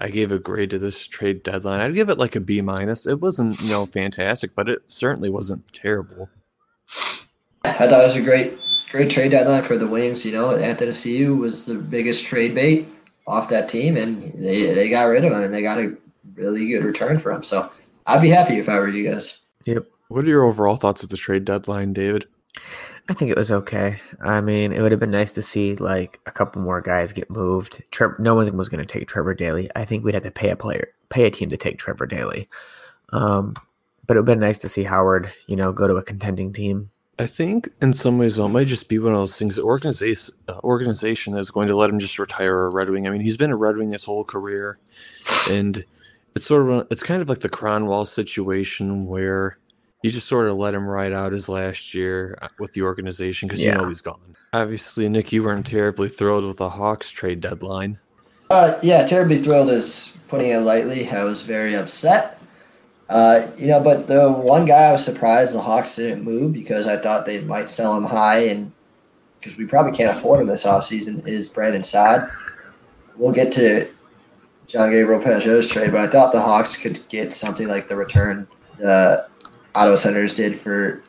I 0.00 0.10
gave 0.10 0.30
a 0.30 0.38
grade 0.38 0.70
to 0.70 0.78
this 0.78 1.06
trade 1.06 1.42
deadline, 1.42 1.80
I'd 1.80 1.94
give 1.94 2.10
it 2.10 2.18
like 2.18 2.36
a 2.36 2.40
B 2.40 2.60
minus. 2.60 3.06
It 3.06 3.20
wasn't 3.20 3.60
you 3.60 3.70
know 3.70 3.86
fantastic, 3.86 4.54
but 4.54 4.68
it 4.68 4.82
certainly 4.86 5.30
wasn't 5.30 5.72
terrible. 5.72 6.28
I 7.64 7.72
thought 7.72 8.02
it 8.02 8.06
was 8.06 8.16
a 8.16 8.22
great, 8.22 8.54
great 8.90 9.10
trade 9.10 9.30
deadline 9.30 9.62
for 9.62 9.76
the 9.76 9.86
Wings. 9.86 10.24
You 10.24 10.32
know, 10.32 10.48
Athanasiou 10.48 11.38
was 11.38 11.64
the 11.64 11.74
biggest 11.74 12.24
trade 12.24 12.54
bait 12.54 12.88
off 13.26 13.48
that 13.48 13.68
team, 13.68 13.96
and 13.96 14.22
they 14.34 14.74
they 14.74 14.88
got 14.88 15.04
rid 15.04 15.24
of 15.24 15.32
him, 15.32 15.42
and 15.42 15.52
they 15.52 15.62
got 15.62 15.78
a 15.78 15.96
really 16.34 16.68
good 16.68 16.84
return 16.84 17.18
for 17.18 17.32
him. 17.32 17.42
So 17.42 17.70
I'd 18.06 18.22
be 18.22 18.28
happy 18.28 18.58
if 18.58 18.68
I 18.68 18.78
were 18.78 18.88
you 18.88 19.10
guys. 19.10 19.40
Yep. 19.64 19.86
What 20.08 20.24
are 20.24 20.28
your 20.28 20.44
overall 20.44 20.76
thoughts 20.76 21.02
of 21.02 21.08
the 21.08 21.16
trade 21.16 21.44
deadline, 21.44 21.92
David? 21.92 22.26
I 23.08 23.14
think 23.14 23.30
it 23.30 23.36
was 23.36 23.52
okay. 23.52 24.00
I 24.20 24.40
mean, 24.40 24.72
it 24.72 24.82
would 24.82 24.90
have 24.90 25.00
been 25.00 25.12
nice 25.12 25.32
to 25.32 25.42
see 25.42 25.76
like 25.76 26.18
a 26.26 26.32
couple 26.32 26.60
more 26.60 26.80
guys 26.80 27.12
get 27.12 27.30
moved. 27.30 27.82
No 28.18 28.34
one 28.34 28.56
was 28.56 28.68
going 28.68 28.84
to 28.84 28.86
take 28.86 29.06
Trevor 29.06 29.34
Daley. 29.34 29.70
I 29.76 29.84
think 29.84 30.04
we'd 30.04 30.14
have 30.14 30.24
to 30.24 30.30
pay 30.30 30.50
a 30.50 30.56
player, 30.56 30.88
pay 31.08 31.24
a 31.24 31.30
team 31.30 31.48
to 31.50 31.56
take 31.56 31.78
Trevor 31.78 32.06
Daley. 32.06 32.48
Um, 33.12 33.54
but 34.06 34.16
it 34.16 34.20
would 34.20 34.28
have 34.28 34.38
been 34.38 34.46
nice 34.46 34.58
to 34.58 34.68
see 34.68 34.82
Howard, 34.82 35.32
you 35.46 35.54
know, 35.54 35.72
go 35.72 35.86
to 35.86 35.96
a 35.96 36.02
contending 36.02 36.52
team. 36.52 36.90
I 37.18 37.26
think 37.26 37.70
in 37.80 37.92
some 37.92 38.18
ways 38.18 38.36
though, 38.36 38.46
it 38.46 38.50
might 38.50 38.66
just 38.66 38.88
be 38.88 38.98
one 38.98 39.12
of 39.12 39.18
those 39.18 39.38
things. 39.38 39.56
The 39.56 39.62
organization 39.62 40.34
uh, 40.48 40.60
organization 40.64 41.36
is 41.36 41.50
going 41.50 41.68
to 41.68 41.76
let 41.76 41.88
him 41.88 41.98
just 41.98 42.18
retire 42.18 42.66
a 42.66 42.74
Red 42.74 42.90
Wing. 42.90 43.06
I 43.06 43.10
mean, 43.10 43.22
he's 43.22 43.38
been 43.38 43.52
a 43.52 43.56
Red 43.56 43.76
Wing 43.76 43.92
his 43.92 44.04
whole 44.04 44.24
career, 44.24 44.78
and 45.48 45.82
it's 46.34 46.46
sort 46.46 46.62
of 46.62 46.68
a, 46.68 46.86
it's 46.90 47.02
kind 47.02 47.22
of 47.22 47.28
like 47.28 47.38
the 47.38 47.48
Kronwall 47.48 48.06
situation 48.06 49.06
where 49.06 49.58
you 50.06 50.12
just 50.12 50.28
sort 50.28 50.48
of 50.48 50.56
let 50.56 50.72
him 50.72 50.86
ride 50.86 51.12
out 51.12 51.32
his 51.32 51.48
last 51.48 51.92
year 51.92 52.38
uh, 52.40 52.48
with 52.60 52.72
the 52.74 52.82
organization 52.82 53.48
because 53.48 53.60
you 53.60 53.72
know 53.72 53.88
he's 53.88 54.00
gone. 54.00 54.36
Obviously, 54.52 55.08
Nick, 55.08 55.32
you 55.32 55.42
weren't 55.42 55.66
terribly 55.66 56.08
thrilled 56.08 56.44
with 56.44 56.58
the 56.58 56.70
Hawks 56.70 57.10
trade 57.10 57.40
deadline. 57.40 57.98
Uh, 58.48 58.78
yeah, 58.82 59.04
terribly 59.04 59.42
thrilled 59.42 59.68
is 59.68 60.16
putting 60.28 60.52
it 60.52 60.60
lightly. 60.60 61.08
I 61.10 61.24
was 61.24 61.42
very 61.42 61.74
upset. 61.74 62.40
Uh, 63.08 63.48
you 63.56 63.66
know, 63.66 63.80
but 63.80 64.06
the 64.06 64.30
one 64.30 64.64
guy 64.64 64.84
I 64.84 64.92
was 64.92 65.04
surprised 65.04 65.54
the 65.54 65.60
Hawks 65.60 65.96
didn't 65.96 66.22
move 66.22 66.52
because 66.52 66.86
I 66.86 66.96
thought 66.98 67.26
they 67.26 67.40
might 67.40 67.68
sell 67.68 67.96
him 67.96 68.04
high, 68.04 68.44
and 68.46 68.70
because 69.40 69.58
we 69.58 69.64
probably 69.64 69.90
can't 69.90 70.16
afford 70.16 70.40
him 70.40 70.46
this 70.46 70.64
offseason 70.64 71.26
is 71.26 71.48
Brandon 71.48 71.82
Saad. 71.82 72.30
We'll 73.16 73.32
get 73.32 73.50
to 73.52 73.88
John 74.68 74.90
Gabriel 74.90 75.20
Pageau's 75.20 75.66
trade, 75.66 75.90
but 75.90 76.00
I 76.00 76.06
thought 76.06 76.32
the 76.32 76.40
Hawks 76.40 76.76
could 76.76 77.00
get 77.08 77.32
something 77.32 77.66
like 77.66 77.88
the 77.88 77.96
return 77.96 78.46
the 78.78 79.26
Ottawa 79.76 79.96
Senators 79.96 80.34
did 80.34 80.58
for 80.58 81.02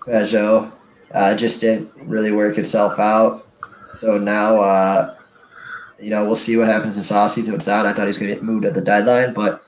Pageau. 0.00 0.70
Uh, 1.14 1.34
just 1.34 1.60
didn't 1.60 1.90
really 1.96 2.30
work 2.30 2.58
itself 2.58 2.98
out. 2.98 3.42
So 3.92 4.18
now, 4.18 4.56
uh, 4.56 5.16
you 5.98 6.10
know, 6.10 6.24
we'll 6.24 6.36
see 6.36 6.56
what 6.56 6.68
happens 6.68 6.96
in 6.96 7.16
offseason 7.16 7.52
with 7.52 7.62
Saad. 7.62 7.86
I 7.86 7.92
thought 7.92 8.02
he 8.02 8.08
was 8.08 8.18
going 8.18 8.28
to 8.28 8.34
get 8.34 8.44
moved 8.44 8.64
at 8.64 8.74
the 8.74 8.80
deadline, 8.80 9.32
but 9.34 9.64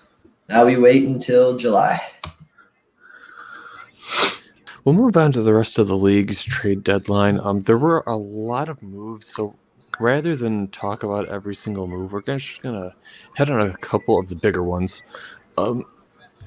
Now 0.48 0.66
we 0.66 0.76
wait 0.76 1.04
until 1.04 1.56
July. 1.56 2.00
We'll 4.84 4.94
move 4.94 5.16
on 5.16 5.32
to 5.32 5.42
the 5.42 5.54
rest 5.54 5.78
of 5.78 5.88
the 5.88 5.96
league's 5.96 6.44
trade 6.44 6.84
deadline. 6.84 7.40
Um, 7.40 7.62
there 7.62 7.78
were 7.78 8.04
a 8.06 8.16
lot 8.16 8.68
of 8.68 8.82
moves, 8.82 9.26
so 9.26 9.56
rather 9.98 10.36
than 10.36 10.68
talk 10.68 11.02
about 11.02 11.28
every 11.30 11.54
single 11.54 11.86
move, 11.86 12.12
we're 12.12 12.20
just 12.20 12.60
gonna 12.60 12.94
head 13.34 13.50
on 13.50 13.62
a 13.62 13.76
couple 13.78 14.18
of 14.18 14.28
the 14.28 14.36
bigger 14.36 14.62
ones. 14.62 15.02
Um, 15.56 15.84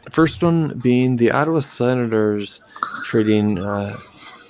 first 0.10 0.43
one 0.43 0.78
being 0.80 1.16
the 1.18 1.32
Ottawa 1.32 1.60
Senators 1.60 2.62
trading 3.03 3.60
uh, 3.60 3.97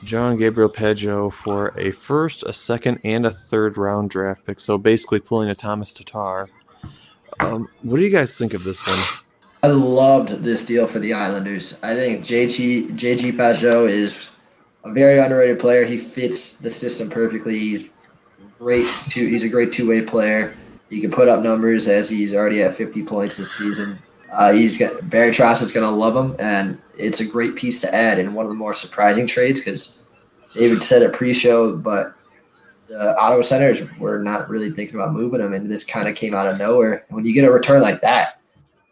John 0.04 0.38
Gabriel 0.38 0.70
Pageau 0.70 1.32
for 1.32 1.74
a 1.78 1.92
first, 1.92 2.44
a 2.44 2.54
second, 2.54 3.00
and 3.04 3.26
a 3.26 3.32
third 3.32 3.78
round 3.78 4.10
draft 4.10 4.46
pick. 4.46 4.60
So 4.60 4.78
basically, 4.78 5.20
pulling 5.20 5.50
a 5.50 5.56
Tomas 5.56 5.94
Tatar. 5.94 6.50
Um, 7.40 7.68
what 7.84 7.98
do 7.98 8.04
you 8.04 8.10
guys 8.10 8.38
think 8.38 8.54
of 8.54 8.64
this 8.64 8.86
one? 8.88 9.00
I 9.64 9.68
loved 9.68 10.44
this 10.44 10.66
deal 10.66 10.88
for 10.88 11.00
the 11.00 11.14
Islanders. 11.14 11.80
I 11.84 11.96
think 11.96 12.24
JG 12.24 12.92
JG 12.92 13.34
Pageau 13.34 13.90
is 13.90 14.30
a 14.84 14.92
very 14.92 15.20
underrated 15.20 15.60
player. 15.60 15.84
He 15.84 15.98
fits 15.98 16.54
the 16.54 16.70
system 16.70 17.10
perfectly. 17.10 17.58
He's 17.58 17.90
great. 18.60 18.88
Two, 19.10 19.28
he's 19.28 19.44
a 19.44 19.50
great 19.50 19.72
two 19.72 19.88
way 19.88 20.02
player. 20.02 20.56
He 20.90 21.02
can 21.02 21.12
put 21.12 21.28
up 21.28 21.44
numbers 21.44 21.88
as 21.88 22.10
he's 22.10 22.34
already 22.34 22.64
at 22.64 22.76
50 22.76 23.04
points 23.04 23.38
this 23.38 23.52
season. 23.52 24.00
Uh, 24.38 24.54
he's 24.54 24.78
got 24.78 25.10
Barry 25.10 25.32
Trotz 25.32 25.64
is 25.64 25.72
going 25.72 25.88
to 25.88 25.94
love 25.94 26.16
him, 26.16 26.36
and 26.38 26.80
it's 26.96 27.20
a 27.20 27.26
great 27.26 27.56
piece 27.56 27.82
to 27.82 27.94
add 27.94 28.20
in 28.20 28.36
one 28.36 28.46
of 28.46 28.50
the 28.50 28.56
more 28.56 28.74
surprising 28.74 29.26
trades 29.26 29.60
because 29.60 29.98
David 30.54 30.84
said 30.84 31.02
it 31.02 31.12
pre-show, 31.12 31.76
but 31.76 32.14
the 32.88 33.18
Ottawa 33.18 33.42
Senators 33.42 33.82
were 33.98 34.20
not 34.20 34.48
really 34.48 34.70
thinking 34.70 34.96
about 34.96 35.14
moving 35.14 35.42
him, 35.42 35.54
and 35.54 35.72
this 35.72 35.84
kind 35.84 36.08
of 36.08 36.16
came 36.16 36.36
out 36.36 36.48
of 36.48 36.60
nowhere. 36.60 37.04
When 37.10 37.26
you 37.26 37.34
get 37.34 37.46
a 37.46 37.52
return 37.52 37.82
like 37.82 38.02
that, 38.02 38.40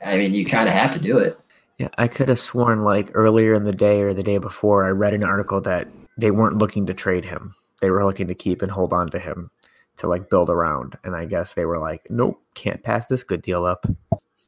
I 0.04 0.18
mean, 0.18 0.34
you 0.34 0.48
kind 0.48 0.68
of 0.68 0.74
have 0.74 0.92
to 0.94 1.00
do 1.00 1.20
it. 1.20 1.40
Yeah, 1.78 1.90
I 2.00 2.08
could 2.08 2.30
have 2.30 2.40
sworn 2.40 2.84
like 2.84 3.12
earlier 3.14 3.54
in 3.54 3.66
the 3.66 3.72
day 3.72 4.02
or 4.02 4.16
the 4.16 4.24
day 4.24 4.40
before, 4.40 4.84
I 4.84 4.90
read 4.90 5.14
an 5.14 5.24
article 5.24 5.62
that 5.62 5.88
they 6.18 6.32
weren't 6.32 6.58
looking 6.58 6.88
to 6.88 6.94
trade 6.96 7.26
him. 7.26 7.54
They 7.82 7.92
were 7.92 8.04
looking 8.04 8.28
to 8.28 8.36
keep 8.36 8.64
and 8.64 8.72
hold 8.72 8.94
on 8.94 9.12
to 9.12 9.20
him 9.20 9.52
to 9.98 10.08
like 10.08 10.30
build 10.30 10.50
around. 10.50 10.98
And 11.04 11.16
I 11.16 11.26
guess 11.26 11.54
they 11.54 11.66
were 11.66 11.78
like, 11.78 12.08
nope, 12.10 12.42
can't 12.56 12.82
pass 12.82 13.06
this 13.06 13.24
good 13.24 13.42
deal 13.42 13.66
up. 13.66 13.86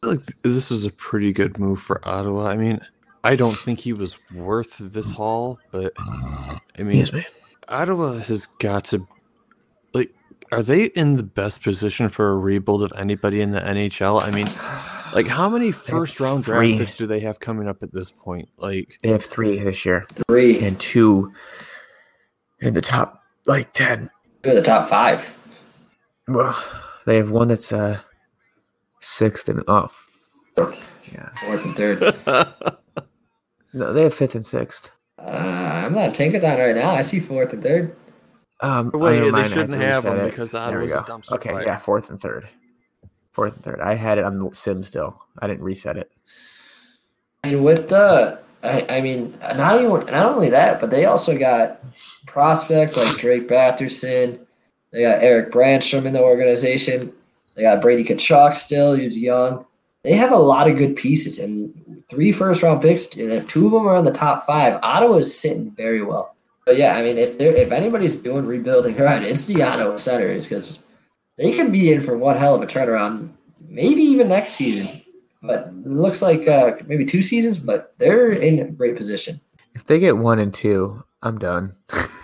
I 0.03 0.07
feel 0.07 0.15
like 0.15 0.41
this 0.43 0.71
is 0.71 0.85
a 0.85 0.91
pretty 0.91 1.33
good 1.33 1.57
move 1.59 1.79
for 1.79 2.07
Ottawa. 2.07 2.47
I 2.47 2.57
mean, 2.57 2.79
I 3.23 3.35
don't 3.35 3.57
think 3.57 3.79
he 3.79 3.93
was 3.93 4.17
worth 4.33 4.77
this 4.77 5.11
haul, 5.11 5.59
but 5.71 5.93
I 5.97 6.59
mean, 6.83 7.05
Yes. 7.05 7.25
Ottawa 7.67 8.19
has 8.19 8.45
got 8.45 8.85
to 8.85 9.07
like. 9.93 10.13
Are 10.51 10.63
they 10.63 10.85
in 10.85 11.17
the 11.17 11.23
best 11.23 11.61
position 11.63 12.07
for 12.09 12.31
a 12.31 12.37
rebuild 12.37 12.81
of 12.83 12.93
anybody 12.95 13.41
in 13.41 13.51
the 13.51 13.59
NHL? 13.59 14.21
I 14.21 14.31
mean, 14.31 14.47
like 15.13 15.27
how 15.27 15.49
many 15.49 15.71
first 15.73 16.19
round 16.21 16.43
draft 16.45 16.61
picks 16.77 16.95
do 16.95 17.05
they 17.07 17.19
have 17.21 17.39
coming 17.41 17.67
up 17.67 17.83
at 17.83 17.91
this 17.91 18.11
point? 18.11 18.47
Like, 18.57 18.97
They 19.03 19.09
have 19.09 19.25
three 19.25 19.57
this 19.59 19.83
year 19.85 20.07
Three, 20.29 20.59
and 20.65 20.79
two 20.79 21.33
in 22.61 22.73
the 22.75 22.81
top 22.81 23.23
like 23.45 23.73
10. 23.73 24.09
two 24.43 24.49
of 24.51 24.55
the 24.55 24.61
top 24.61 24.87
five. 24.87 25.35
Well, 26.29 26.57
they 27.05 27.17
have 27.17 27.29
one 27.31 27.49
that's 27.49 27.73
uh 27.73 27.99
sixth 28.99 29.47
and 29.49 29.63
oh 29.67 29.89
Fourth, 30.55 30.89
yeah. 31.13 31.29
fourth 31.45 31.65
and 31.65 31.75
third. 31.75 32.15
No, 33.73 33.91
they 33.93 34.03
have 34.03 34.13
fifth 34.13 34.33
and 34.33 34.45
sixth. 34.45 34.89
Uh, 35.19 35.83
I'm 35.85 35.93
not 35.93 36.11
Tankathon 36.11 36.57
right 36.57 36.73
now. 36.75 36.91
I 36.91 37.01
see 37.01 37.19
fourth 37.19 37.51
and 37.53 37.61
third. 37.61 37.95
Um, 38.61 38.89
Wait, 38.93 39.15
never 39.19 39.25
they 39.25 39.31
mind, 39.31 39.49
shouldn't 39.49 39.73
have 39.81 40.03
reset 40.05 40.17
them 40.17 40.25
it. 40.25 40.29
because 40.31 40.51
There 40.51 40.61
we 40.61 40.67
Ottawa's 40.67 40.91
a 40.93 40.95
go. 40.95 41.01
dumpster 41.03 41.31
Okay, 41.33 41.49
fire. 41.49 41.63
yeah, 41.65 41.77
fourth 41.77 42.09
and 42.09 42.19
third. 42.19 42.47
Fourth 43.33 43.55
and 43.55 43.63
third. 43.63 43.81
I 43.81 43.93
had 43.95 44.17
it 44.17 44.23
on 44.23 44.39
the 44.39 44.49
sim 44.53 44.83
still. 44.83 45.21
I 45.39 45.47
didn't 45.47 45.63
reset 45.63 45.97
it. 45.97 46.11
And 47.43 47.63
with 47.63 47.89
the, 47.89 48.39
I, 48.63 48.85
I 48.89 49.01
mean, 49.01 49.37
not 49.41 49.75
even 49.75 49.91
not 49.91 50.25
only 50.25 50.49
that, 50.49 50.79
but 50.79 50.89
they 50.89 51.05
also 51.05 51.37
got 51.37 51.81
prospects 52.25 52.95
like 52.97 53.15
Drake 53.17 53.47
Batherson. 53.47 54.39
They 54.91 55.01
got 55.03 55.21
Erik 55.21 55.51
Brannstrom 55.51 56.05
in 56.05 56.13
the 56.13 56.21
organization. 56.23 57.11
They 57.57 57.63
got 57.63 57.81
Brady 57.81 58.03
Tkachuk 58.03 58.55
still, 58.55 58.95
who's 58.95 59.17
young. 59.17 59.65
They 60.03 60.13
have 60.13 60.31
a 60.31 60.37
lot 60.37 60.69
of 60.69 60.77
good 60.77 60.95
pieces 60.95 61.39
and 61.39 61.73
three 62.07 62.31
first 62.31 62.61
round 62.61 62.81
picks. 62.81 63.13
And 63.17 63.49
two 63.49 63.65
of 63.65 63.71
them 63.73 63.87
are 63.87 63.97
in 63.97 64.05
the 64.05 64.13
top 64.13 64.45
five. 64.45 64.79
Ottawa's 64.83 65.37
sitting 65.37 65.71
very 65.71 66.03
well. 66.03 66.35
But 66.65 66.77
yeah, 66.77 66.95
I 66.95 67.03
mean, 67.03 67.17
if 67.17 67.39
if 67.39 67.71
anybody's 67.71 68.15
doing 68.15 68.45
rebuilding 68.45 68.95
right, 68.99 69.23
it's 69.23 69.45
the 69.45 69.63
Ottawa 69.63 69.97
Senators 69.97 70.47
because 70.47 70.79
they 71.37 71.57
could 71.57 71.71
be 71.71 71.91
in 71.91 72.03
for 72.03 72.17
one 72.17 72.37
hell 72.37 72.55
of 72.55 72.61
a 72.61 72.67
turnaround, 72.67 73.31
maybe 73.67 74.01
even 74.01 74.29
next 74.29 74.53
season. 74.53 75.01
But 75.41 75.67
it 75.67 75.87
looks 75.87 76.21
like 76.21 76.47
uh, 76.47 76.77
maybe 76.85 77.05
two 77.05 77.21
seasons, 77.21 77.57
but 77.57 77.95
they're 77.97 78.31
in 78.31 78.59
a 78.59 78.65
great 78.65 78.97
position. 78.97 79.39
If 79.73 79.85
they 79.85 79.97
get 79.99 80.17
one 80.17 80.39
and 80.39 80.53
two, 80.53 81.03
I'm 81.21 81.37
done. 81.37 81.75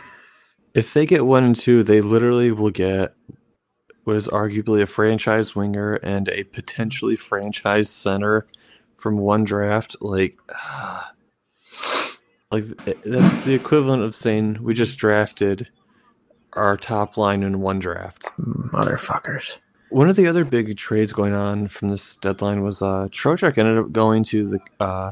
if 0.74 0.94
they 0.94 1.06
get 1.06 1.26
one 1.26 1.44
and 1.44 1.56
two, 1.56 1.84
they 1.84 2.02
literally 2.02 2.52
will 2.52 2.72
get 2.72 3.16
what 4.04 4.16
is 4.16 4.28
arguably 4.28 4.82
a 4.82 4.86
franchise 4.86 5.56
winger 5.56 5.96
and 5.96 6.30
a 6.30 6.44
potentially 6.44 7.16
franchise 7.16 7.90
center 7.90 8.46
from 8.98 9.18
one 9.18 9.44
draft. 9.44 9.96
Like, 10.02 10.38
like 12.52 12.66
that's 13.04 13.42
the 13.42 13.54
equivalent 13.54 14.04
of 14.04 14.16
saying 14.16 14.60
we 14.62 14.74
just 14.74 14.98
drafted 14.98 15.70
our 16.54 16.78
top 16.78 17.18
line 17.18 17.44
in 17.44 17.62
one 17.62 17.80
draft. 17.80 18.28
Motherfuckers. 18.40 19.58
One 19.90 20.10
of 20.10 20.16
the 20.16 20.28
other 20.28 20.44
big 20.44 20.76
trades 20.78 21.14
going 21.14 21.34
on 21.34 21.68
from 21.68 21.90
this 21.90 22.16
deadline 22.18 22.64
was 22.64 22.82
uh 22.82 23.08
Trocheck 23.12 23.58
ended 23.58 23.78
up 23.78 23.92
going 23.92 24.24
to 24.26 24.48
the 24.48 24.60
uh 24.80 25.12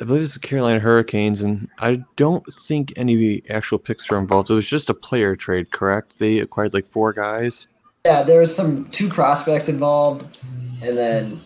I 0.00 0.04
believe 0.04 0.22
it's 0.22 0.34
the 0.34 0.40
Carolina 0.40 0.78
Hurricanes, 0.78 1.42
and 1.42 1.68
I 1.80 2.04
don't 2.14 2.44
think 2.52 2.92
any 2.96 3.42
actual 3.50 3.80
picks 3.80 4.08
were 4.08 4.18
involved. 4.18 4.48
It 4.48 4.54
was 4.54 4.68
just 4.68 4.88
a 4.88 4.94
player 4.94 5.34
trade, 5.34 5.72
correct? 5.72 6.20
They 6.20 6.38
acquired 6.38 6.72
like 6.72 6.86
four 6.86 7.12
guys. 7.12 7.66
Yeah, 8.08 8.22
there 8.22 8.40
was 8.40 8.56
some 8.56 8.86
two 8.86 9.10
prospects 9.10 9.68
involved, 9.68 10.38
and 10.82 10.96
then 10.96 11.38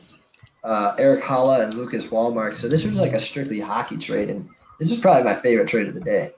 uh, 0.63 0.95
Erik 0.97 1.25
Haula 1.25 1.65
and 1.65 1.75
Lucas 1.75 2.09
Wallmark. 2.09 2.55
So 2.55 2.69
this 2.69 2.85
was 2.85 2.95
like 2.95 3.15
a 3.15 3.19
strictly 3.19 3.59
hockey 3.59 3.99
trade, 3.99 4.31
and 4.31 4.49
this 4.79 4.93
is 4.93 5.01
probably 5.01 5.25
my 5.25 5.35
favorite 5.35 5.67
trade 5.67 5.89
of 5.89 5.95
the 5.95 6.01
day. 6.01 6.31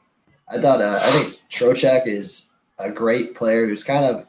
I 0.48 0.58
thought 0.62 0.80
uh, 0.80 0.98
I 1.02 1.10
think 1.10 1.40
Trocheck 1.50 2.06
is 2.06 2.48
a 2.78 2.90
great 2.90 3.34
player 3.34 3.66
who's 3.66 3.84
kind 3.84 4.02
of 4.02 4.26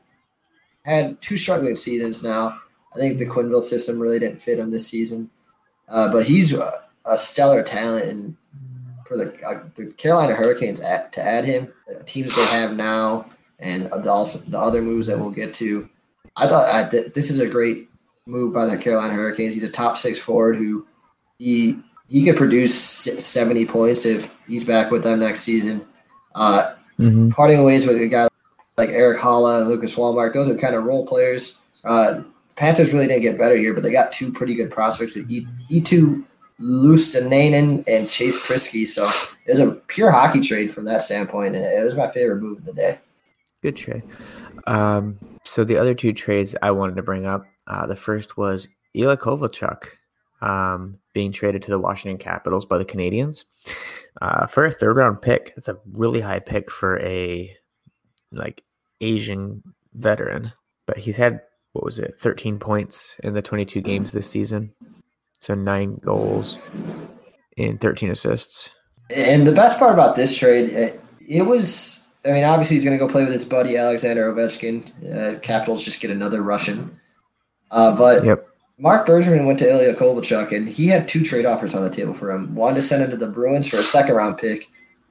had 0.82 1.22
two 1.22 1.38
struggling 1.38 1.78
seasons 1.78 2.22
now. 2.22 2.60
I 2.94 2.98
think 2.98 3.18
the 3.18 3.26
Quenneville 3.26 3.64
system 3.64 3.98
really 3.98 4.20
didn't 4.20 4.42
fit 4.42 4.60
him 4.60 4.72
this 4.72 4.86
season, 4.86 5.30
uh, 5.88 6.12
but 6.12 6.26
he's 6.26 6.52
a, 6.52 6.74
a 7.06 7.18
stellar 7.18 7.64
talent. 7.64 8.10
And 8.10 8.36
for 9.08 9.16
the 9.16 9.34
uh, 9.48 9.64
the 9.76 9.94
Carolina 9.94 10.36
Hurricanes 10.36 10.82
at, 10.82 11.14
to 11.14 11.22
add 11.22 11.46
him, 11.46 11.72
the 11.88 12.04
teams 12.04 12.36
they 12.36 12.46
have 12.48 12.76
now, 12.76 13.30
and 13.60 13.86
the, 13.86 14.12
also 14.12 14.40
the 14.50 14.60
other 14.60 14.82
moves 14.82 15.08
that 15.08 15.18
we'll 15.18 15.32
get 15.32 15.54
to, 15.56 15.88
I 16.36 16.48
thought 16.48 16.68
I, 16.74 16.88
th- 16.90 17.14
this 17.14 17.30
is 17.32 17.40
a 17.40 17.48
great 17.48 17.90
move 18.26 18.54
by 18.54 18.66
the 18.66 18.78
Carolina 18.78 19.14
Hurricanes. 19.14 19.54
He's 19.54 19.64
a 19.64 19.70
top 19.70 19.98
six 19.98 20.18
forward 20.20 20.56
who 20.58 20.86
he 21.40 21.80
he 22.10 22.24
could 22.24 22.38
produce 22.38 22.76
seventy 22.80 23.66
points 23.66 24.06
if 24.06 24.36
he's 24.48 24.64
back 24.64 24.92
with 24.92 25.04
them 25.04 25.20
next 25.20 25.42
season. 25.42 25.86
Uh, 26.36 26.74
Mm-hmm. 26.98 27.28
parting 27.32 27.62
ways 27.66 27.86
with 27.86 28.02
a 28.02 28.08
guy 28.08 28.30
like 28.78 28.88
Erik 28.88 29.20
Haula 29.20 29.60
and 29.60 29.68
Lucas 29.70 29.98
Wallmark. 29.98 30.34
Those 30.34 30.48
are 30.48 30.56
kind 30.58 30.76
of 30.76 30.86
role 30.86 31.06
players. 31.06 31.58
Uh, 31.84 32.22
Panthers 32.56 32.94
really 32.94 33.06
didn't 33.08 33.22
get 33.22 33.38
better 33.38 33.58
here, 33.58 33.74
but 33.74 33.84
they 33.84 33.92
got 33.92 34.14
two 34.14 34.32
pretty 34.32 34.56
good 34.56 34.72
prospects 34.72 35.14
with 35.14 35.30
E 35.30 35.46
E2 35.70 36.24
Luostarinen 36.62 37.84
and 37.88 38.08
Chase 38.10 38.38
Priskie. 38.40 38.88
So 38.88 39.10
it 39.46 39.52
was 39.52 39.60
a 39.60 39.72
pure 39.88 40.10
hockey 40.10 40.40
trade 40.40 40.74
from 40.74 40.86
that 40.86 41.02
standpoint, 41.02 41.56
and 41.56 41.66
it 41.66 41.84
was 41.84 41.96
my 41.96 42.10
favorite 42.12 42.42
move 42.42 42.60
of 42.60 42.66
the 42.66 42.74
day. 42.74 43.00
Good 43.66 43.78
trade. 43.78 44.04
Um, 44.68 45.18
so 45.42 45.64
the 45.64 45.78
other 45.78 45.96
two 45.96 46.14
trades 46.14 46.56
I 46.62 46.70
wanted 46.70 46.98
to 46.98 47.02
bring 47.02 47.26
up, 47.26 47.48
uh, 47.66 47.88
the 47.88 47.96
first 47.96 48.38
was 48.38 48.68
Ilya 48.94 49.18
Kovalchuk 49.18 49.88
um, 50.40 51.00
being 51.14 51.32
traded 51.32 51.64
to 51.64 51.72
the 51.72 51.80
Washington 51.80 52.20
Capitals 52.20 52.68
by 52.68 52.78
the 52.78 52.86
Canadiens 52.86 53.44
uh, 54.22 54.46
for 54.46 54.66
a 54.66 54.72
third 54.72 54.98
round 54.98 55.20
pick. 55.20 55.52
It's 55.58 55.68
a 55.68 55.80
really 55.94 56.22
high 56.22 56.38
pick 56.38 56.70
for 56.70 57.00
a 57.00 57.58
like 58.32 58.64
Asian 59.02 59.64
veteran, 59.96 60.54
but 60.86 61.00
he's 61.00 61.18
had 61.18 61.42
what 61.74 61.84
was 61.84 61.98
it, 61.98 62.14
13 62.20 62.60
points 62.60 63.16
in 63.24 63.34
the 63.34 63.42
22 63.42 63.82
games 63.82 64.12
this 64.12 64.30
season, 64.30 64.76
so 65.42 65.56
nine 65.56 65.96
goals 65.96 66.60
and 67.58 67.82
13 67.82 68.12
assists. 68.12 68.70
And 69.10 69.48
the 69.48 69.52
best 69.52 69.80
part 69.80 69.92
about 69.92 70.16
this 70.16 70.38
trade, 70.38 70.70
it, 70.70 71.02
it 71.28 71.42
was. 71.48 72.05
I 72.26 72.32
mean, 72.32 72.44
obviously 72.44 72.76
he's 72.76 72.84
going 72.84 72.98
to 72.98 73.06
go 73.06 73.12
play 73.12 73.24
with 73.24 73.34
his 73.34 73.46
buddy 73.46 73.78
Alexander 73.78 74.32
Ovechkin. 74.32 74.92
Uh, 75.14 75.40
Capitals 75.40 75.84
just 75.84 76.00
get 76.00 76.12
another 76.12 76.42
Russian, 76.42 77.00
uh, 77.72 77.96
but 77.96 78.24
Yep. 78.24 78.48
Marc 78.78 79.08
Bergevin 79.08 79.46
went 79.46 79.58
to 79.60 79.70
Ilya 79.70 79.96
Kovalchuk, 79.96 80.52
and 80.52 80.68
he 80.68 80.88
had 80.88 81.08
two 81.08 81.24
trade 81.24 81.46
offers 81.46 81.74
on 81.74 81.84
the 81.84 81.90
table 81.90 82.14
for 82.14 82.30
him. 82.30 82.54
One 82.54 82.76
to 82.76 82.82
send 82.82 83.04
him 83.04 83.12
to 83.12 83.18
the 83.18 83.28
Bruins 83.28 83.68
for 83.68 83.78
a 83.78 83.84
second 83.84 84.16
round 84.16 84.38
pick, 84.38 84.68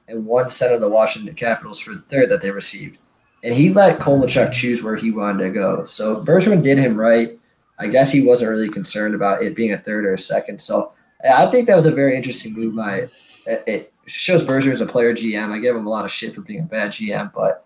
and 0.07 0.27
one 0.27 0.45
to 0.47 0.51
send 0.51 0.73
him 0.73 0.81
to 0.81 0.87
the 0.87 0.93
Washington 0.93 1.35
Capitals 1.35 1.79
for 1.79 1.93
the 1.93 2.03
third 2.03 2.29
that 2.29 2.43
they 2.43 2.51
received. 2.51 2.99
And 3.43 3.55
he 3.55 3.73
let 3.73 4.01
Kovalchuk 4.01 4.53
choose 4.53 4.83
where 4.83 4.97
he 4.97 5.11
wanted 5.11 5.45
to 5.45 5.51
go. 5.51 5.87
So 5.87 6.23
Bergevin 6.23 6.63
did 6.63 6.77
him 6.77 6.99
right. 6.99 7.39
I 7.79 7.87
guess 7.87 8.13
he 8.13 8.23
wasn't 8.23 8.51
really 8.51 8.69
concerned 8.69 9.15
about 9.15 9.43
it 9.43 9.57
being 9.57 9.73
a 9.73 9.79
third 9.79 10.05
or 10.05 10.15
a 10.15 10.19
second. 10.19 10.61
So 10.61 10.93
I 11.33 11.47
think 11.47 11.67
that 11.67 11.77
was 11.77 11.87
a 11.87 11.91
very 11.91 12.17
interesting 12.17 12.53
move. 12.55 12.75
My 12.75 13.09
it 13.47 13.94
shows 14.07 14.43
Berger 14.43 14.73
is 14.73 14.81
a 14.81 14.87
player 14.87 15.15
GM. 15.15 15.51
I 15.51 15.59
give 15.59 15.77
him 15.77 15.87
a 15.87 15.91
lot 15.91 16.05
of 16.05 16.13
shit 16.13 16.35
for 16.35 16.43
being 16.43 16.61
a 16.61 16.65
bad 16.65 16.93
GM, 16.93 17.33
but 17.33 17.65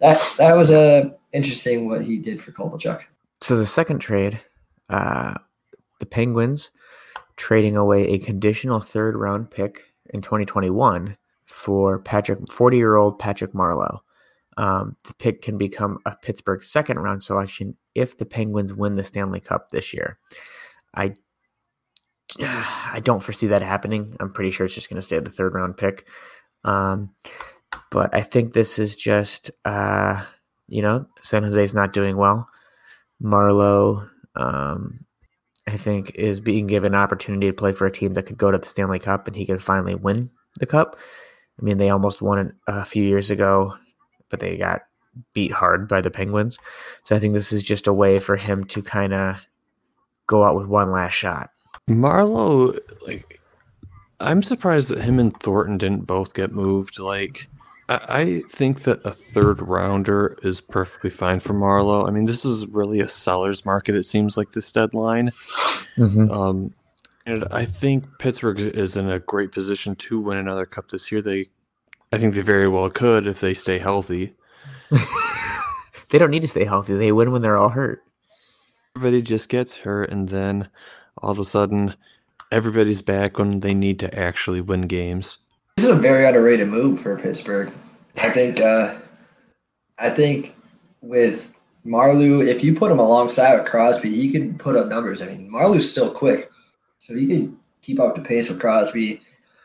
that 0.00 0.20
that 0.38 0.54
was 0.54 0.70
a 0.70 1.14
interesting 1.32 1.88
what 1.88 2.04
he 2.04 2.18
did 2.18 2.42
for 2.42 2.52
Kovalchuk. 2.52 3.02
So 3.40 3.56
the 3.56 3.66
second 3.66 3.98
trade, 3.98 4.40
uh, 4.88 5.34
the 6.00 6.06
Penguins 6.06 6.70
trading 7.36 7.76
away 7.76 8.08
a 8.08 8.18
conditional 8.18 8.80
third 8.80 9.14
round 9.14 9.50
pick 9.50 9.84
in 10.12 10.22
2021 10.22 11.16
for 11.44 11.98
Patrick, 12.00 12.50
40 12.50 12.76
year 12.76 12.96
old 12.96 13.18
Patrick 13.18 13.52
Marleau. 13.52 14.00
Um, 14.58 14.96
the 15.04 15.14
pick 15.14 15.42
can 15.42 15.58
become 15.58 15.98
a 16.06 16.16
Pittsburgh 16.16 16.62
second 16.62 16.98
round 16.98 17.22
selection 17.22 17.76
if 17.94 18.16
the 18.16 18.24
Penguins 18.24 18.72
win 18.72 18.96
the 18.96 19.04
Stanley 19.04 19.40
Cup 19.40 19.68
this 19.68 19.92
year. 19.92 20.18
I 20.94 21.14
I 22.40 23.00
don't 23.02 23.22
foresee 23.22 23.48
that 23.48 23.62
happening. 23.62 24.16
I'm 24.20 24.32
pretty 24.32 24.50
sure 24.50 24.66
it's 24.66 24.74
just 24.74 24.88
going 24.88 25.00
to 25.00 25.06
stay 25.06 25.18
the 25.18 25.30
third 25.30 25.54
round 25.54 25.76
pick. 25.76 26.06
Um, 26.64 27.10
but 27.90 28.14
I 28.14 28.22
think 28.22 28.52
this 28.52 28.78
is 28.78 28.96
just, 28.96 29.50
uh, 29.64 30.24
you 30.68 30.82
know, 30.82 31.06
San 31.22 31.42
Jose 31.42 31.62
is 31.62 31.74
not 31.74 31.92
doing 31.92 32.16
well. 32.16 32.48
Marleau, 33.22 34.08
um, 34.34 35.04
I 35.66 35.76
think, 35.76 36.14
is 36.14 36.40
being 36.40 36.66
given 36.66 36.94
an 36.94 37.00
opportunity 37.00 37.46
to 37.46 37.52
play 37.52 37.72
for 37.72 37.86
a 37.86 37.92
team 37.92 38.14
that 38.14 38.24
could 38.24 38.38
go 38.38 38.50
to 38.50 38.58
the 38.58 38.68
Stanley 38.68 38.98
Cup 38.98 39.26
and 39.26 39.36
he 39.36 39.46
could 39.46 39.62
finally 39.62 39.94
win 39.94 40.30
the 40.58 40.66
cup. 40.66 40.98
I 41.58 41.64
mean, 41.64 41.78
they 41.78 41.90
almost 41.90 42.20
won 42.20 42.38
it 42.38 42.54
a 42.66 42.84
few 42.84 43.02
years 43.02 43.30
ago, 43.30 43.74
but 44.28 44.40
they 44.40 44.56
got 44.56 44.82
beat 45.32 45.52
hard 45.52 45.88
by 45.88 46.00
the 46.00 46.10
Penguins. 46.10 46.58
So 47.02 47.16
I 47.16 47.18
think 47.18 47.34
this 47.34 47.52
is 47.52 47.62
just 47.62 47.86
a 47.86 47.92
way 47.92 48.18
for 48.18 48.36
him 48.36 48.64
to 48.64 48.82
kind 48.82 49.14
of 49.14 49.36
go 50.26 50.44
out 50.44 50.56
with 50.56 50.66
one 50.66 50.90
last 50.90 51.14
shot. 51.14 51.50
Marleau, 51.88 52.78
like, 53.06 53.40
I'm 54.18 54.42
surprised 54.42 54.90
that 54.90 55.02
him 55.02 55.18
and 55.18 55.38
Thornton 55.40 55.78
didn't 55.78 56.06
both 56.06 56.34
get 56.34 56.52
moved. 56.52 56.98
Like, 56.98 57.48
I, 57.88 58.00
I 58.08 58.40
think 58.48 58.82
that 58.82 59.04
a 59.04 59.12
third 59.12 59.62
rounder 59.62 60.38
is 60.42 60.60
perfectly 60.60 61.10
fine 61.10 61.40
for 61.40 61.54
Marleau. 61.54 62.06
I 62.06 62.10
mean, 62.10 62.24
this 62.24 62.44
is 62.44 62.66
really 62.66 63.00
a 63.00 63.08
seller's 63.08 63.64
market. 63.64 63.94
It 63.94 64.04
seems 64.04 64.36
like 64.36 64.52
this 64.52 64.70
deadline. 64.72 65.30
Mm-hmm. 65.96 66.30
Um, 66.30 66.74
and 67.24 67.44
I 67.50 67.64
think 67.64 68.04
Pittsburgh 68.18 68.60
is 68.60 68.96
in 68.96 69.10
a 69.10 69.18
great 69.18 69.52
position 69.52 69.96
to 69.96 70.20
win 70.20 70.38
another 70.38 70.66
cup 70.66 70.90
this 70.90 71.10
year. 71.10 71.22
They, 71.22 71.46
I 72.12 72.18
think 72.18 72.34
they 72.34 72.40
very 72.40 72.68
well 72.68 72.88
could 72.90 73.26
if 73.26 73.40
they 73.40 73.54
stay 73.54 73.78
healthy. 73.78 74.34
they 76.10 76.18
don't 76.18 76.30
need 76.30 76.42
to 76.42 76.48
stay 76.48 76.64
healthy. 76.64 76.94
They 76.94 77.12
win 77.12 77.32
when 77.32 77.42
they're 77.42 77.58
all 77.58 77.70
hurt. 77.70 78.02
Everybody 78.96 79.22
just 79.22 79.48
gets 79.48 79.76
hurt, 79.76 80.10
and 80.10 80.28
then 80.28 80.68
all 81.18 81.30
of 81.30 81.38
a 81.38 81.44
sudden, 81.44 81.94
everybody's 82.52 83.02
back 83.02 83.38
when 83.38 83.60
they 83.60 83.74
need 83.74 83.98
to 84.00 84.18
actually 84.18 84.60
win 84.60 84.82
games. 84.82 85.38
This 85.76 85.84
is 85.86 85.90
a 85.90 85.94
very 85.96 86.24
underrated 86.26 86.68
move 86.68 87.00
for 87.00 87.16
Pittsburgh. 87.18 87.72
I 88.18 88.30
think. 88.30 88.60
Uh, 88.60 88.94
I 89.98 90.10
think 90.10 90.54
with 91.00 91.56
Marleau, 91.86 92.46
if 92.46 92.62
you 92.62 92.74
put 92.74 92.90
him 92.92 92.98
alongside 92.98 93.56
with 93.58 93.66
Crosby, 93.66 94.10
he 94.14 94.30
can 94.30 94.58
put 94.58 94.76
up 94.76 94.88
numbers. 94.88 95.22
I 95.22 95.26
mean, 95.26 95.50
Marleau's 95.50 95.90
still 95.90 96.10
quick, 96.10 96.50
so 96.98 97.14
he 97.14 97.26
can 97.26 97.58
keep 97.82 98.00
up 98.00 98.14
the 98.14 98.22
pace 98.22 98.48
with 98.48 98.60
Crosby. 98.60 99.22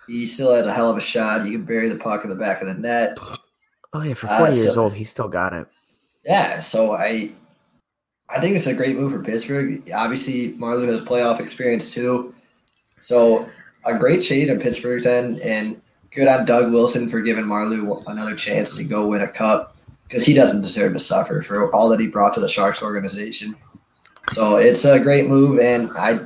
He 0.07 0.25
still 0.25 0.53
has 0.53 0.65
a 0.65 0.73
hell 0.73 0.89
of 0.89 0.97
a 0.97 1.01
shot. 1.01 1.45
He 1.45 1.51
can 1.51 1.63
bury 1.63 1.87
the 1.89 1.95
puck 1.97 2.23
in 2.23 2.29
the 2.29 2.35
back 2.35 2.61
of 2.61 2.67
the 2.67 2.73
net. 2.73 3.17
Oh 3.93 4.01
yeah, 4.01 4.13
for 4.13 4.27
Uh, 4.27 4.37
forty 4.39 4.53
so- 4.53 4.63
years 4.63 4.77
old, 4.77 4.93
he 4.93 5.03
still 5.03 5.27
got 5.27 5.53
it. 5.53 5.67
Yeah, 6.25 6.59
so 6.59 6.91
I 6.93 7.31
I 8.31 8.39
think 8.39 8.55
it's 8.55 8.67
a 8.67 8.73
great 8.73 8.97
move 8.97 9.11
for 9.11 9.21
Pittsburgh. 9.21 9.89
Obviously, 9.93 10.53
Marleau 10.53 10.87
has 10.87 11.01
playoff 11.01 11.39
experience 11.39 11.89
too. 11.89 12.33
So 12.99 13.49
a 13.85 13.97
great 13.97 14.21
trade 14.21 14.49
in 14.49 14.59
Pittsburgh's 14.59 15.05
end, 15.05 15.39
and 15.39 15.81
good 16.11 16.27
on 16.27 16.45
Doug 16.45 16.71
Wilson 16.71 17.09
for 17.09 17.21
giving 17.21 17.45
Marleau 17.45 18.01
another 18.07 18.35
chance 18.35 18.77
to 18.77 18.83
go 18.83 19.07
win 19.07 19.21
a 19.21 19.27
cup 19.27 19.75
because 20.07 20.25
he 20.25 20.33
doesn't 20.33 20.61
deserve 20.61 20.93
to 20.93 20.99
suffer 20.99 21.41
for 21.41 21.73
all 21.73 21.89
that 21.89 21.99
he 21.99 22.07
brought 22.07 22.33
to 22.33 22.39
the 22.39 22.47
Sharks 22.47 22.81
organization. 22.81 23.55
So 24.31 24.57
it's 24.57 24.85
a 24.85 24.99
great 24.99 25.27
move, 25.27 25.59
and 25.59 25.91
I 25.97 26.19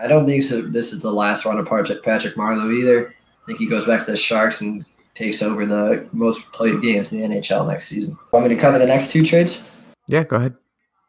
I 0.00 0.06
don't 0.06 0.26
think 0.26 0.44
so, 0.44 0.62
this 0.62 0.92
is 0.92 1.02
the 1.02 1.12
last 1.12 1.44
run 1.44 1.58
of 1.58 1.66
Patrick 1.66 2.02
Patrick 2.02 2.36
Marleau 2.36 2.72
either. 2.72 3.08
I 3.08 3.46
think 3.46 3.58
he 3.58 3.66
goes 3.66 3.84
back 3.86 4.04
to 4.04 4.10
the 4.10 4.16
Sharks 4.16 4.60
and 4.60 4.84
takes 5.14 5.42
over 5.42 5.66
the 5.66 6.08
most 6.12 6.50
played 6.52 6.80
games 6.80 7.12
in 7.12 7.20
the 7.20 7.36
NHL 7.36 7.66
next 7.66 7.88
season. 7.88 8.16
Want 8.32 8.46
me 8.46 8.54
to 8.54 8.60
cover 8.60 8.78
the 8.78 8.86
next 8.86 9.10
two 9.10 9.24
trades? 9.24 9.68
Yeah, 10.08 10.24
go 10.24 10.36
ahead. 10.36 10.56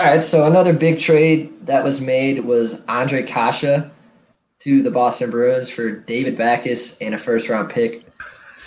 All 0.01 0.07
right, 0.07 0.23
so 0.23 0.45
another 0.45 0.71
big 0.71 0.97
trade 0.97 1.65
that 1.65 1.83
was 1.83 1.99
made 1.99 2.45
was 2.45 2.75
Ondrej 2.83 3.27
Kase 3.27 3.83
to 4.59 4.81
the 4.81 4.89
Boston 4.89 5.29
Bruins 5.29 5.69
for 5.69 5.91
David 5.91 6.37
Backes 6.37 6.97
and 6.99 7.13
a 7.13 7.17
first 7.17 7.49
round 7.49 7.69
pick. 7.69 8.03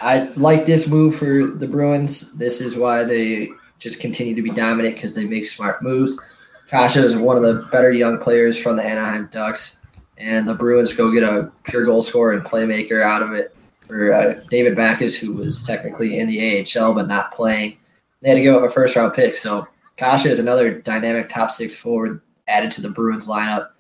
I 0.03 0.25
like 0.37 0.67
this 0.67 0.87
move 0.87 1.17
for 1.17 1.47
the 1.47 1.67
Bruins. 1.67 2.33
This 2.33 2.61
is 2.61 2.77
why 2.77 3.05
they 3.05 3.49
just 3.79 3.99
continue 3.99 4.35
to 4.35 4.43
be 4.43 4.51
dominant 4.51 4.97
because 4.97 5.15
they 5.15 5.25
make 5.25 5.47
smart 5.47 5.83
moves. 5.83 6.21
Kase 6.69 6.97
is 6.97 7.17
one 7.17 7.39
of 7.39 7.43
the 7.43 7.67
better 7.73 7.93
young 7.93 8.19
players 8.19 8.59
from 8.59 8.77
the 8.77 8.85
Anaheim 8.85 9.31
Ducks, 9.33 9.79
and 10.19 10.47
the 10.47 10.55
Bruins 10.55 10.93
go 10.93 11.11
get 11.11 11.23
a 11.23 11.51
pure 11.63 11.87
goal 11.87 12.03
scorer 12.03 12.33
and 12.33 12.45
playmaker 12.45 13.03
out 13.03 13.23
of 13.23 13.33
it 13.33 13.57
for 13.87 14.13
uh, 14.13 14.35
David 14.51 14.77
Backes, 14.77 15.15
who 15.15 15.33
was 15.33 15.67
technically 15.67 16.19
in 16.19 16.27
the 16.27 16.63
AHL 16.79 16.93
but 16.93 17.09
not 17.09 17.33
playing. 17.33 17.79
They 18.21 18.29
had 18.29 18.35
to 18.35 18.43
give 18.43 18.55
up 18.55 18.65
a 18.65 18.71
first 18.71 18.97
round 18.97 19.15
pick, 19.15 19.35
so 19.35 19.67
Kase 19.97 20.27
is 20.27 20.39
another 20.39 20.81
dynamic 20.81 21.29
top 21.29 21.51
six 21.51 21.75
forward 21.75 22.21
added 22.49 22.71
to 22.73 22.81
the 22.81 22.91
Bruins 22.91 23.27
lineup. 23.27 23.71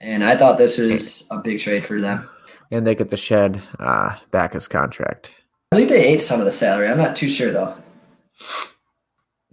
And 0.00 0.24
I 0.24 0.36
thought 0.36 0.58
this 0.58 0.78
was 0.78 1.26
a 1.30 1.38
big 1.38 1.58
trade 1.58 1.84
for 1.84 2.00
them. 2.00 2.28
And 2.70 2.86
they 2.86 2.94
get 2.94 3.08
to 3.10 3.16
shed 3.16 3.62
uh, 3.78 4.16
Backes 4.30 4.68
contract. 4.68 5.32
I 5.72 5.76
believe 5.76 5.88
they 5.88 6.06
ate 6.06 6.20
some 6.22 6.40
of 6.40 6.46
the 6.46 6.52
salary. 6.52 6.88
I'm 6.88 6.98
not 6.98 7.16
too 7.16 7.28
sure 7.28 7.50
though. 7.50 7.74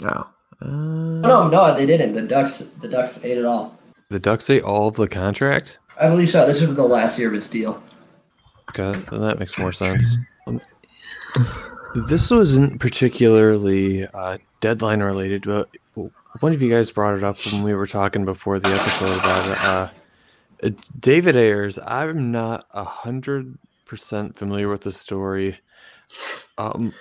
Oh. 0.03 0.07
Uh, 0.07 0.31
Oh, 0.61 1.19
no, 1.21 1.47
no, 1.49 1.75
they 1.75 1.85
didn't. 1.85 2.13
The 2.13 2.21
Ducks 2.21 2.59
the 2.59 2.87
Ducks 2.87 3.23
ate 3.25 3.37
it 3.37 3.45
all. 3.45 3.77
The 4.09 4.19
Ducks 4.19 4.49
ate 4.49 4.63
all 4.63 4.87
of 4.87 4.95
the 4.95 5.07
contract. 5.07 5.79
I 5.99 6.07
believe 6.07 6.29
so. 6.29 6.45
This 6.45 6.61
was 6.61 6.75
the 6.75 6.83
last 6.83 7.17
year 7.17 7.27
of 7.29 7.33
his 7.33 7.47
deal. 7.47 7.81
Okay, 8.69 8.97
then 9.09 9.21
that 9.21 9.39
makes 9.39 9.57
more 9.57 9.71
sense. 9.71 10.17
This 12.07 12.29
wasn't 12.29 12.79
particularly 12.79 14.05
uh, 14.07 14.37
deadline 14.61 15.01
related, 15.01 15.43
but 15.45 15.69
one 16.39 16.53
of 16.53 16.61
you 16.61 16.69
guys 16.69 16.91
brought 16.91 17.15
it 17.15 17.23
up 17.23 17.37
when 17.45 17.63
we 17.63 17.73
were 17.73 17.87
talking 17.87 18.25
before 18.25 18.59
the 18.59 18.69
episode 18.69 19.17
about 19.17 19.49
it. 19.49 19.63
Uh, 19.63 19.89
David 20.99 21.35
Ayres. 21.35 21.79
I'm 21.85 22.31
not 22.31 22.65
a 22.71 22.83
hundred 22.83 23.57
percent 23.85 24.37
familiar 24.37 24.69
with 24.69 24.81
the 24.81 24.91
story. 24.91 25.59
Um, 26.57 26.93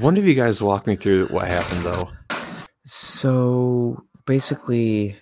one 0.00 0.16
of 0.16 0.26
you 0.26 0.34
guys 0.34 0.62
walk 0.62 0.86
me 0.86 0.94
through 0.94 1.28
what 1.28 1.48
happened, 1.48 1.84
though. 1.84 2.08
so 2.84 4.04
basically, 4.26 5.16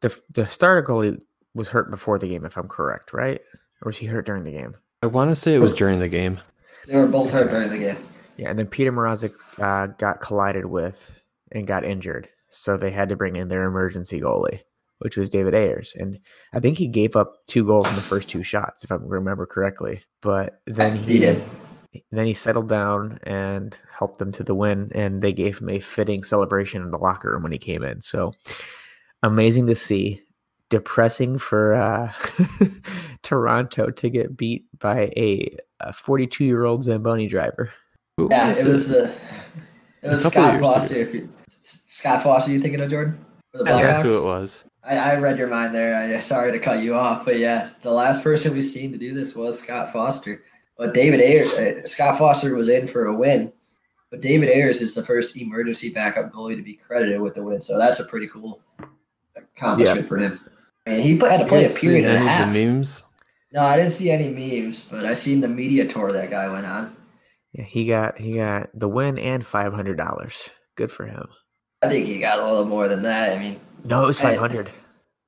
the 0.00 0.14
the 0.34 0.46
starter 0.46 0.82
goalie 0.82 1.20
was 1.54 1.68
hurt 1.68 1.90
before 1.90 2.18
the 2.18 2.28
game, 2.28 2.44
if 2.44 2.56
I'm 2.56 2.68
correct, 2.68 3.12
right? 3.12 3.40
Or 3.82 3.86
was 3.86 3.98
he 3.98 4.06
hurt 4.06 4.26
during 4.26 4.44
the 4.44 4.52
game? 4.52 4.74
I 5.02 5.06
want 5.06 5.30
to 5.30 5.34
say 5.34 5.54
it 5.54 5.60
was 5.60 5.74
during 5.74 5.98
the 5.98 6.08
game. 6.08 6.40
They 6.86 6.96
were 6.96 7.06
both 7.08 7.30
hurt 7.30 7.50
during 7.50 7.70
the 7.70 7.78
game. 7.78 7.96
Yeah, 8.36 8.50
and 8.50 8.58
then 8.58 8.66
Petr 8.66 8.90
Mrazek 8.90 9.34
uh, 9.58 9.88
got 9.98 10.20
collided 10.20 10.64
with 10.66 11.12
and 11.52 11.66
got 11.66 11.84
injured, 11.84 12.28
so 12.52 12.76
they 12.76 12.90
had 12.90 13.08
to 13.08 13.16
bring 13.16 13.36
in 13.36 13.48
their 13.48 13.64
emergency 13.64 14.20
goalie, 14.20 14.60
which 14.98 15.16
was 15.16 15.28
David 15.30 15.54
Ayres, 15.54 15.94
and 15.98 16.18
I 16.52 16.60
think 16.60 16.78
he 16.78 16.86
gave 16.86 17.16
up 17.16 17.32
two 17.46 17.64
goals 17.64 17.88
in 17.88 17.94
the 17.96 18.00
first 18.00 18.28
two 18.28 18.42
shots, 18.42 18.84
if 18.84 18.92
I 18.92 18.96
remember 19.00 19.46
correctly. 19.46 20.02
But 20.20 20.60
then 20.66 20.96
He 20.96 21.18
did. 21.18 21.42
then 22.10 22.26
he 22.26 22.34
settled 22.34 22.68
down 22.68 23.18
and 23.24 23.76
helped 23.90 24.18
them 24.18 24.32
to 24.32 24.44
the 24.44 24.54
win, 24.54 24.90
and 24.94 25.20
they 25.22 25.32
gave 25.32 25.58
him 25.58 25.68
a 25.70 25.80
fitting 25.80 26.22
celebration 26.24 26.82
in 26.82 26.90
the 26.90 26.98
locker 26.98 27.32
room 27.32 27.42
when 27.42 27.52
he 27.52 27.58
came 27.58 27.82
in. 27.82 28.00
So 28.02 28.32
amazing 29.22 29.66
to 29.66 29.74
see. 29.74 30.22
Depressing 30.70 31.36
for 31.36 31.74
uh, 31.74 32.10
Toronto 33.22 33.90
to 33.90 34.08
get 34.08 34.38
beat 34.38 34.64
by 34.78 35.12
a 35.18 35.54
42 35.92 36.44
year 36.46 36.64
old 36.64 36.82
Zamboni 36.82 37.26
driver. 37.28 37.70
Yeah, 38.30 38.50
it 38.56 38.64
was 38.66 38.90
uh, 38.90 39.14
it 40.02 40.08
was 40.08 40.24
A 40.24 40.30
couple 40.30 40.42
Scott 40.42 40.52
years 40.54 40.64
Foster. 40.64 40.94
If 40.96 41.14
you, 41.14 41.28
Scott 42.02 42.24
Foster, 42.24 42.50
you 42.50 42.58
thinking 42.58 42.80
of 42.80 42.90
Jordan? 42.90 43.24
For 43.52 43.58
the 43.58 43.64
Yeah, 43.64 43.82
that's 43.82 44.02
who 44.02 44.18
it 44.18 44.24
was. 44.24 44.64
I, 44.82 44.96
I 44.96 45.16
read 45.20 45.38
your 45.38 45.46
mind 45.46 45.72
there. 45.72 45.94
I, 45.94 46.18
sorry 46.18 46.50
to 46.50 46.58
cut 46.58 46.82
you 46.82 46.96
off, 46.96 47.24
but 47.24 47.38
yeah, 47.38 47.68
the 47.82 47.92
last 47.92 48.24
person 48.24 48.54
we've 48.54 48.64
seen 48.64 48.90
to 48.90 48.98
do 48.98 49.14
this 49.14 49.36
was 49.36 49.60
Scott 49.60 49.92
Foster. 49.92 50.42
But 50.76 50.94
David 50.94 51.20
Ayres, 51.20 51.52
uh, 51.52 51.86
Scott 51.86 52.18
Foster 52.18 52.56
was 52.56 52.68
in 52.68 52.88
for 52.88 53.04
a 53.06 53.14
win, 53.14 53.52
but 54.10 54.20
David 54.20 54.48
Ayres 54.48 54.82
is 54.82 54.96
the 54.96 55.04
first 55.04 55.36
emergency 55.36 55.90
backup 55.90 56.32
goalie 56.32 56.56
to 56.56 56.62
be 56.62 56.74
credited 56.74 57.20
with 57.20 57.36
the 57.36 57.44
win. 57.44 57.62
So 57.62 57.78
that's 57.78 58.00
a 58.00 58.04
pretty 58.06 58.26
cool 58.26 58.60
accomplishment 59.36 60.08
for 60.08 60.16
him. 60.18 60.40
And 60.86 61.00
he 61.00 61.16
put, 61.16 61.30
had 61.30 61.36
to 61.36 61.42
You 61.44 61.48
play 61.50 61.58
a 61.60 61.62
guys 61.62 61.78
seen 61.78 61.90
period 61.90 62.06
and 62.06 62.14
a 62.14 62.16
any 62.16 62.26
of 62.26 62.32
half. 62.32 62.52
the 62.52 62.66
memes? 62.66 63.04
No, 63.52 63.60
I 63.60 63.76
didn't 63.76 63.92
see 63.92 64.10
any 64.10 64.26
memes, 64.26 64.86
but 64.90 65.04
I 65.04 65.14
seen 65.14 65.40
the 65.40 65.46
media 65.46 65.86
tour 65.86 66.10
that 66.10 66.30
guy 66.30 66.48
went 66.48 66.66
on. 66.66 66.96
Yeah, 67.52 67.62
he 67.62 67.86
got 67.86 68.18
he 68.18 68.32
got 68.32 68.70
the 68.74 68.88
win 68.88 69.20
and 69.20 69.46
five 69.46 69.72
hundred 69.72 69.98
dollars. 69.98 70.50
Good 70.74 70.90
for 70.90 71.06
him. 71.06 71.28
I 71.82 71.88
think 71.88 72.06
he 72.06 72.18
got 72.20 72.38
a 72.38 72.44
little 72.44 72.64
more 72.66 72.88
than 72.88 73.02
that. 73.02 73.36
I 73.36 73.40
mean, 73.40 73.58
No, 73.84 74.02
it 74.02 74.06
was 74.06 74.20
five 74.20 74.38
hundred. 74.38 74.70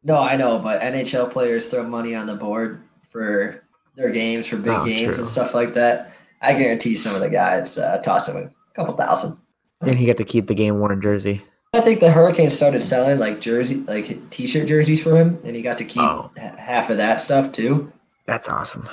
No, 0.02 0.18
I 0.18 0.36
know, 0.36 0.58
but 0.58 0.80
NHL 0.82 1.30
players 1.30 1.68
throw 1.68 1.82
money 1.82 2.14
on 2.14 2.26
the 2.26 2.34
board 2.34 2.82
for 3.10 3.64
their 3.96 4.10
games, 4.10 4.46
for 4.46 4.56
big 4.56 4.72
Oh, 4.72 4.84
games 4.84 5.14
true. 5.14 5.18
and 5.18 5.26
stuff 5.26 5.54
like 5.54 5.74
that. 5.74 6.12
I 6.42 6.52
guarantee 6.52 6.96
some 6.96 7.14
of 7.14 7.20
the 7.22 7.30
guys 7.30 7.78
uh, 7.78 7.98
toss 7.98 8.28
him 8.28 8.36
a 8.36 8.50
couple 8.76 8.94
thousand. 8.96 9.38
And 9.80 9.98
he 9.98 10.04
got 10.06 10.18
to 10.18 10.24
keep 10.24 10.46
the 10.46 10.54
game 10.54 10.78
worn 10.78 11.00
jersey. 11.00 11.42
I 11.72 11.80
think 11.80 12.00
the 12.00 12.10
Hurricanes 12.10 12.54
started 12.54 12.82
selling 12.82 13.18
like 13.18 13.40
jersey, 13.40 13.76
like 13.88 14.30
t-shirt 14.30 14.68
jerseys 14.68 15.02
for 15.02 15.16
him, 15.16 15.38
and 15.44 15.56
he 15.56 15.62
got 15.62 15.78
to 15.78 15.84
keep 15.84 16.02
Oh. 16.02 16.30
half 16.36 16.90
of 16.90 16.98
that 16.98 17.20
stuff 17.20 17.50
too. 17.50 17.90
That's 18.26 18.48
awesome. 18.48 18.88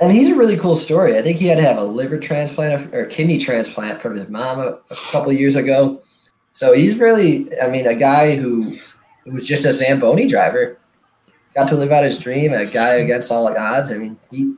And 0.00 0.10
he's 0.12 0.30
a 0.30 0.34
really 0.34 0.56
cool 0.56 0.76
story. 0.76 1.16
I 1.16 1.22
think 1.22 1.36
he 1.38 1.46
had 1.46 1.58
to 1.58 1.62
have 1.62 1.78
a 1.78 1.84
liver 1.84 2.18
transplant 2.18 2.92
or 2.94 3.04
kidney 3.06 3.38
transplant 3.38 4.00
from 4.02 4.16
his 4.16 4.28
mom 4.28 4.58
a, 4.58 4.78
a 4.90 4.96
couple 5.12 5.32
years 5.32 5.54
ago. 5.56 6.02
So 6.54 6.72
he's 6.72 6.98
really, 6.98 7.48
I 7.60 7.68
mean, 7.68 7.86
a 7.86 7.94
guy 7.94 8.36
who, 8.36 8.72
who 9.24 9.32
was 9.32 9.46
just 9.46 9.64
a 9.64 9.72
Zamboni 9.72 10.26
driver, 10.26 10.78
got 11.54 11.68
to 11.68 11.76
live 11.76 11.92
out 11.92 12.04
his 12.04 12.18
dream. 12.18 12.52
A 12.52 12.64
guy 12.64 12.94
against 12.94 13.30
all 13.30 13.46
odds. 13.46 13.90
I 13.92 13.96
mean, 13.96 14.18
he 14.30 14.54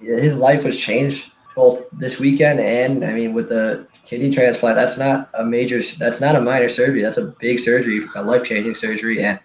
his 0.00 0.36
life 0.38 0.64
was 0.64 0.78
changed 0.78 1.30
both 1.56 1.84
this 1.92 2.20
weekend 2.20 2.60
and 2.60 3.04
I 3.04 3.12
mean 3.12 3.32
with 3.32 3.48
the 3.48 3.86
kidney 4.04 4.30
transplant. 4.30 4.76
That's 4.76 4.98
not 4.98 5.30
a 5.34 5.44
major. 5.44 5.80
That's 5.98 6.20
not 6.20 6.36
a 6.36 6.40
minor 6.40 6.68
surgery. 6.68 7.00
That's 7.00 7.16
a 7.16 7.34
big 7.40 7.58
surgery, 7.58 8.00
a 8.16 8.22
life 8.22 8.44
changing 8.44 8.74
surgery. 8.74 9.22
And 9.22 9.38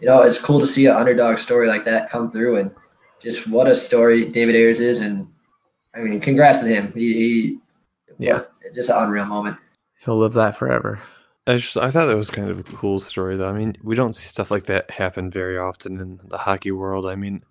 you 0.00 0.08
know, 0.08 0.22
it's 0.22 0.40
cool 0.40 0.58
to 0.60 0.66
see 0.66 0.86
an 0.86 0.96
underdog 0.96 1.38
story 1.38 1.68
like 1.68 1.84
that 1.84 2.10
come 2.10 2.30
through 2.30 2.56
and 2.56 2.70
just 3.20 3.48
what 3.48 3.68
a 3.68 3.74
story 3.74 4.24
David 4.24 4.56
Ayres 4.56 4.80
is, 4.80 4.98
and 4.98 5.28
I 5.94 6.00
mean, 6.00 6.20
congrats 6.20 6.60
to 6.60 6.66
him. 6.66 6.92
He, 6.92 7.12
he 7.12 7.58
Yeah. 8.18 8.42
just 8.74 8.90
an 8.90 8.96
unreal 8.96 9.26
moment. 9.26 9.58
He'll 10.04 10.18
live 10.18 10.34
that 10.34 10.56
forever. 10.56 11.00
I 11.46 11.56
just 11.56 11.76
I 11.76 11.90
thought 11.90 12.06
that 12.06 12.16
was 12.16 12.30
kind 12.30 12.50
of 12.50 12.60
a 12.60 12.62
cool 12.62 13.00
story 13.00 13.36
though. 13.36 13.48
I 13.48 13.52
mean, 13.52 13.76
we 13.82 13.94
don't 13.94 14.14
see 14.14 14.28
stuff 14.28 14.50
like 14.50 14.64
that 14.64 14.90
happen 14.90 15.30
very 15.30 15.58
often 15.58 16.00
in 16.00 16.20
the 16.24 16.38
hockey 16.38 16.70
world. 16.70 17.06
I 17.06 17.16
mean, 17.16 17.42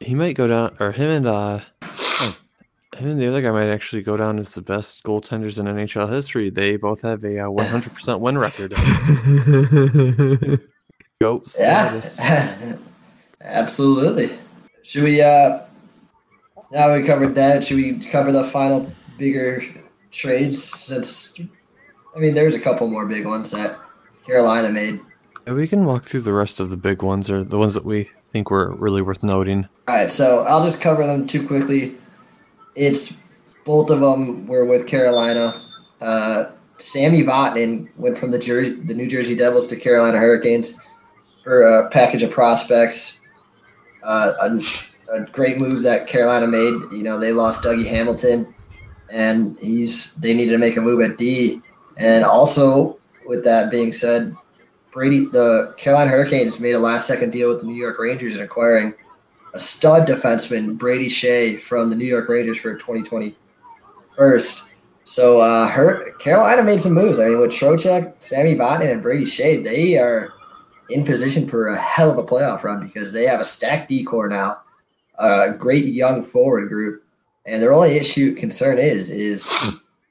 he 0.00 0.14
might 0.14 0.36
go 0.36 0.46
down 0.46 0.76
or 0.80 0.92
him 0.92 1.10
and 1.10 1.26
uh 1.26 1.60
him 2.96 3.10
and 3.10 3.20
the 3.20 3.26
other 3.26 3.42
guy 3.42 3.50
might 3.50 3.68
actually 3.68 4.02
go 4.02 4.16
down 4.16 4.38
as 4.38 4.54
the 4.54 4.62
best 4.62 5.02
goaltenders 5.02 5.58
in 5.58 5.66
NHL 5.66 6.10
history. 6.10 6.48
They 6.48 6.76
both 6.76 7.02
have 7.02 7.24
a 7.24 7.40
uh, 7.40 7.48
100% 7.48 8.20
win 8.20 8.38
record. 8.38 8.72
Goat 11.20 11.48
status. 11.48 12.18
Yeah, 12.18 12.76
absolutely. 13.42 14.38
Should 14.84 15.04
we? 15.04 15.22
uh 15.22 15.60
Now 16.70 16.94
we 16.94 17.04
covered 17.04 17.34
that. 17.34 17.64
Should 17.64 17.76
we 17.76 17.98
cover 17.98 18.32
the 18.32 18.44
final 18.44 18.90
bigger 19.18 19.62
trades? 20.10 20.62
Since 20.62 21.34
I 22.14 22.18
mean, 22.18 22.34
there's 22.34 22.54
a 22.54 22.60
couple 22.60 22.88
more 22.88 23.06
big 23.06 23.26
ones 23.26 23.50
that 23.50 23.78
Carolina 24.26 24.70
made. 24.70 25.00
Yeah, 25.46 25.52
we 25.52 25.68
can 25.68 25.84
walk 25.84 26.04
through 26.04 26.22
the 26.22 26.32
rest 26.32 26.60
of 26.60 26.70
the 26.70 26.76
big 26.76 27.02
ones 27.02 27.30
or 27.30 27.44
the 27.44 27.58
ones 27.58 27.74
that 27.74 27.84
we 27.84 28.10
think 28.32 28.50
were 28.50 28.74
really 28.76 29.02
worth 29.02 29.22
noting. 29.22 29.68
All 29.88 29.94
right, 29.94 30.10
so 30.10 30.44
I'll 30.44 30.62
just 30.62 30.80
cover 30.80 31.06
them 31.06 31.26
too 31.26 31.46
quickly. 31.46 31.96
It's 32.74 33.14
both 33.64 33.90
of 33.90 34.00
them 34.00 34.46
were 34.46 34.64
with 34.64 34.86
Carolina. 34.86 35.54
Uh, 36.00 36.46
Sami 36.78 37.22
Vatanen 37.22 37.88
went 37.98 38.18
from 38.18 38.30
the 38.30 38.38
Jersey, 38.38 38.70
the 38.70 38.94
New 38.94 39.08
Jersey 39.08 39.34
Devils 39.34 39.66
to 39.68 39.76
Carolina 39.76 40.18
Hurricanes 40.18 40.78
for 41.42 41.62
a 41.62 41.88
package 41.90 42.22
of 42.22 42.30
prospects. 42.30 43.20
Uh, 44.02 44.32
a, 44.42 44.60
a 45.12 45.20
great 45.32 45.60
move 45.60 45.82
that 45.82 46.08
Carolina 46.08 46.46
made. 46.46 46.74
You 46.92 47.02
know, 47.02 47.18
they 47.18 47.32
lost 47.32 47.64
Dougie 47.64 47.86
Hamilton, 47.86 48.54
and 49.10 49.58
he's 49.58 50.14
they 50.14 50.34
needed 50.34 50.52
to 50.52 50.58
make 50.58 50.76
a 50.76 50.80
move 50.80 51.00
at 51.00 51.16
D. 51.16 51.62
And 51.96 52.24
also, 52.24 52.98
with 53.26 53.44
that 53.44 53.70
being 53.70 53.92
said, 53.92 54.34
Brady, 54.92 55.26
the 55.26 55.74
Carolina 55.76 56.10
Hurricanes 56.10 56.60
made 56.60 56.72
a 56.72 56.78
last 56.78 57.06
second 57.06 57.30
deal 57.30 57.48
with 57.50 57.60
the 57.60 57.66
New 57.66 57.74
York 57.74 57.98
Rangers 57.98 58.36
in 58.36 58.42
acquiring 58.42 58.94
a 59.54 59.60
stud 59.60 60.06
defenseman, 60.06 60.78
Brady 60.78 61.08
Skjei, 61.08 61.60
from 61.60 61.90
the 61.90 61.96
New 61.96 62.04
York 62.04 62.28
Rangers 62.28 62.58
for 62.58 62.74
2020 62.74 63.36
first. 64.16 64.64
So 65.04 65.40
uh, 65.40 65.68
her 65.68 66.12
Carolina 66.14 66.62
made 66.62 66.80
some 66.80 66.92
moves. 66.94 67.18
I 67.18 67.26
mean, 67.26 67.38
with 67.38 67.50
Trocheck, 67.50 68.14
Sami 68.22 68.54
Vatanen, 68.54 68.92
and 68.92 69.02
Brady 69.02 69.24
Skjei, 69.24 69.62
they 69.62 69.98
are 69.98 70.32
in 70.90 71.04
position 71.04 71.48
for 71.48 71.68
a 71.68 71.76
hell 71.76 72.10
of 72.10 72.18
a 72.18 72.22
playoff 72.22 72.62
run 72.62 72.86
because 72.86 73.12
they 73.12 73.24
have 73.24 73.40
a 73.40 73.44
stacked 73.44 73.88
D 73.88 74.04
corps 74.04 74.28
now, 74.28 74.60
a 75.18 75.50
great 75.52 75.86
young 75.86 76.22
forward 76.22 76.68
group, 76.68 77.04
and 77.46 77.62
their 77.62 77.72
only 77.72 77.96
issue 77.96 78.34
concern 78.34 78.78
is 78.78 79.10
is 79.10 79.48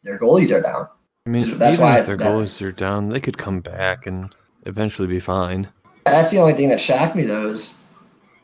their 0.04 0.20
goalies 0.20 0.56
are 0.56 0.62
down. 0.62 0.88
I 1.26 1.30
mean, 1.30 1.58
That's 1.58 1.76
even 1.76 1.86
why 1.86 2.00
if 2.00 2.06
their 2.06 2.18
that- 2.18 2.28
goalies 2.28 2.62
are 2.66 2.72
down, 2.72 3.10
they 3.10 3.20
could 3.20 3.38
come 3.38 3.62
back 3.62 4.06
and 4.06 4.34
eventually 4.66 5.08
be 5.08 5.20
fine. 5.20 5.70
That's 6.06 6.30
the 6.32 6.40
only 6.40 6.54
thing 6.54 6.68
that 6.68 6.82
shocked 6.82 7.16
me 7.16 7.24
though 7.24 7.52
is 7.52 7.76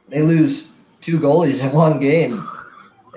they 0.08 0.22
lose 0.22 0.72
two 1.02 1.20
goalies 1.20 1.62
in 1.62 1.76
one 1.76 2.00
game, 2.00 2.48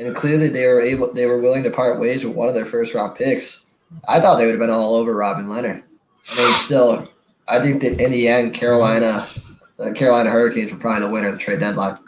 and 0.00 0.16
clearly 0.16 0.48
they 0.48 0.66
were 0.66 0.80
able 0.80 1.12
they 1.12 1.26
were 1.26 1.40
willing 1.40 1.62
to 1.62 1.70
part 1.70 2.00
ways 2.00 2.24
with 2.24 2.34
one 2.34 2.48
of 2.48 2.54
their 2.54 2.64
first 2.64 2.92
round 2.92 3.14
picks. 3.14 3.66
I 4.08 4.18
thought 4.20 4.36
they 4.38 4.46
would 4.46 4.52
have 4.54 4.60
been 4.60 4.70
all 4.70 4.96
over 4.96 5.14
Robin 5.14 5.48
Leonard. 5.48 5.84
I 6.32 6.36
mean, 6.36 6.52
still, 6.54 7.08
I 7.46 7.60
think 7.60 7.82
that 7.82 8.00
in 8.00 8.10
the 8.10 8.26
end, 8.26 8.52
Carolina, 8.54 9.28
the 9.76 9.92
Carolina 9.92 10.30
Hurricanes 10.30 10.72
were 10.72 10.78
probably 10.78 11.06
the 11.06 11.10
winner 11.12 11.28
of 11.28 11.34
the 11.34 11.38
trade 11.40 11.60
deadline. 11.60 11.98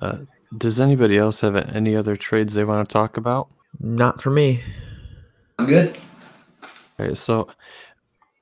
Uh, 0.00 0.18
does 0.56 0.80
anybody 0.80 1.18
else 1.18 1.40
have 1.40 1.56
any 1.56 1.94
other 1.94 2.16
trades 2.16 2.54
they 2.54 2.64
want 2.64 2.88
to 2.88 2.92
talk 2.92 3.18
about? 3.18 3.48
Not 3.80 4.22
for 4.22 4.30
me. 4.30 4.62
I'm 5.58 5.66
good. 5.66 5.94
So 7.14 7.48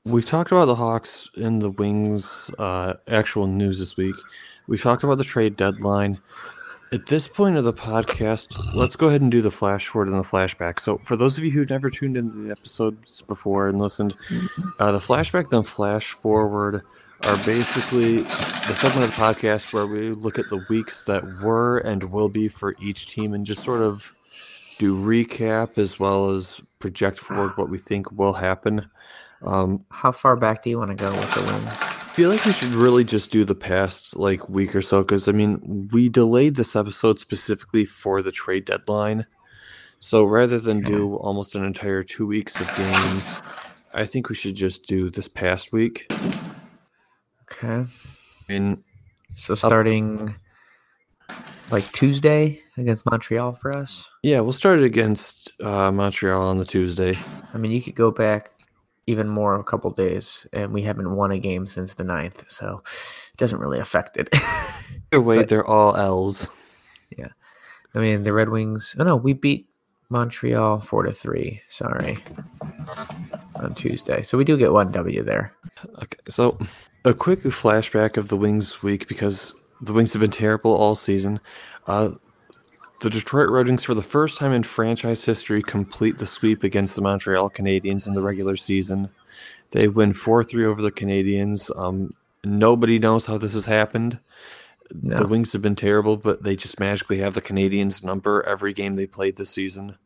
we've 0.05 0.25
talked 0.25 0.53
about 0.53 0.67
the 0.67 0.75
Hawks 0.75 1.31
and 1.37 1.61
the 1.61 1.71
Wings 1.71 2.51
uh, 2.59 2.95
actual 3.09 3.47
news 3.47 3.79
this 3.79 3.97
week. 3.97 4.17
We've 4.67 4.83
talked 4.83 5.03
about 5.03 5.19
the 5.19 5.25
trade 5.25 5.57
deadline. 5.57 6.19
At 6.93 7.07
this 7.07 7.29
point 7.29 7.57
of 7.57 7.65
the 7.65 7.73
podcast, 7.73 8.75
let's 8.75 8.97
go 8.97 9.09
ahead 9.09 9.21
and 9.21 9.31
do 9.31 9.43
the 9.43 9.51
flash 9.51 9.87
forward 9.87 10.09
and 10.09 10.19
the 10.19 10.29
flashback. 10.29 10.81
So, 10.81 10.99
for 11.05 11.17
those 11.17 11.39
of 11.39 11.45
you 11.45 11.51
who've 11.53 11.71
never 11.71 11.89
tuned 11.89 12.17
into 12.17 12.43
the 12.43 12.51
episodes 12.51 13.23
before 13.23 13.69
and 13.69 13.81
listened, 13.81 14.17
uh, 14.81 14.91
the 14.91 14.99
flashback 14.99 15.53
and 15.53 15.67
flash 15.67 16.11
forward 16.11 16.83
are 17.25 17.37
basically 17.45 18.23
the 18.23 18.75
segment 18.75 19.05
of 19.05 19.11
the 19.11 19.17
podcast 19.17 19.73
where 19.73 19.87
we 19.87 20.11
look 20.11 20.39
at 20.39 20.49
the 20.49 20.65
weeks 20.69 21.05
that 21.05 21.23
were 21.41 21.79
and 21.79 22.03
will 22.05 22.29
be 22.29 22.49
for 22.49 22.75
each 22.81 23.09
team 23.09 23.35
and 23.35 23.47
just 23.47 23.63
sort 23.63 23.83
of 23.83 24.13
do 24.79 24.97
recap 24.97 25.77
as 25.79 26.01
well 26.01 26.31
as 26.31 26.63
project 26.81 27.19
forward 27.19 27.53
what 27.57 27.71
we 27.71 27.79
think 27.79 28.11
will 28.13 28.33
happen. 28.33 28.89
Um, 29.43 29.85
How 29.91 30.13
far 30.13 30.37
back 30.37 30.63
do 30.63 30.71
you 30.71 30.79
want 30.79 30.91
to 30.91 31.03
go 31.03 31.11
with 31.13 31.35
the 31.35 31.43
wins? 31.43 31.67
I 31.67 32.13
feel 32.13 32.31
like 32.31 32.45
we 32.45 32.53
should 32.53 32.71
really 32.71 33.05
just 33.05 33.31
do 33.31 33.45
the 33.45 33.55
past 33.55 34.17
like 34.17 34.49
week 34.49 34.75
or 34.75 34.83
so 34.83 35.03
because 35.03 35.29
I 35.29 35.33
mean 35.33 35.89
we 35.93 36.09
delayed 36.09 36.57
this 36.57 36.75
episode 36.75 37.21
specifically 37.21 37.85
for 37.85 38.21
the 38.21 38.33
trade 38.33 38.65
deadline. 38.65 39.27
So 40.01 40.25
rather 40.25 40.59
than 40.59 40.83
do 40.83 41.17
almost 41.17 41.55
an 41.55 41.65
entire 41.65 42.03
two 42.03 42.27
weeks 42.27 42.61
of 42.61 42.67
games, 42.77 43.37
I 43.95 44.07
think 44.07 44.29
we 44.29 44.35
should 44.35 44.55
just 44.55 44.87
do 44.87 45.11
this 45.11 45.29
past 45.29 45.73
week. 45.73 46.11
Okay. 47.53 47.87
And 48.49 48.83
So 49.37 49.55
starting 49.55 50.35
like 51.71 51.91
Tuesday 51.93 52.61
against 52.81 53.05
Montreal 53.11 53.53
for 53.55 53.77
us. 53.77 54.09
yeah, 54.23 54.41
we'll 54.41 54.53
start 54.53 54.79
it 54.81 54.85
against 54.85 55.51
uh, 55.63 55.91
Montreal 55.93 56.43
on 56.43 56.59
the 56.59 56.65
Tuesday. 56.65 57.13
I 57.55 57.59
mean, 57.59 57.71
you 57.73 57.81
could 57.83 57.95
go 57.95 58.11
back 58.11 58.51
even 59.07 59.29
more 59.29 59.59
a 59.59 59.65
couple 59.65 59.91
days, 59.91 60.47
and 60.53 60.73
we 60.73 60.83
haven't 60.83 61.15
won 61.15 61.31
a 61.33 61.39
game 61.39 61.67
since 61.67 61.95
the 61.95 62.05
9th, 62.05 62.49
so 62.49 62.83
it 62.85 63.37
doesn't 63.37 63.59
really 63.59 63.79
affect 63.81 64.17
it. 64.17 64.29
Either 65.13 65.21
way, 65.21 65.39
But- 65.39 65.49
they're 65.49 65.67
all 65.67 65.97
L's. 65.97 66.49
Yeah, 67.17 67.29
I 67.95 67.99
mean, 67.99 68.23
the 68.23 68.33
Red 68.33 68.51
Wings. 68.51 68.95
Oh 68.99 69.05
no, 69.05 69.17
we 69.17 69.33
beat 69.33 69.69
Montreal 70.11 70.81
four 70.81 71.03
to 71.03 71.13
three. 71.13 71.61
Sorry, 71.69 72.19
on 73.57 73.75
Tuesday. 73.75 74.23
So 74.23 74.39
we 74.39 74.45
do 74.45 74.57
get 74.57 74.73
one 74.73 74.93
W 74.93 75.23
there. 75.23 75.53
Okay, 76.03 76.19
so 76.29 76.57
a 77.05 77.15
quick 77.15 77.43
flashback 77.43 78.17
of 78.17 78.29
the 78.29 78.37
Wings 78.37 78.83
week 78.83 79.09
because 79.09 79.55
the 79.81 79.93
Wings 79.93 80.13
have 80.13 80.21
been 80.21 80.31
terrible 80.31 80.73
all 80.75 80.95
season. 80.95 81.41
Uh, 81.87 82.11
the 83.01 83.11
Detroit 83.11 83.51
Red 83.51 83.67
Wings, 83.67 83.85
for 83.85 83.95
the 83.95 84.03
first 84.03 84.39
time 84.39 84.53
in 84.53 84.63
franchise 84.63 85.25
history, 85.25 85.63
complete 85.63 86.19
the 86.19 86.27
sweep 86.27 86.63
against 86.63 86.97
the 86.97 87.03
Montreal 87.03 87.51
Canadiens 87.51 88.07
in 88.07 88.15
the 88.15 88.23
regular 88.23 88.57
season. 88.57 89.09
They 89.71 89.89
win 89.89 90.13
4 90.13 90.45
3 90.45 90.65
over 90.67 90.83
the 90.83 90.93
Canadiens. 90.93 91.71
Um, 91.79 92.13
nobody 92.45 92.99
knows 92.99 93.27
how 93.27 93.39
this 93.39 93.55
has 93.55 93.67
happened. 93.67 94.19
The 94.93 95.27
Wings 95.27 95.53
have 95.53 95.63
been 95.63 95.77
terrible, 95.77 96.17
but 96.17 96.43
they 96.43 96.57
just 96.57 96.81
magically 96.81 97.19
have 97.19 97.35
the 97.35 97.41
Canadiens' 97.43 98.05
number 98.05 98.43
every 98.43 98.73
game 98.73 98.97
they 98.97 99.07
played 99.07 99.37
this 99.37 99.51
season. 99.51 99.97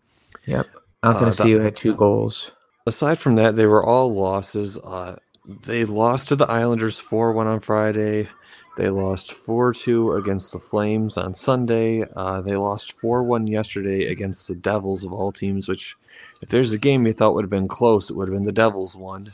Yep. 0.46 0.66
Anthony 1.02 1.28
Uh, 1.28 1.32
Ciu 1.32 1.62
had 1.62 1.76
two 1.76 1.94
goals. 1.94 2.50
aside 2.86 3.18
from 3.18 3.36
that, 3.36 3.56
they 3.56 3.66
were 3.66 3.84
all 3.84 4.14
losses. 4.14 4.78
Uh, 4.78 5.16
they 5.46 5.84
lost 5.86 6.28
to 6.28 6.36
the 6.36 6.46
Islanders 6.50 6.98
4 6.98 7.32
1 7.32 7.46
on 7.46 7.60
Friday. 7.60 8.28
They 8.76 8.90
lost 8.90 9.32
4 9.32 9.72
2 9.72 10.12
against 10.12 10.52
the 10.52 10.58
Flames 10.58 11.16
on 11.16 11.34
Sunday. 11.34 12.04
Uh, 12.16 12.40
they 12.40 12.56
lost 12.56 12.92
4 12.92 13.22
1 13.22 13.46
yesterday 13.46 14.06
against 14.06 14.48
the 14.48 14.54
Devils, 14.54 15.04
of 15.04 15.12
all 15.12 15.30
teams, 15.30 15.68
which, 15.68 15.96
if 16.42 16.48
there's 16.48 16.72
a 16.72 16.78
game 16.78 17.06
you 17.06 17.12
thought 17.12 17.34
would 17.34 17.44
have 17.44 17.50
been 17.50 17.68
close, 17.68 18.10
it 18.10 18.16
would 18.16 18.28
have 18.28 18.34
been 18.34 18.46
the 18.46 18.52
Devils 18.52 18.96
one. 18.96 19.32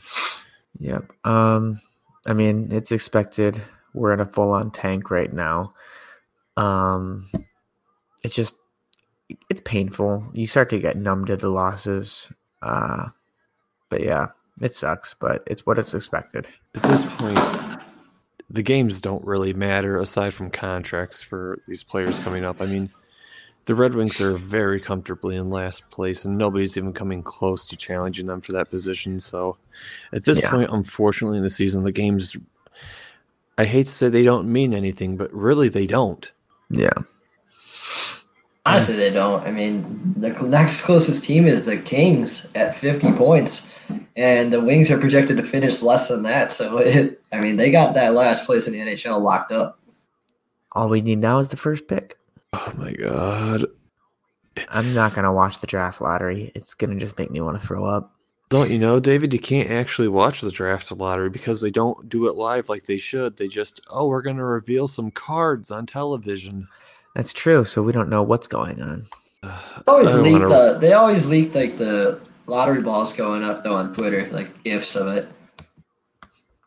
Yep. 0.78 1.10
Um, 1.24 1.80
I 2.26 2.32
mean, 2.32 2.70
it's 2.70 2.92
expected 2.92 3.60
We're 3.94 4.12
in 4.12 4.20
a 4.20 4.26
full 4.26 4.52
on 4.52 4.70
tank 4.70 5.10
right 5.10 5.32
now. 5.32 5.74
Um, 6.56 7.30
it's 8.22 8.34
just 8.34 8.54
it's 9.48 9.62
painful. 9.64 10.26
You 10.32 10.46
start 10.46 10.70
to 10.70 10.78
get 10.78 10.96
numb 10.96 11.24
to 11.26 11.36
the 11.36 11.48
losses. 11.48 12.28
Uh, 12.62 13.08
but 13.88 14.02
yeah, 14.02 14.28
it 14.60 14.74
sucks, 14.74 15.14
but 15.18 15.42
it's 15.46 15.66
what 15.66 15.78
it's 15.78 15.94
expected. 15.94 16.46
At 16.74 16.82
this 16.82 17.04
point, 17.16 17.38
the 18.50 18.62
games 18.62 19.00
don't 19.00 19.24
really 19.24 19.52
matter 19.52 19.98
aside 19.98 20.34
from 20.34 20.50
contracts 20.50 21.22
for 21.22 21.60
these 21.66 21.84
players 21.84 22.18
coming 22.18 22.44
up. 22.44 22.60
I 22.60 22.66
mean, 22.66 22.90
the 23.66 23.74
Red 23.74 23.94
Wings 23.94 24.20
are 24.20 24.32
very 24.32 24.80
comfortably 24.80 25.36
in 25.36 25.50
last 25.50 25.88
place, 25.90 26.24
and 26.24 26.36
nobody's 26.36 26.76
even 26.76 26.92
coming 26.92 27.22
close 27.22 27.66
to 27.68 27.76
challenging 27.76 28.26
them 28.26 28.40
for 28.40 28.52
that 28.52 28.70
position. 28.70 29.20
So, 29.20 29.56
at 30.12 30.24
this 30.24 30.40
Yeah. 30.40 30.50
point, 30.50 30.70
unfortunately, 30.72 31.38
in 31.38 31.44
the 31.44 31.50
season, 31.50 31.84
the 31.84 31.92
games. 31.92 32.36
I 33.58 33.66
hate 33.66 33.86
to 33.86 33.92
say 33.92 34.08
they 34.08 34.22
don't 34.22 34.50
mean 34.50 34.72
anything, 34.72 35.16
but 35.18 35.32
really 35.34 35.68
they 35.68 35.86
don't. 35.86 36.30
Yeah. 36.70 36.94
Honestly, 38.66 38.94
they 38.94 39.10
don't. 39.10 39.42
I 39.46 39.50
mean, 39.50 40.14
the 40.16 40.30
next 40.42 40.82
closest 40.82 41.24
team 41.24 41.46
is 41.46 41.64
the 41.64 41.78
Kings 41.78 42.52
at 42.54 42.76
50 42.76 43.12
points, 43.12 43.70
and 44.16 44.52
the 44.52 44.60
Wings 44.60 44.90
are 44.90 44.98
projected 44.98 45.38
to 45.38 45.42
finish 45.42 45.82
less 45.82 46.08
than 46.08 46.22
that. 46.24 46.52
So, 46.52 46.78
it, 46.78 47.22
I 47.32 47.40
mean, 47.40 47.56
they 47.56 47.70
got 47.70 47.94
that 47.94 48.14
last 48.14 48.44
place 48.44 48.66
in 48.66 48.74
the 48.74 48.80
NHL 48.80 49.20
locked 49.22 49.52
up. 49.52 49.78
All 50.72 50.88
we 50.88 51.00
need 51.00 51.18
now 51.18 51.38
is 51.38 51.48
the 51.48 51.56
first 51.56 51.88
pick. 51.88 52.18
Oh 52.52 52.72
my 52.76 52.92
god! 52.92 53.66
I'm 54.68 54.92
not 54.92 55.14
gonna 55.14 55.32
watch 55.32 55.60
the 55.60 55.66
draft 55.66 56.00
lottery. 56.00 56.52
It's 56.54 56.74
gonna 56.74 56.96
just 56.96 57.18
make 57.18 57.30
me 57.30 57.40
want 57.40 57.60
to 57.60 57.66
throw 57.66 57.86
up. 57.86 58.14
Don't 58.50 58.70
you 58.70 58.80
know, 58.80 58.98
David? 58.98 59.32
You 59.32 59.38
can't 59.38 59.70
actually 59.70 60.08
watch 60.08 60.40
the 60.40 60.50
draft 60.50 60.90
lottery 60.90 61.30
because 61.30 61.60
they 61.60 61.70
don't 61.70 62.08
do 62.08 62.26
it 62.26 62.34
live 62.34 62.68
like 62.68 62.84
they 62.84 62.98
should. 62.98 63.36
They 63.36 63.46
just, 63.46 63.80
oh, 63.88 64.08
we're 64.08 64.22
going 64.22 64.38
to 64.38 64.44
reveal 64.44 64.88
some 64.88 65.12
cards 65.12 65.70
on 65.70 65.86
television. 65.86 66.66
That's 67.14 67.32
true. 67.32 67.64
So 67.64 67.82
we 67.82 67.92
don't 67.92 68.08
know 68.08 68.22
what's 68.22 68.46
going 68.48 68.80
on. 68.82 69.06
They 69.86 69.92
always 69.92 70.14
leak 70.14 70.32
wanna- 70.34 70.48
the. 70.48 70.78
They 70.80 70.92
always 70.92 71.26
leak 71.28 71.54
like 71.54 71.78
the 71.78 72.20
lottery 72.46 72.82
balls 72.82 73.12
going 73.12 73.42
up 73.42 73.64
though 73.64 73.74
on 73.76 73.94
Twitter, 73.94 74.28
like 74.30 74.62
gifs 74.64 74.94
of 74.96 75.08
it. 75.08 75.28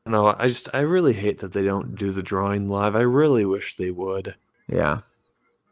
No, 0.05 0.35
I 0.37 0.47
just, 0.49 0.67
I 0.73 0.81
really 0.81 1.13
hate 1.13 1.37
that 1.39 1.53
they 1.53 1.63
don't 1.63 1.95
do 1.95 2.11
the 2.11 2.21
drawing 2.23 2.67
live. 2.67 2.95
I 2.95 3.01
really 3.01 3.45
wish 3.45 3.77
they 3.77 3.91
would. 3.91 4.35
Yeah. 4.67 4.99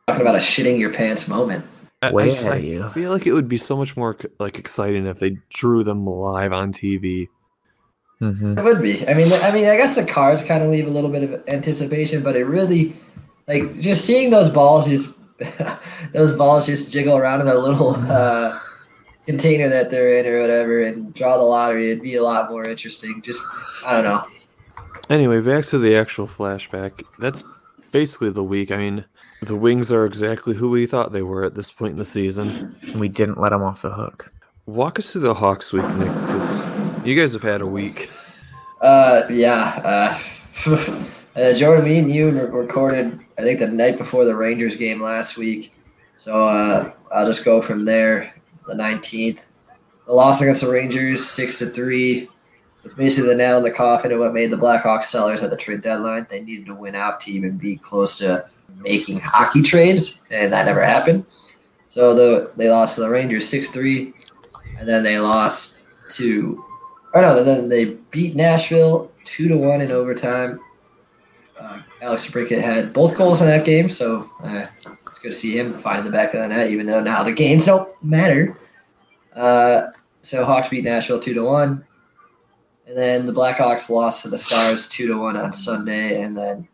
Talking 0.08 0.22
about 0.22 0.36
a 0.36 0.40
shitting 0.40 0.80
your 0.80 0.94
pants 0.94 1.28
moment. 1.28 1.66
I, 2.02 2.10
I 2.14 2.26
just- 2.28 2.40
ahead 2.42 2.54
I 2.54 2.56
you. 2.58 2.90
feel 2.90 3.12
like 3.12 3.26
it 3.28 3.34
would 3.34 3.50
be 3.50 3.58
so 3.58 3.76
much 3.76 3.98
more 3.98 4.16
like 4.40 4.58
exciting 4.58 5.06
if 5.06 5.18
they 5.18 5.38
drew 5.50 5.84
them 5.84 6.06
live 6.06 6.54
on 6.54 6.72
TV. 6.72 7.28
hmm 8.20 8.58
It 8.58 8.64
would 8.64 8.82
be. 8.82 9.06
I 9.08 9.14
mean, 9.16 9.34
I 9.34 9.52
mean, 9.52 9.68
I 9.68 9.76
guess 9.76 9.96
the 9.96 10.06
cards 10.06 10.44
kind 10.46 10.64
of 10.64 10.70
leave 10.70 10.88
a 10.88 10.92
little 10.92 11.10
bit 11.10 11.24
of 11.24 11.44
anticipation, 11.50 12.24
but 12.24 12.36
it 12.38 12.46
really, 12.46 12.96
like, 13.52 13.80
just 13.80 14.06
seeing 14.06 14.30
those 14.30 14.50
balls 14.50 14.86
just, 14.86 15.10
those 16.14 16.32
balls 16.32 16.66
just 16.66 16.92
jiggle 16.92 17.18
around 17.18 17.42
in 17.42 17.48
a 17.48 17.56
little 17.56 17.96
uh, 18.12 18.60
container 19.26 19.68
that 19.68 19.90
they're 19.90 20.14
in 20.14 20.26
or 20.26 20.40
whatever, 20.40 20.84
and 20.84 21.14
draw 21.14 21.38
the 21.38 21.44
lottery. 21.44 21.92
It'd 21.92 22.04
be 22.04 22.16
a 22.16 22.24
lot 22.24 22.50
more 22.50 22.66
interesting. 22.66 23.22
Just, 23.24 23.42
I 23.86 23.94
don't 23.94 24.06
know. 24.06 24.24
Anyway, 25.10 25.42
back 25.42 25.66
to 25.66 25.78
the 25.78 25.96
actual 25.96 26.28
flashback. 26.28 27.04
That's 27.20 27.44
basically 27.92 28.30
the 28.30 28.44
week. 28.44 28.72
I 28.72 28.78
mean, 28.78 29.06
the 29.42 29.58
Wings 29.58 29.92
are 29.92 30.06
exactly 30.06 30.56
who 30.56 30.70
we 30.70 30.86
thought 30.86 31.12
they 31.12 31.24
were 31.24 31.44
at 31.44 31.56
this 31.56 31.72
point 31.72 31.92
in 31.92 32.00
the 32.00 32.06
season. 32.06 32.76
And 32.82 33.00
we 33.00 33.10
didn't 33.10 33.40
let 33.40 33.50
them 33.50 33.64
off 33.64 33.82
the 33.82 33.92
hook. 33.92 34.32
Walk 34.66 35.00
us 35.00 35.12
through 35.12 35.22
the 35.22 35.34
Hawks 35.34 35.74
week, 35.74 35.88
Nick, 35.96 36.14
because 36.14 37.06
you 37.06 37.20
guys 37.20 37.34
have 37.34 37.42
had 37.42 37.60
a 37.60 37.68
week. 37.68 38.10
Uh, 38.80 39.24
yeah. 39.30 40.18
Uh, 40.66 41.04
uh, 41.36 41.54
Jordan, 41.54 41.86
me 41.86 42.00
and 42.00 42.12
you 42.12 42.30
recorded, 42.30 43.20
I 43.38 43.42
think, 43.42 43.60
the 43.60 43.68
night 43.68 43.98
before 43.98 44.26
the 44.26 44.36
Rangers 44.36 44.76
game 44.76 45.02
last 45.02 45.38
week. 45.38 45.74
So 46.18 46.48
uh, 46.48 46.92
I'll 47.12 47.28
just 47.28 47.46
go 47.46 47.62
from 47.62 47.86
there. 47.86 48.34
The 48.68 48.76
19th, 48.76 49.40
the 50.06 50.14
loss 50.14 50.42
against 50.42 50.62
the 50.62 50.72
Rangers, 50.72 51.28
six 51.28 51.58
to 51.60 51.68
three. 51.68 52.28
was 52.84 52.94
basically 52.94 53.30
the 53.30 53.36
nail 53.36 53.58
in 53.58 53.64
the 53.64 53.72
coffin 53.72 54.12
of 54.12 54.20
what 54.20 54.34
made 54.34 54.52
the 54.52 54.58
Blackhawks 54.58 55.06
sellers 55.06 55.42
at 55.42 55.50
the 55.50 55.58
trade 55.58 55.82
deadline. 55.82 56.28
They 56.30 56.42
needed 56.42 56.68
to 56.68 56.76
win 56.76 56.96
out 56.96 57.22
to 57.22 57.32
even 57.32 57.58
be 57.58 57.78
close 57.78 58.18
to 58.20 58.46
making 58.80 59.20
hockey 59.20 59.62
trades, 59.62 60.22
and 60.30 60.52
that 60.54 60.66
never 60.66 60.84
happened. 60.84 61.26
So 61.90 62.14
the 62.14 62.52
they 62.56 62.70
lost 62.70 62.96
to 62.96 63.02
the 63.02 63.10
Rangers 63.10 63.48
six 63.48 63.70
three, 63.70 64.14
and 64.78 64.88
then 64.88 65.04
they 65.04 65.20
lost 65.20 65.80
to, 66.10 66.64
or 67.14 67.22
no, 67.22 67.44
then 67.44 67.68
they 67.68 67.96
beat 68.12 68.36
Nashville 68.36 69.12
two 69.24 69.48
to 69.48 69.58
one 69.58 69.82
in 69.82 69.92
overtime. 69.92 70.60
Uh, 71.62 71.80
Alex 72.02 72.28
Brickett 72.28 72.62
had 72.62 72.92
both 72.92 73.16
goals 73.16 73.42
in 73.42 73.48
that 73.48 73.66
game, 73.66 73.88
so 73.88 74.28
uh, 74.44 74.66
it's 75.06 75.20
good 75.20 75.30
to 75.30 75.38
see 75.38 75.58
him 75.58 75.74
find 75.74 76.04
the 76.04 76.10
back 76.10 76.34
of 76.34 76.42
the 76.42 76.48
net, 76.48 76.72
even 76.72 76.88
though 76.88 77.02
now 77.02 77.22
the 77.24 77.32
games 77.32 77.68
don't 77.68 77.88
matter. 78.04 78.58
Uh, 79.36 79.88
so 80.24 80.44
Hawks 80.44 80.70
beat 80.70 80.84
Nashville 80.84 81.20
two 81.20 81.36
to 81.36 81.44
one, 81.44 81.86
and 82.88 82.98
then 82.98 83.28
the 83.28 83.34
Blackhawks 83.34 83.92
lost 83.92 84.24
to 84.24 84.30
the 84.30 84.40
Stars 84.40 84.88
two 84.88 85.08
to 85.08 85.14
one 85.20 85.38
on 85.38 85.54
Sunday, 85.54 86.24
and 86.24 86.36
then 86.36 86.68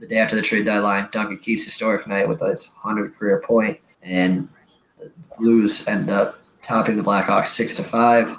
the 0.00 0.08
day 0.08 0.18
after 0.18 0.34
the 0.34 0.42
trade 0.42 0.64
deadline, 0.64 1.08
Duncan 1.12 1.38
Keith's 1.38 1.64
historic 1.64 2.08
night 2.08 2.28
with 2.28 2.40
his 2.40 2.66
hundredth 2.66 3.16
career 3.16 3.40
point, 3.46 3.78
and 4.02 4.48
the 4.98 5.12
Blues 5.38 5.86
end 5.86 6.10
up 6.10 6.40
topping 6.62 6.96
the 6.96 7.04
Blackhawks 7.04 7.48
six 7.48 7.76
to 7.76 7.84
five. 7.84 8.36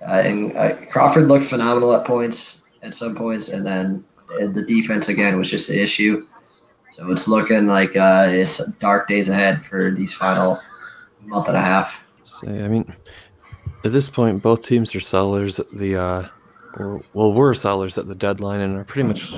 Uh, 0.00 0.22
and 0.24 0.56
uh, 0.56 0.76
Crawford 0.86 1.28
looked 1.28 1.46
phenomenal 1.46 1.94
at 1.94 2.06
points 2.06 2.62
at 2.82 2.94
some 2.94 3.14
points, 3.14 3.50
and 3.50 3.66
then 3.66 4.02
the 4.28 4.64
defense 4.66 5.08
again 5.08 5.38
was 5.38 5.50
just 5.50 5.68
the 5.68 5.80
issue. 5.82 6.26
So 6.90 7.10
it's 7.10 7.28
looking 7.28 7.66
like 7.66 7.96
uh, 7.96 8.26
it's 8.30 8.58
dark 8.78 9.08
days 9.08 9.28
ahead 9.28 9.62
for 9.64 9.90
these 9.90 10.12
final 10.12 10.60
month 11.24 11.48
and 11.48 11.56
a 11.56 11.60
half. 11.60 12.04
Say, 12.24 12.64
I 12.64 12.68
mean, 12.68 12.94
at 13.84 13.92
this 13.92 14.08
point, 14.08 14.42
both 14.42 14.62
teams 14.62 14.94
are 14.94 15.00
sellers 15.00 15.60
at 15.60 15.70
the, 15.70 15.96
uh, 15.96 16.28
or 16.76 17.02
well, 17.12 17.32
we're 17.32 17.54
sellers 17.54 17.98
at 17.98 18.08
the 18.08 18.14
deadline, 18.14 18.60
and 18.60 18.76
are 18.76 18.84
pretty 18.84 19.06
much 19.06 19.34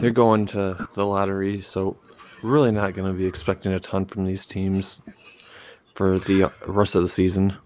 they're 0.00 0.10
going 0.10 0.46
to 0.46 0.88
the 0.94 1.06
lottery. 1.06 1.62
So, 1.62 1.96
really 2.42 2.72
not 2.72 2.94
going 2.94 3.10
to 3.10 3.16
be 3.16 3.26
expecting 3.26 3.72
a 3.72 3.80
ton 3.80 4.04
from 4.04 4.24
these 4.24 4.46
teams 4.46 5.02
for 5.94 6.18
the 6.18 6.52
rest 6.66 6.94
of 6.94 7.02
the 7.02 7.08
season. 7.08 7.56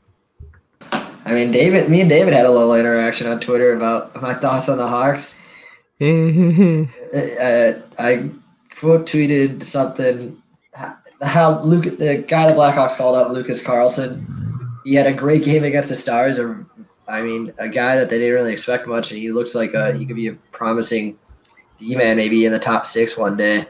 I 0.93 1.33
mean, 1.33 1.51
David, 1.51 1.91
me 1.91 2.01
and 2.01 2.09
David 2.09 2.33
had 2.33 2.47
a 2.47 2.51
little 2.51 2.75
interaction 2.75 3.27
on 3.27 3.41
Twitter 3.41 3.73
about 3.73 4.21
my 4.23 4.33
thoughts 4.33 4.69
on 4.69 4.79
the 4.79 4.87
Hawks. 4.87 5.39
Uh, 7.15 7.73
I 7.99 8.31
quote 8.79 9.07
tweeted 9.07 9.63
something 9.63 10.37
how 11.23 11.63
Luke, 11.63 11.85
the 11.99 12.25
guy 12.29 12.51
the 12.51 12.57
Blackhawks 12.57 12.97
called 12.97 13.17
up, 13.17 13.31
Lucas 13.31 13.63
Carlsson. 13.63 14.27
He 14.85 14.95
had 14.95 15.07
a 15.07 15.13
great 15.13 15.45
game 15.45 15.65
against 15.65 15.89
the 15.89 15.95
Stars. 15.95 16.39
Or, 16.39 16.67
I 17.09 17.23
mean, 17.23 17.53
a 17.59 17.69
guy 17.69 17.97
that 17.97 18.11
they 18.11 18.19
didn't 18.19 18.35
really 18.35 18.53
expect 18.53 18.87
much, 18.87 19.11
and 19.11 19.19
he 19.19 19.33
looks 19.33 19.55
like 19.55 19.73
a, 19.75 19.97
he 19.97 20.05
could 20.05 20.17
be 20.17 20.29
a 20.29 20.35
promising 20.53 21.19
D 21.79 21.97
man, 21.97 22.17
maybe 22.17 22.45
in 22.45 22.53
the 22.53 22.59
top 22.59 22.87
six 22.87 23.17
one 23.17 23.37
day. 23.37 23.65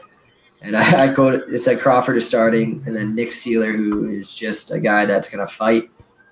And 0.61 0.75
I, 0.75 1.05
I 1.05 1.13
quoted 1.13 1.43
it 1.53 1.59
said 1.61 1.79
Crawford 1.79 2.17
is 2.17 2.27
starting, 2.27 2.83
and 2.85 2.95
then 2.95 3.15
Nick 3.15 3.29
Seeler, 3.29 3.73
who 3.73 4.09
is 4.09 4.33
just 4.33 4.71
a 4.71 4.79
guy 4.79 5.05
that's 5.05 5.29
going 5.29 5.45
to 5.45 5.53
fight 5.53 5.83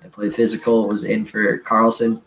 and 0.02 0.12
play 0.12 0.30
physical, 0.32 0.88
was 0.88 1.04
in 1.04 1.26
for 1.26 1.60
Carlsson. 1.60 2.22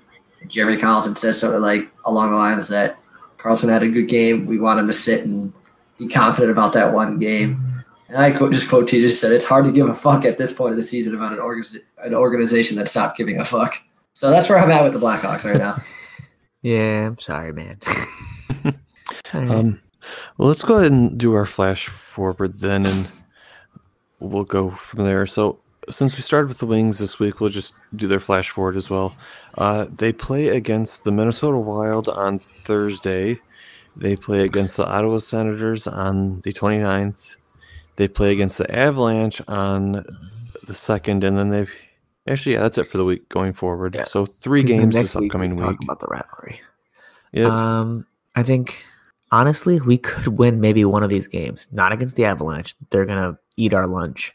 Jeremy 0.47 0.81
Carlson 0.81 1.16
said 1.16 1.35
something 1.35 1.61
like 1.61 1.91
along 2.07 2.31
the 2.31 2.37
lines 2.37 2.69
that 2.69 2.98
Carlsson 3.39 3.70
had 3.70 3.82
a 3.82 3.89
good 3.89 4.09
game. 4.09 4.47
We 4.47 4.59
want 4.59 4.80
him 4.80 4.86
to 4.89 4.93
sit 4.93 5.24
and 5.24 5.53
be 5.99 6.09
confident 6.09 6.53
about 6.53 6.72
that 6.74 6.93
one 6.93 7.18
game. 7.18 7.84
And 8.09 8.16
I 8.16 8.32
quote, 8.32 8.53
just 8.53 8.68
quote 8.68 8.89
T 8.89 9.01
just 9.01 9.20
said, 9.20 9.32
it's 9.32 9.45
hard 9.45 9.64
to 9.64 9.72
give 9.72 9.89
a 9.89 9.95
fuck 9.95 10.24
at 10.24 10.39
this 10.39 10.53
point 10.53 10.72
of 10.72 10.76
the 10.76 10.82
season 10.82 11.14
about 11.14 11.32
an, 11.32 11.39
organiz- 11.39 11.76
an 11.99 12.14
organization 12.14 12.76
that 12.76 12.89
stopped 12.89 13.16
giving 13.16 13.39
a 13.41 13.45
fuck. 13.45 13.76
So 14.12 14.30
that's 14.30 14.49
where 14.49 14.59
I'm 14.59 14.70
at 14.70 14.82
with 14.82 14.93
the 14.93 14.99
Blackhawks 14.99 15.45
right 15.45 15.59
now. 15.59 15.80
yeah, 16.62 17.07
I'm 17.07 17.18
sorry, 17.18 17.53
man. 17.53 17.78
Um, 19.32 19.80
well, 20.36 20.49
let's 20.49 20.64
go 20.64 20.78
ahead 20.78 20.93
and 20.93 21.18
do 21.18 21.34
our 21.34 21.47
flash 21.47 21.89
forward 21.89 22.59
then, 22.59 22.86
and 22.86 23.09
we'll 24.20 24.45
go 24.45 24.70
from 24.70 25.05
there. 25.05 25.26
So, 25.26 25.61
since 25.91 26.16
we 26.16 26.22
started 26.22 26.49
with 26.49 26.59
the 26.59 26.66
Wings 26.66 26.99
this 26.99 27.18
week, 27.18 27.41
we'll 27.41 27.51
just 27.51 27.74
do 27.95 28.07
their 28.07 28.20
flash 28.20 28.51
forward 28.51 28.76
as 28.76 28.91
well. 28.91 29.16
Uh, 29.57 29.86
they 29.91 30.12
play 30.12 30.49
against 30.49 31.05
the 31.05 31.12
Minnesota 31.12 31.59
Wild 31.59 32.09
on 32.09 32.39
Thursday. 32.39 33.41
They 33.97 34.14
play 34.14 34.43
against 34.43 34.76
the 34.76 34.86
Ottawa 34.86 35.18
Senators 35.18 35.86
on 35.86 36.41
the 36.41 36.53
29th. 36.53 37.36
They 37.97 38.07
play 38.07 38.32
against 38.32 38.59
the 38.59 38.72
Avalanche 38.74 39.43
on 39.49 39.93
the 39.93 40.72
2nd, 40.72 41.24
and 41.24 41.36
then 41.36 41.51
they 41.51 41.66
actually, 42.28 42.53
yeah, 42.53 42.62
that's 42.62 42.78
it 42.78 42.84
for 42.84 42.99
the 42.99 43.05
week 43.05 43.28
going 43.28 43.53
forward. 43.53 43.95
Yeah. 43.97 44.05
So, 44.05 44.26
three 44.26 44.62
games 44.62 44.95
this 44.95 45.16
upcoming 45.16 45.57
we 45.57 45.62
talk 45.62 45.70
week. 45.70 45.80
about 45.82 45.99
the 46.01 46.07
rivalry. 46.07 46.61
Yeah. 47.32 47.47
Um, 47.80 48.07
I 48.36 48.43
think 48.45 48.84
honestly, 49.32 49.80
we 49.80 49.99
could 49.99 50.26
win 50.39 50.61
maybe 50.61 50.84
one 50.84 51.03
of 51.03 51.11
these 51.11 51.26
games. 51.26 51.66
Not 51.72 51.93
against 51.93 52.16
the 52.16 52.24
Avalanche; 52.24 52.76
they're 52.91 53.07
gonna 53.07 53.39
eat 53.57 53.74
our 53.74 53.86
lunch. 53.86 54.32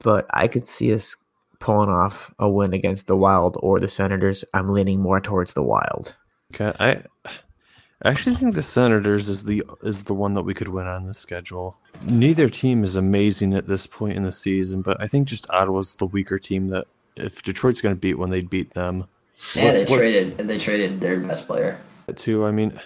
But 0.00 0.26
I 0.30 0.48
could 0.48 0.66
see 0.66 0.92
us 0.92 1.16
pulling 1.60 1.88
off 1.88 2.32
a 2.38 2.48
win 2.48 2.72
against 2.72 3.06
the 3.06 3.16
Wild 3.16 3.56
or 3.60 3.80
the 3.80 3.88
Senators. 3.88 4.44
I'm 4.54 4.70
leaning 4.70 5.00
more 5.00 5.20
towards 5.20 5.54
the 5.54 5.62
Wild. 5.62 6.14
Okay, 6.54 6.72
I 6.78 7.02
I 8.02 8.10
actually 8.10 8.36
think 8.36 8.54
the 8.54 8.62
Senators 8.62 9.28
is 9.28 9.44
the 9.44 9.62
is 9.82 10.04
the 10.04 10.14
one 10.14 10.34
that 10.34 10.42
we 10.42 10.52
could 10.52 10.68
win 10.68 10.86
on 10.86 11.06
the 11.06 11.14
schedule. 11.14 11.78
Neither 12.04 12.48
team 12.50 12.84
is 12.84 12.96
amazing 12.96 13.54
at 13.54 13.66
this 13.66 13.86
point 13.86 14.16
in 14.16 14.24
the 14.24 14.32
season, 14.32 14.82
but 14.82 15.00
I 15.00 15.06
think 15.06 15.26
just 15.26 15.48
Ottawa's 15.50 15.94
the 15.94 16.06
weaker 16.06 16.38
team 16.38 16.68
that 16.68 16.86
if 17.16 17.42
Detroit's 17.42 17.80
going 17.80 17.94
to 17.94 18.00
beat 18.00 18.18
one, 18.18 18.30
they'd 18.30 18.50
beat 18.50 18.74
them. 18.74 19.06
Yeah, 19.54 19.72
they 19.72 19.84
traded 19.84 20.40
and 20.40 20.50
they 20.50 20.58
traded 20.58 21.00
their 21.00 21.18
best 21.20 21.46
player. 21.46 21.80
Too. 22.14 22.44
I 22.44 22.50
mean, 22.50 22.78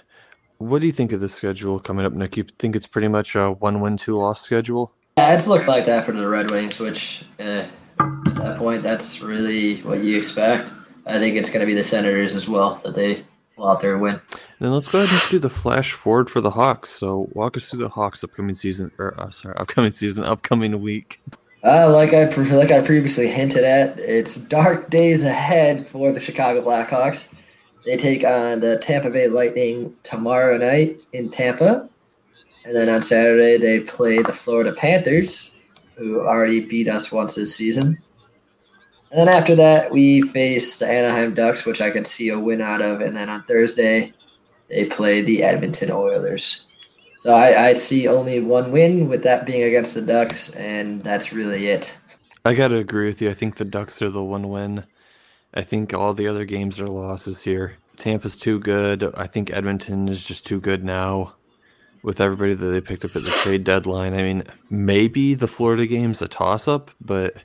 what 0.58 0.80
do 0.80 0.86
you 0.86 0.92
think 0.92 1.10
of 1.12 1.20
the 1.20 1.28
schedule 1.28 1.80
coming 1.80 2.06
up, 2.06 2.12
Nick? 2.12 2.36
You 2.36 2.44
think 2.58 2.76
it's 2.76 2.86
pretty 2.86 3.08
much 3.08 3.34
a 3.34 3.50
one-win, 3.50 3.96
two-loss 3.96 4.42
schedule? 4.42 4.92
Yeah, 5.18 5.34
it's 5.34 5.48
looked 5.48 5.66
like 5.66 5.84
that 5.86 6.04
for 6.04 6.12
the 6.12 6.28
Red 6.28 6.52
Wings, 6.52 6.78
which 6.78 7.24
eh, 7.40 7.66
at 7.98 8.34
that 8.36 8.56
point, 8.56 8.84
that's 8.84 9.20
really 9.20 9.80
what 9.80 9.98
you 9.98 10.16
expect. 10.16 10.72
I 11.06 11.18
think 11.18 11.34
it's 11.34 11.50
going 11.50 11.58
to 11.58 11.66
be 11.66 11.74
the 11.74 11.82
Senators 11.82 12.36
as 12.36 12.48
well 12.48 12.76
that 12.84 12.94
they 12.94 13.24
will 13.56 13.66
out 13.66 13.80
there 13.80 13.94
and 13.94 14.00
win. 14.00 14.14
And 14.14 14.40
then 14.60 14.70
let's 14.70 14.86
go 14.86 14.98
ahead 14.98 15.10
and 15.10 15.18
just 15.18 15.32
do 15.32 15.40
the 15.40 15.50
flash 15.50 15.90
forward 15.90 16.30
for 16.30 16.40
the 16.40 16.52
Hawks. 16.52 16.90
So 16.90 17.28
walk 17.32 17.56
us 17.56 17.68
through 17.68 17.80
the 17.80 17.88
Hawks 17.88 18.22
upcoming 18.22 18.54
season, 18.54 18.92
or 18.96 19.20
uh, 19.20 19.30
sorry, 19.30 19.56
upcoming 19.56 19.90
season, 19.90 20.22
upcoming 20.22 20.80
week. 20.80 21.20
Uh, 21.64 21.90
like 21.90 22.14
I 22.14 22.26
like 22.54 22.70
I 22.70 22.80
previously 22.80 23.26
hinted 23.26 23.64
at, 23.64 23.98
it's 23.98 24.36
dark 24.36 24.88
days 24.88 25.24
ahead 25.24 25.88
for 25.88 26.12
the 26.12 26.20
Chicago 26.20 26.62
Blackhawks. 26.62 27.26
They 27.84 27.96
take 27.96 28.22
on 28.22 28.60
the 28.60 28.78
Tampa 28.78 29.10
Bay 29.10 29.26
Lightning 29.26 29.96
tomorrow 30.04 30.56
night 30.58 31.00
in 31.12 31.28
Tampa, 31.28 31.90
and 32.68 32.76
then 32.76 32.90
on 32.90 33.02
Saturday 33.02 33.56
they 33.56 33.80
play 33.80 34.22
the 34.22 34.32
Florida 34.32 34.74
Panthers, 34.74 35.56
who 35.96 36.20
already 36.20 36.66
beat 36.66 36.86
us 36.86 37.10
once 37.10 37.34
this 37.34 37.56
season. 37.56 37.96
And 39.10 39.18
then 39.20 39.28
after 39.28 39.54
that, 39.54 39.90
we 39.90 40.20
face 40.20 40.76
the 40.76 40.86
Anaheim 40.86 41.32
Ducks, 41.32 41.64
which 41.64 41.80
I 41.80 41.90
could 41.90 42.06
see 42.06 42.28
a 42.28 42.38
win 42.38 42.60
out 42.60 42.82
of. 42.82 43.00
And 43.00 43.16
then 43.16 43.30
on 43.30 43.42
Thursday, 43.44 44.12
they 44.68 44.84
play 44.84 45.22
the 45.22 45.42
Edmonton 45.42 45.90
Oilers. 45.90 46.66
So 47.16 47.32
I, 47.32 47.68
I 47.68 47.72
see 47.72 48.06
only 48.06 48.40
one 48.40 48.70
win, 48.70 49.08
with 49.08 49.22
that 49.22 49.46
being 49.46 49.62
against 49.62 49.94
the 49.94 50.02
Ducks, 50.02 50.54
and 50.54 51.00
that's 51.00 51.32
really 51.32 51.68
it. 51.68 51.98
I 52.44 52.52
got 52.52 52.68
to 52.68 52.76
agree 52.76 53.06
with 53.06 53.22
you. 53.22 53.30
I 53.30 53.34
think 53.34 53.56
the 53.56 53.64
Ducks 53.64 54.02
are 54.02 54.10
the 54.10 54.22
one 54.22 54.50
win. 54.50 54.84
I 55.54 55.62
think 55.62 55.94
all 55.94 56.12
the 56.12 56.28
other 56.28 56.44
games 56.44 56.82
are 56.82 56.86
losses 56.86 57.42
here. 57.42 57.78
Tampa's 57.96 58.36
too 58.36 58.60
good. 58.60 59.10
I 59.16 59.26
think 59.26 59.50
Edmonton 59.50 60.10
is 60.10 60.26
just 60.26 60.46
too 60.46 60.60
good 60.60 60.84
now 60.84 61.32
with 62.02 62.20
everybody 62.20 62.54
that 62.54 62.66
they 62.66 62.80
picked 62.80 63.04
up 63.04 63.16
at 63.16 63.24
the 63.24 63.30
trade 63.30 63.64
deadline. 63.64 64.14
I 64.14 64.22
mean, 64.22 64.44
maybe 64.70 65.34
the 65.34 65.48
Florida 65.48 65.86
game's 65.86 66.22
a 66.22 66.28
toss 66.28 66.68
up, 66.68 66.90
but 67.00 67.36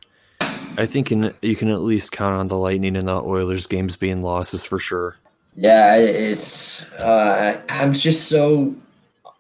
I 0.78 0.86
think 0.86 1.12
in, 1.12 1.34
you 1.42 1.56
can 1.56 1.70
at 1.70 1.82
least 1.82 2.12
count 2.12 2.36
on 2.36 2.48
the 2.48 2.58
Lightning 2.58 2.96
and 2.96 3.08
the 3.08 3.22
Oilers 3.22 3.68
games 3.68 3.98
being 3.98 4.24
losses 4.24 4.64
for 4.64 4.80
sure. 4.80 5.18
Yeah, 5.56 5.98
it's. 5.98 6.92
Uh, 6.94 7.62
I'm 7.70 7.94
just 7.94 8.28
so 8.28 8.74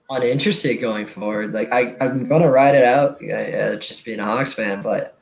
uninterested 0.09 0.80
going 0.80 1.07
forward. 1.07 1.53
Like 1.53 1.74
I, 1.74 1.95
I'm 1.99 2.28
gonna 2.28 2.51
ride 2.51 2.76
it 2.76 2.84
out, 2.84 3.24
uh, 3.24 3.76
just 3.78 4.05
being 4.05 4.20
a 4.20 4.24
Hawks 4.24 4.53
fan. 4.53 4.84
But 4.84 5.18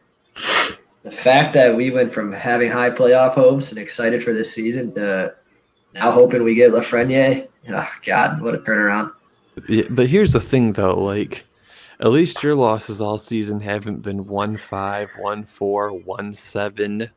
the 1.04 1.12
fact 1.12 1.54
that 1.54 1.76
we 1.76 1.92
went 1.92 2.12
from 2.12 2.32
having 2.32 2.70
high 2.70 2.90
playoff 2.90 3.34
hopes 3.34 3.72
and 3.72 3.80
excited 3.80 4.22
for 4.22 4.34
this 4.34 4.54
season 4.54 4.94
to 4.96 5.34
now 5.94 6.12
hoping 6.12 6.44
we 6.44 6.56
get 6.56 6.72
Lafreniere, 6.72 7.48
oh 7.70 7.92
God, 8.06 8.42
what 8.42 8.56
a 8.56 8.60
turnaround! 8.60 9.14
Yeah, 9.68 9.84
but 9.90 10.08
here's 10.08 10.34
the 10.34 10.40
thing, 10.40 10.74
though. 10.74 11.00
Like 11.00 11.46
at 12.00 12.12
least 12.12 12.42
your 12.42 12.56
losses 12.56 13.02
all 13.02 13.18
season 13.18 13.60
haven't 13.60 14.02
been 14.02 14.28
one 14.28 14.58
five, 14.58 15.12
one 15.20 15.44
four, 15.44 15.92
one 15.92 16.34
seven. 16.34 17.10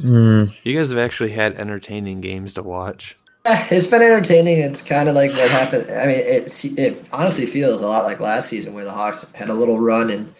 Mm. 0.00 0.52
You 0.64 0.76
guys 0.76 0.90
have 0.90 0.98
actually 0.98 1.30
had 1.30 1.58
entertaining 1.58 2.20
games 2.20 2.54
to 2.54 2.62
watch. 2.62 3.16
Yeah, 3.46 3.66
it's 3.70 3.86
been 3.86 4.02
entertaining. 4.02 4.58
It's 4.58 4.82
kind 4.82 5.08
of 5.08 5.14
like 5.14 5.30
what 5.32 5.50
happened. 5.50 5.90
I 5.90 6.06
mean, 6.06 6.18
it 6.18 6.64
it 6.78 7.04
honestly 7.12 7.46
feels 7.46 7.80
a 7.80 7.86
lot 7.86 8.04
like 8.04 8.20
last 8.20 8.48
season 8.48 8.74
where 8.74 8.84
the 8.84 8.90
Hawks 8.90 9.24
had 9.34 9.48
a 9.48 9.54
little 9.54 9.80
run 9.80 10.10
and 10.10 10.32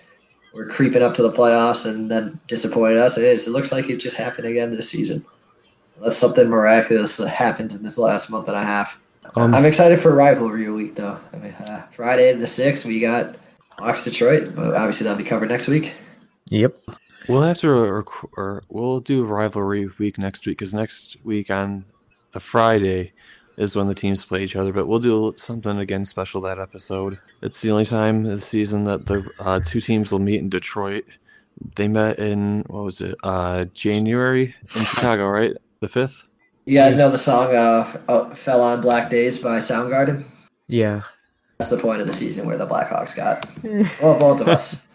were 0.53 0.67
creeping 0.67 1.03
up 1.03 1.15
to 1.15 1.23
the 1.23 1.33
playoffs 1.33 1.87
and 1.87 2.11
then 2.11 2.39
disappointed 2.47 2.99
us. 2.99 3.19
It 3.19 3.25
is. 3.25 3.47
It 3.47 3.53
looks 3.53 3.73
like 3.73 3.89
it 3.89 3.97
just 3.97 4.17
happened 4.17 4.47
again 4.47 4.75
this 4.75 4.91
season. 4.91 5.25
Unless 5.97 6.17
something 6.17 6.49
miraculous 6.49 7.17
that 7.17 7.29
happened 7.29 7.73
in 7.73 7.83
this 7.83 7.99
last 7.99 8.31
month 8.31 8.49
and 8.49 8.57
a 8.57 8.65
half. 8.65 8.99
Um, 9.35 9.55
I'm 9.55 9.65
excited 9.65 10.01
for 10.01 10.15
rivalry 10.15 10.69
week 10.71 10.95
though. 10.95 11.19
I 11.33 11.37
mean, 11.37 11.53
uh, 11.53 11.87
Friday 11.91 12.33
the 12.33 12.47
sixth, 12.47 12.85
we 12.85 13.01
got 13.01 13.37
Hawks 13.79 14.05
Detroit. 14.05 14.55
But 14.55 14.75
obviously, 14.75 15.05
that'll 15.05 15.23
be 15.23 15.29
covered 15.29 15.49
next 15.49 15.69
week. 15.69 15.95
Yep. 16.47 16.77
We'll 17.29 17.43
have 17.43 17.59
to, 17.59 17.71
or, 17.71 18.05
or 18.37 18.65
we'll 18.69 19.01
do 19.01 19.25
rivalry 19.25 19.89
week 19.99 20.19
next 20.19 20.47
week 20.47 20.59
because 20.59 20.75
next 20.75 21.17
week 21.25 21.51
on 21.51 21.85
the 22.33 22.41
Friday 22.41 23.13
is 23.57 23.77
when 23.77 23.87
the 23.87 23.95
teams 23.95 24.25
play 24.25 24.43
each 24.43 24.57
other. 24.57 24.73
But 24.73 24.87
we'll 24.87 24.99
do 24.99 25.35
something 25.37 25.79
again 25.79 26.05
special 26.05 26.41
that 26.43 26.59
episode. 26.59 27.19
It's 27.41 27.61
the 27.61 27.71
only 27.71 27.87
time 27.87 28.25
this 28.25 28.47
season 28.47 28.85
that 28.85 29.07
the 29.07 29.29
uh, 29.39 29.61
two 29.65 29.81
teams 29.81 30.13
will 30.13 30.19
meet 30.19 30.41
in 30.41 30.49
Detroit. 30.49 31.05
They 31.77 31.87
met 31.87 32.19
in 32.19 32.65
what 32.67 32.85
was 32.85 33.01
it? 33.01 33.15
Uh, 33.23 33.65
January 33.67 34.55
in 34.75 34.85
Chicago, 34.85 35.29
right? 35.29 35.57
The 35.81 35.89
fifth. 35.89 36.25
You 36.65 36.79
guys 36.79 36.97
know 36.97 37.11
the 37.11 37.19
song 37.19 37.55
uh, 37.55 38.01
oh, 38.09 38.33
"Fell 38.35 38.63
on 38.63 38.81
Black 38.81 39.11
Days" 39.11 39.39
by 39.39 39.59
Soundgarden. 39.59 40.25
Yeah. 40.69 41.03
That's 41.59 41.71
the 41.71 41.77
point 41.77 42.01
of 42.01 42.07
the 42.07 42.13
season 42.13 42.47
where 42.47 42.57
the 42.57 42.67
Blackhawks 42.67 43.15
got. 43.17 43.49
well, 44.03 44.19
both 44.19 44.41
of 44.41 44.49
us. 44.49 44.87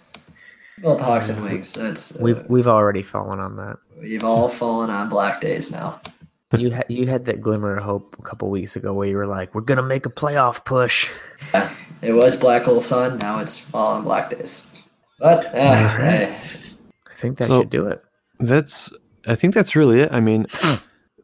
Both 0.79 1.01
Hawks 1.01 1.29
and 1.29 1.41
Wings. 1.43 1.73
That's 1.73 2.15
uh, 2.15 2.19
we've 2.21 2.49
we've 2.49 2.67
already 2.67 3.03
fallen 3.03 3.39
on 3.39 3.55
that. 3.57 3.77
We've 3.99 4.23
all 4.23 4.47
fallen 4.47 4.89
on 4.89 5.09
black 5.09 5.41
days 5.41 5.71
now. 5.71 6.01
You 6.57 6.71
had 6.71 6.85
you 6.87 7.07
had 7.07 7.25
that 7.25 7.41
glimmer 7.41 7.75
of 7.75 7.83
hope 7.83 8.15
a 8.17 8.21
couple 8.21 8.49
weeks 8.49 8.77
ago 8.77 8.93
where 8.93 9.05
you 9.05 9.17
were 9.17 9.27
like, 9.27 9.53
"We're 9.53 9.59
gonna 9.59 9.83
make 9.83 10.05
a 10.05 10.09
playoff 10.09 10.63
push." 10.63 11.09
Yeah, 11.53 11.69
it 12.01 12.13
was 12.13 12.37
Black 12.37 12.63
Hole 12.63 12.79
Sun. 12.79 13.17
Now 13.17 13.39
it's 13.39 13.67
all 13.73 13.95
on 13.95 14.05
black 14.05 14.29
days. 14.29 14.65
But 15.19 15.47
uh, 15.47 15.97
right. 15.99 16.29
I 16.29 17.13
think 17.17 17.39
that 17.39 17.47
so, 17.47 17.59
should 17.59 17.69
do 17.69 17.85
it. 17.87 18.01
That's. 18.39 18.93
I 19.27 19.35
think 19.35 19.55
that's 19.55 19.75
really 19.75 19.99
it. 19.99 20.13
I 20.13 20.21
mean, 20.21 20.45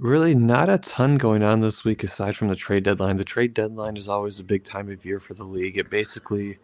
Really, 0.04 0.36
not 0.36 0.70
a 0.70 0.80
ton 0.80 1.18
going 1.18 1.44
on 1.44 1.62
this 1.62 1.86
week 1.86 2.04
aside 2.04 2.36
from 2.36 2.50
the 2.50 2.58
trade 2.58 2.84
deadline. 2.84 3.16
The 3.16 3.24
trade 3.24 3.54
deadline 3.54 3.96
is 3.96 4.10
always 4.10 4.38
a 4.38 4.44
big 4.44 4.66
time 4.66 4.92
of 4.92 5.06
year 5.06 5.18
for 5.18 5.34
the 5.34 5.46
league. 5.46 5.78
It 5.78 5.90
basically, 5.90 6.58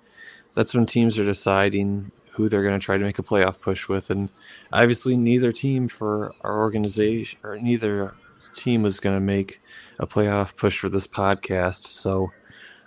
that's 0.56 0.74
when 0.74 0.86
teams 0.86 1.18
are 1.18 1.26
deciding 1.26 2.12
who 2.34 2.50
they're 2.50 2.64
going 2.64 2.78
to 2.78 2.86
try 2.86 2.98
to 2.98 3.04
make 3.06 3.18
a 3.18 3.24
playoff 3.24 3.62
push 3.62 3.88
with. 3.88 4.10
And 4.10 4.30
obviously, 4.74 5.16
neither 5.16 5.54
team 5.54 5.88
for 5.88 6.34
our 6.42 6.60
organization, 6.60 7.40
or 7.42 7.56
neither 7.56 8.14
team 8.56 8.82
was 8.84 9.00
going 9.00 9.16
to 9.16 9.22
make 9.22 9.62
a 10.00 10.06
playoff 10.06 10.58
push 10.58 10.78
for 10.78 10.90
this 10.90 11.08
podcast. 11.08 11.86
So, 11.86 12.34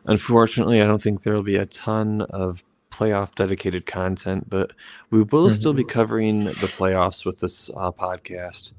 unfortunately, 0.05 0.82
I 0.82 0.86
don't 0.86 1.00
think 1.00 1.22
there 1.22 1.32
will 1.32 1.42
be 1.42 1.57
a 1.57 1.64
ton 1.64 2.20
of 2.28 2.62
playoff 2.90 3.34
dedicated 3.34 3.86
content, 3.86 4.50
but 4.50 4.74
we 5.09 5.22
will 5.22 5.46
mm-hmm. 5.46 5.55
still 5.55 5.72
be 5.72 5.82
covering 5.82 6.44
the 6.44 6.53
playoffs 6.76 7.24
with 7.24 7.38
this 7.38 7.70
uh, 7.70 7.90
podcast 7.90 8.74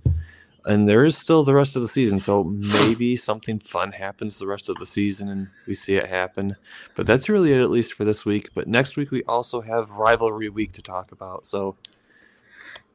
and 0.66 0.88
there 0.88 1.04
is 1.04 1.18
still 1.18 1.44
the 1.44 1.54
rest 1.54 1.76
of 1.76 1.82
the 1.82 1.88
season 1.88 2.20
so 2.20 2.44
maybe 2.44 3.16
something 3.16 3.60
fun 3.60 3.92
happens 3.92 4.40
the 4.40 4.48
rest 4.48 4.70
of 4.70 4.76
the 4.78 4.86
season 4.86 5.30
and 5.30 5.48
we 5.68 5.74
see 5.74 5.96
it 5.96 6.08
happen 6.08 6.56
but 6.96 7.06
that's 7.06 7.30
really 7.30 7.52
it 7.52 7.62
at 7.62 7.70
least 7.70 7.94
for 7.94 8.06
this 8.06 8.26
week 8.26 8.50
but 8.54 8.68
next 8.68 8.98
week 8.98 9.12
we 9.12 9.24
also 9.24 9.62
have 9.62 9.90
rivalry 9.92 10.50
week 10.50 10.72
to 10.72 10.82
talk 10.82 11.12
about 11.12 11.46
so 11.46 11.76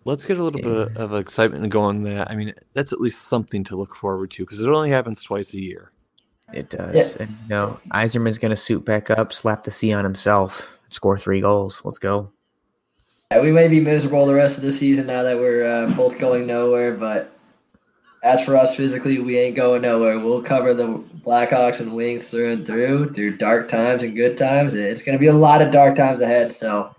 let's 0.05 0.25
get 0.25 0.39
a 0.39 0.43
little 0.43 0.61
yeah. 0.61 0.85
bit 0.85 0.97
of 0.97 1.14
excitement 1.14 1.69
going 1.71 2.03
there. 2.03 2.27
i 2.31 2.35
mean 2.35 2.53
that's 2.73 2.93
at 2.93 3.01
least 3.01 3.29
something 3.29 3.64
to 3.64 3.77
look 3.77 3.95
forward 3.95 4.31
to 4.31 4.45
because 4.45 4.61
it 4.61 4.69
only 4.69 4.91
happens 4.91 5.23
twice 5.23 5.53
a 5.55 5.61
year 5.61 5.93
it 6.55 6.71
does 6.71 6.95
yeah. 6.95 7.23
and 7.23 7.31
you 7.31 7.49
know 7.49 7.79
Yzerman's 7.91 8.39
going 8.39 8.51
to 8.51 8.57
suit 8.57 8.85
back 8.85 9.11
up 9.11 9.33
slap 9.33 9.64
the 9.64 9.71
c 9.71 9.93
on 9.93 10.05
himself 10.05 10.79
score 10.91 11.19
three 11.19 11.41
goals 11.41 11.83
let's 11.85 11.99
go 11.99 12.31
yeah, 13.31 13.43
we 13.43 13.53
may 13.53 13.69
be 13.69 13.79
miserable 13.79 14.25
the 14.25 14.33
rest 14.33 14.57
of 14.57 14.64
the 14.64 14.73
season 14.73 15.07
now 15.07 15.23
that 15.23 15.37
we're 15.37 15.62
uh, 15.62 15.91
both 15.91 16.19
going 16.19 16.47
nowhere 16.47 16.95
but 16.95 17.38
as 18.23 18.45
for 18.45 18.57
us 18.57 18.75
physically, 18.75 19.21
we 19.21 19.39
ain't 19.39 19.57
going 19.57 19.83
nowhere. 19.83 20.19
We'll 20.19 20.43
cover 20.43 20.75
the 20.75 21.05
Blackhawks 21.25 21.81
and 21.81 21.95
Wings 21.95 22.31
through 22.31 22.53
and 22.53 22.66
through, 22.66 23.12
through 23.12 23.37
dark 23.37 23.69
times 23.69 24.03
and 24.03 24.16
good 24.16 24.37
times. 24.37 24.75
It's 24.75 25.03
going 25.03 25.16
to 25.16 25.21
be 25.21 25.29
a 25.29 25.33
lot 25.33 25.62
of 25.62 25.73
dark 25.73 25.97
times 25.97 26.21
ahead. 26.21 26.55
So 26.55 26.95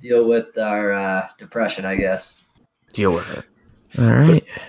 deal 0.00 0.26
with 0.26 0.56
our 0.58 0.92
uh, 0.92 1.28
depression, 1.38 1.84
I 1.84 1.96
guess. 1.96 2.40
Deal 2.92 3.12
with 3.12 3.30
it. 3.30 3.44
All 3.98 4.10
right. 4.10 4.44
But, 4.44 4.62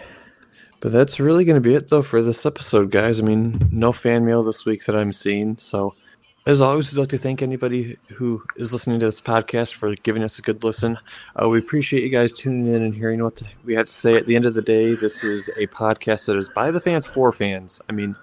but 0.80 0.92
that's 0.92 1.20
really 1.20 1.46
going 1.46 1.56
to 1.56 1.62
be 1.62 1.76
it, 1.76 1.90
though, 1.90 2.04
for 2.04 2.22
this 2.22 2.46
episode, 2.46 2.92
guys. 2.92 3.20
I 3.20 3.24
mean, 3.24 3.70
no 3.72 3.94
fan 3.94 4.26
mail 4.26 4.44
this 4.44 4.66
week 4.66 4.86
that 4.86 4.96
I'm 4.96 5.14
seeing. 5.14 5.58
So 5.58 5.96
as 6.46 6.60
always, 6.60 6.92
we'd 6.92 7.00
like 7.00 7.10
to 7.10 7.18
thank 7.18 7.42
anybody 7.42 7.98
who 8.16 8.44
is 8.58 8.74
listening 8.74 9.00
to 9.00 9.06
this 9.06 9.22
podcast 9.22 9.76
for 9.76 9.96
giving 9.96 10.24
us 10.24 10.40
a 10.40 10.42
good 10.42 10.64
listen. 10.64 10.98
Uh, 11.42 11.48
we 11.48 11.58
appreciate 11.60 12.04
you 12.04 12.10
guys 12.10 12.34
tuning 12.34 12.68
in 12.68 12.82
and 12.82 12.94
hearing 12.94 13.24
what 13.24 13.42
we 13.64 13.76
have 13.76 13.86
to 13.86 13.94
say. 13.94 14.18
At 14.18 14.26
the 14.26 14.36
end 14.36 14.46
of 14.46 14.54
the 14.54 14.62
day, 14.62 14.96
this 14.96 15.24
is 15.24 15.50
a 15.56 15.68
podcast 15.68 16.26
that 16.26 16.36
is 16.36 16.50
by 16.50 16.70
the 16.70 16.82
fans 16.82 17.08
for 17.08 17.32
fans. 17.32 17.80
I 17.88 17.94
mean, 17.94 18.18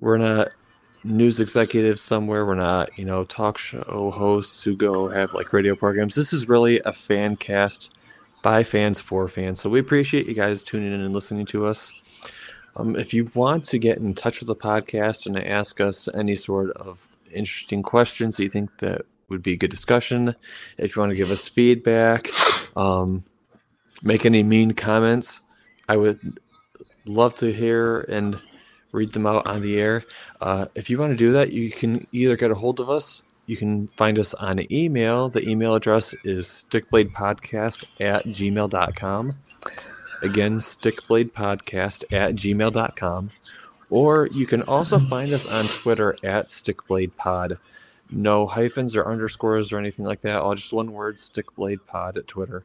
we're 0.00 0.16
not 0.16 0.54
news 1.04 1.38
executives 1.38 2.00
somewhere. 2.00 2.46
We're 2.46 2.54
not, 2.54 2.98
you 2.98 3.04
know, 3.04 3.24
talk 3.24 3.58
show 3.58 4.10
hosts 4.14 4.64
who 4.64 4.74
go 4.74 5.08
have 5.08 5.34
like 5.34 5.52
radio 5.52 5.76
programs. 5.76 6.14
This 6.14 6.32
is 6.32 6.48
really 6.48 6.80
a 6.86 6.92
fan 6.92 7.36
cast 7.36 7.94
by 8.40 8.64
fans 8.64 8.98
for 8.98 9.28
fans. 9.28 9.60
So 9.60 9.68
we 9.68 9.78
appreciate 9.78 10.26
you 10.26 10.34
guys 10.34 10.62
tuning 10.62 10.92
in 10.92 11.02
and 11.02 11.12
listening 11.12 11.44
to 11.46 11.66
us. 11.66 11.92
Um, 12.76 12.96
if 12.96 13.12
you 13.12 13.30
want 13.34 13.64
to 13.66 13.78
get 13.78 13.98
in 13.98 14.14
touch 14.14 14.40
with 14.40 14.48
the 14.48 14.56
podcast 14.56 15.26
and 15.26 15.38
ask 15.38 15.80
us 15.80 16.08
any 16.14 16.34
sort 16.34 16.70
of 16.72 17.05
interesting 17.32 17.82
questions 17.82 18.36
that 18.36 18.44
you 18.44 18.48
think 18.48 18.78
that 18.78 19.02
would 19.28 19.42
be 19.42 19.52
a 19.52 19.56
good 19.56 19.70
discussion, 19.70 20.34
if 20.78 20.94
you 20.94 21.00
want 21.00 21.10
to 21.10 21.16
give 21.16 21.30
us 21.30 21.48
feedback, 21.48 22.28
um, 22.76 23.24
make 24.02 24.24
any 24.24 24.42
mean 24.42 24.72
comments, 24.72 25.40
I 25.88 25.96
would 25.96 26.38
love 27.04 27.34
to 27.36 27.52
hear 27.52 28.00
and 28.08 28.38
read 28.92 29.12
them 29.12 29.26
out 29.26 29.46
on 29.46 29.62
the 29.62 29.78
air. 29.78 30.04
Uh, 30.40 30.66
if 30.74 30.88
you 30.88 30.98
want 30.98 31.12
to 31.12 31.16
do 31.16 31.32
that, 31.32 31.52
you 31.52 31.70
can 31.70 32.06
either 32.12 32.36
get 32.36 32.50
a 32.50 32.54
hold 32.54 32.80
of 32.80 32.90
us. 32.90 33.22
You 33.46 33.56
can 33.56 33.86
find 33.88 34.18
us 34.18 34.34
on 34.34 34.72
email. 34.72 35.28
The 35.28 35.48
email 35.48 35.74
address 35.74 36.14
is 36.24 36.46
stickbladepodcast 36.46 37.84
at 38.00 38.24
gmail.com. 38.24 39.34
Again, 40.22 40.58
stickbladepodcast 40.58 42.12
at 42.12 42.34
gmail.com. 42.34 43.30
Or 43.90 44.28
you 44.32 44.46
can 44.46 44.62
also 44.62 44.98
find 44.98 45.32
us 45.32 45.46
on 45.46 45.64
Twitter 45.64 46.16
at 46.22 46.48
stickbladepod. 46.48 47.58
No 48.10 48.46
hyphens 48.46 48.94
or 48.96 49.08
underscores 49.08 49.72
or 49.72 49.78
anything 49.78 50.04
like 50.04 50.20
that. 50.20 50.40
All 50.40 50.54
just 50.54 50.72
one 50.72 50.92
word, 50.92 51.16
stickbladepod 51.16 52.16
at 52.16 52.28
Twitter. 52.28 52.64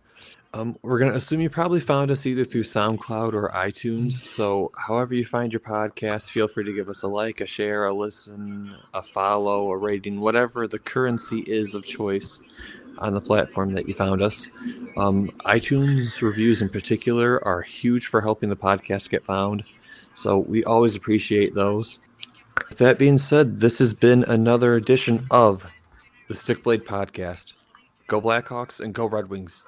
Um, 0.53 0.75
we're 0.81 0.99
going 0.99 1.11
to 1.11 1.17
assume 1.17 1.41
you 1.41 1.49
probably 1.49 1.79
found 1.79 2.11
us 2.11 2.25
either 2.25 2.43
through 2.43 2.63
SoundCloud 2.63 3.33
or 3.33 3.49
iTunes. 3.49 4.25
So, 4.25 4.71
however 4.75 5.15
you 5.15 5.25
find 5.25 5.51
your 5.53 5.61
podcast, 5.61 6.29
feel 6.29 6.47
free 6.47 6.65
to 6.65 6.73
give 6.73 6.89
us 6.89 7.03
a 7.03 7.07
like, 7.07 7.41
a 7.41 7.47
share, 7.47 7.85
a 7.85 7.93
listen, 7.93 8.75
a 8.93 9.01
follow, 9.01 9.71
a 9.71 9.77
rating, 9.77 10.19
whatever 10.19 10.67
the 10.67 10.77
currency 10.77 11.39
is 11.47 11.73
of 11.73 11.85
choice 11.85 12.41
on 12.97 13.13
the 13.13 13.21
platform 13.21 13.71
that 13.73 13.87
you 13.87 13.93
found 13.93 14.21
us. 14.21 14.49
Um, 14.97 15.29
iTunes 15.45 16.21
reviews 16.21 16.61
in 16.61 16.69
particular 16.69 17.43
are 17.45 17.61
huge 17.61 18.07
for 18.07 18.21
helping 18.21 18.49
the 18.49 18.55
podcast 18.57 19.09
get 19.09 19.23
found. 19.23 19.63
So, 20.13 20.39
we 20.39 20.63
always 20.63 20.95
appreciate 20.95 21.55
those. 21.55 21.99
With 22.69 22.77
that 22.79 22.99
being 22.99 23.17
said, 23.17 23.57
this 23.57 23.79
has 23.79 23.93
been 23.93 24.23
another 24.23 24.75
edition 24.75 25.25
of 25.31 25.65
the 26.27 26.35
Stick 26.35 26.63
Blade 26.63 26.85
Podcast. 26.85 27.65
Go 28.07 28.21
Blackhawks 28.21 28.79
and 28.79 28.93
go 28.93 29.05
Red 29.05 29.29
Wings. 29.29 29.63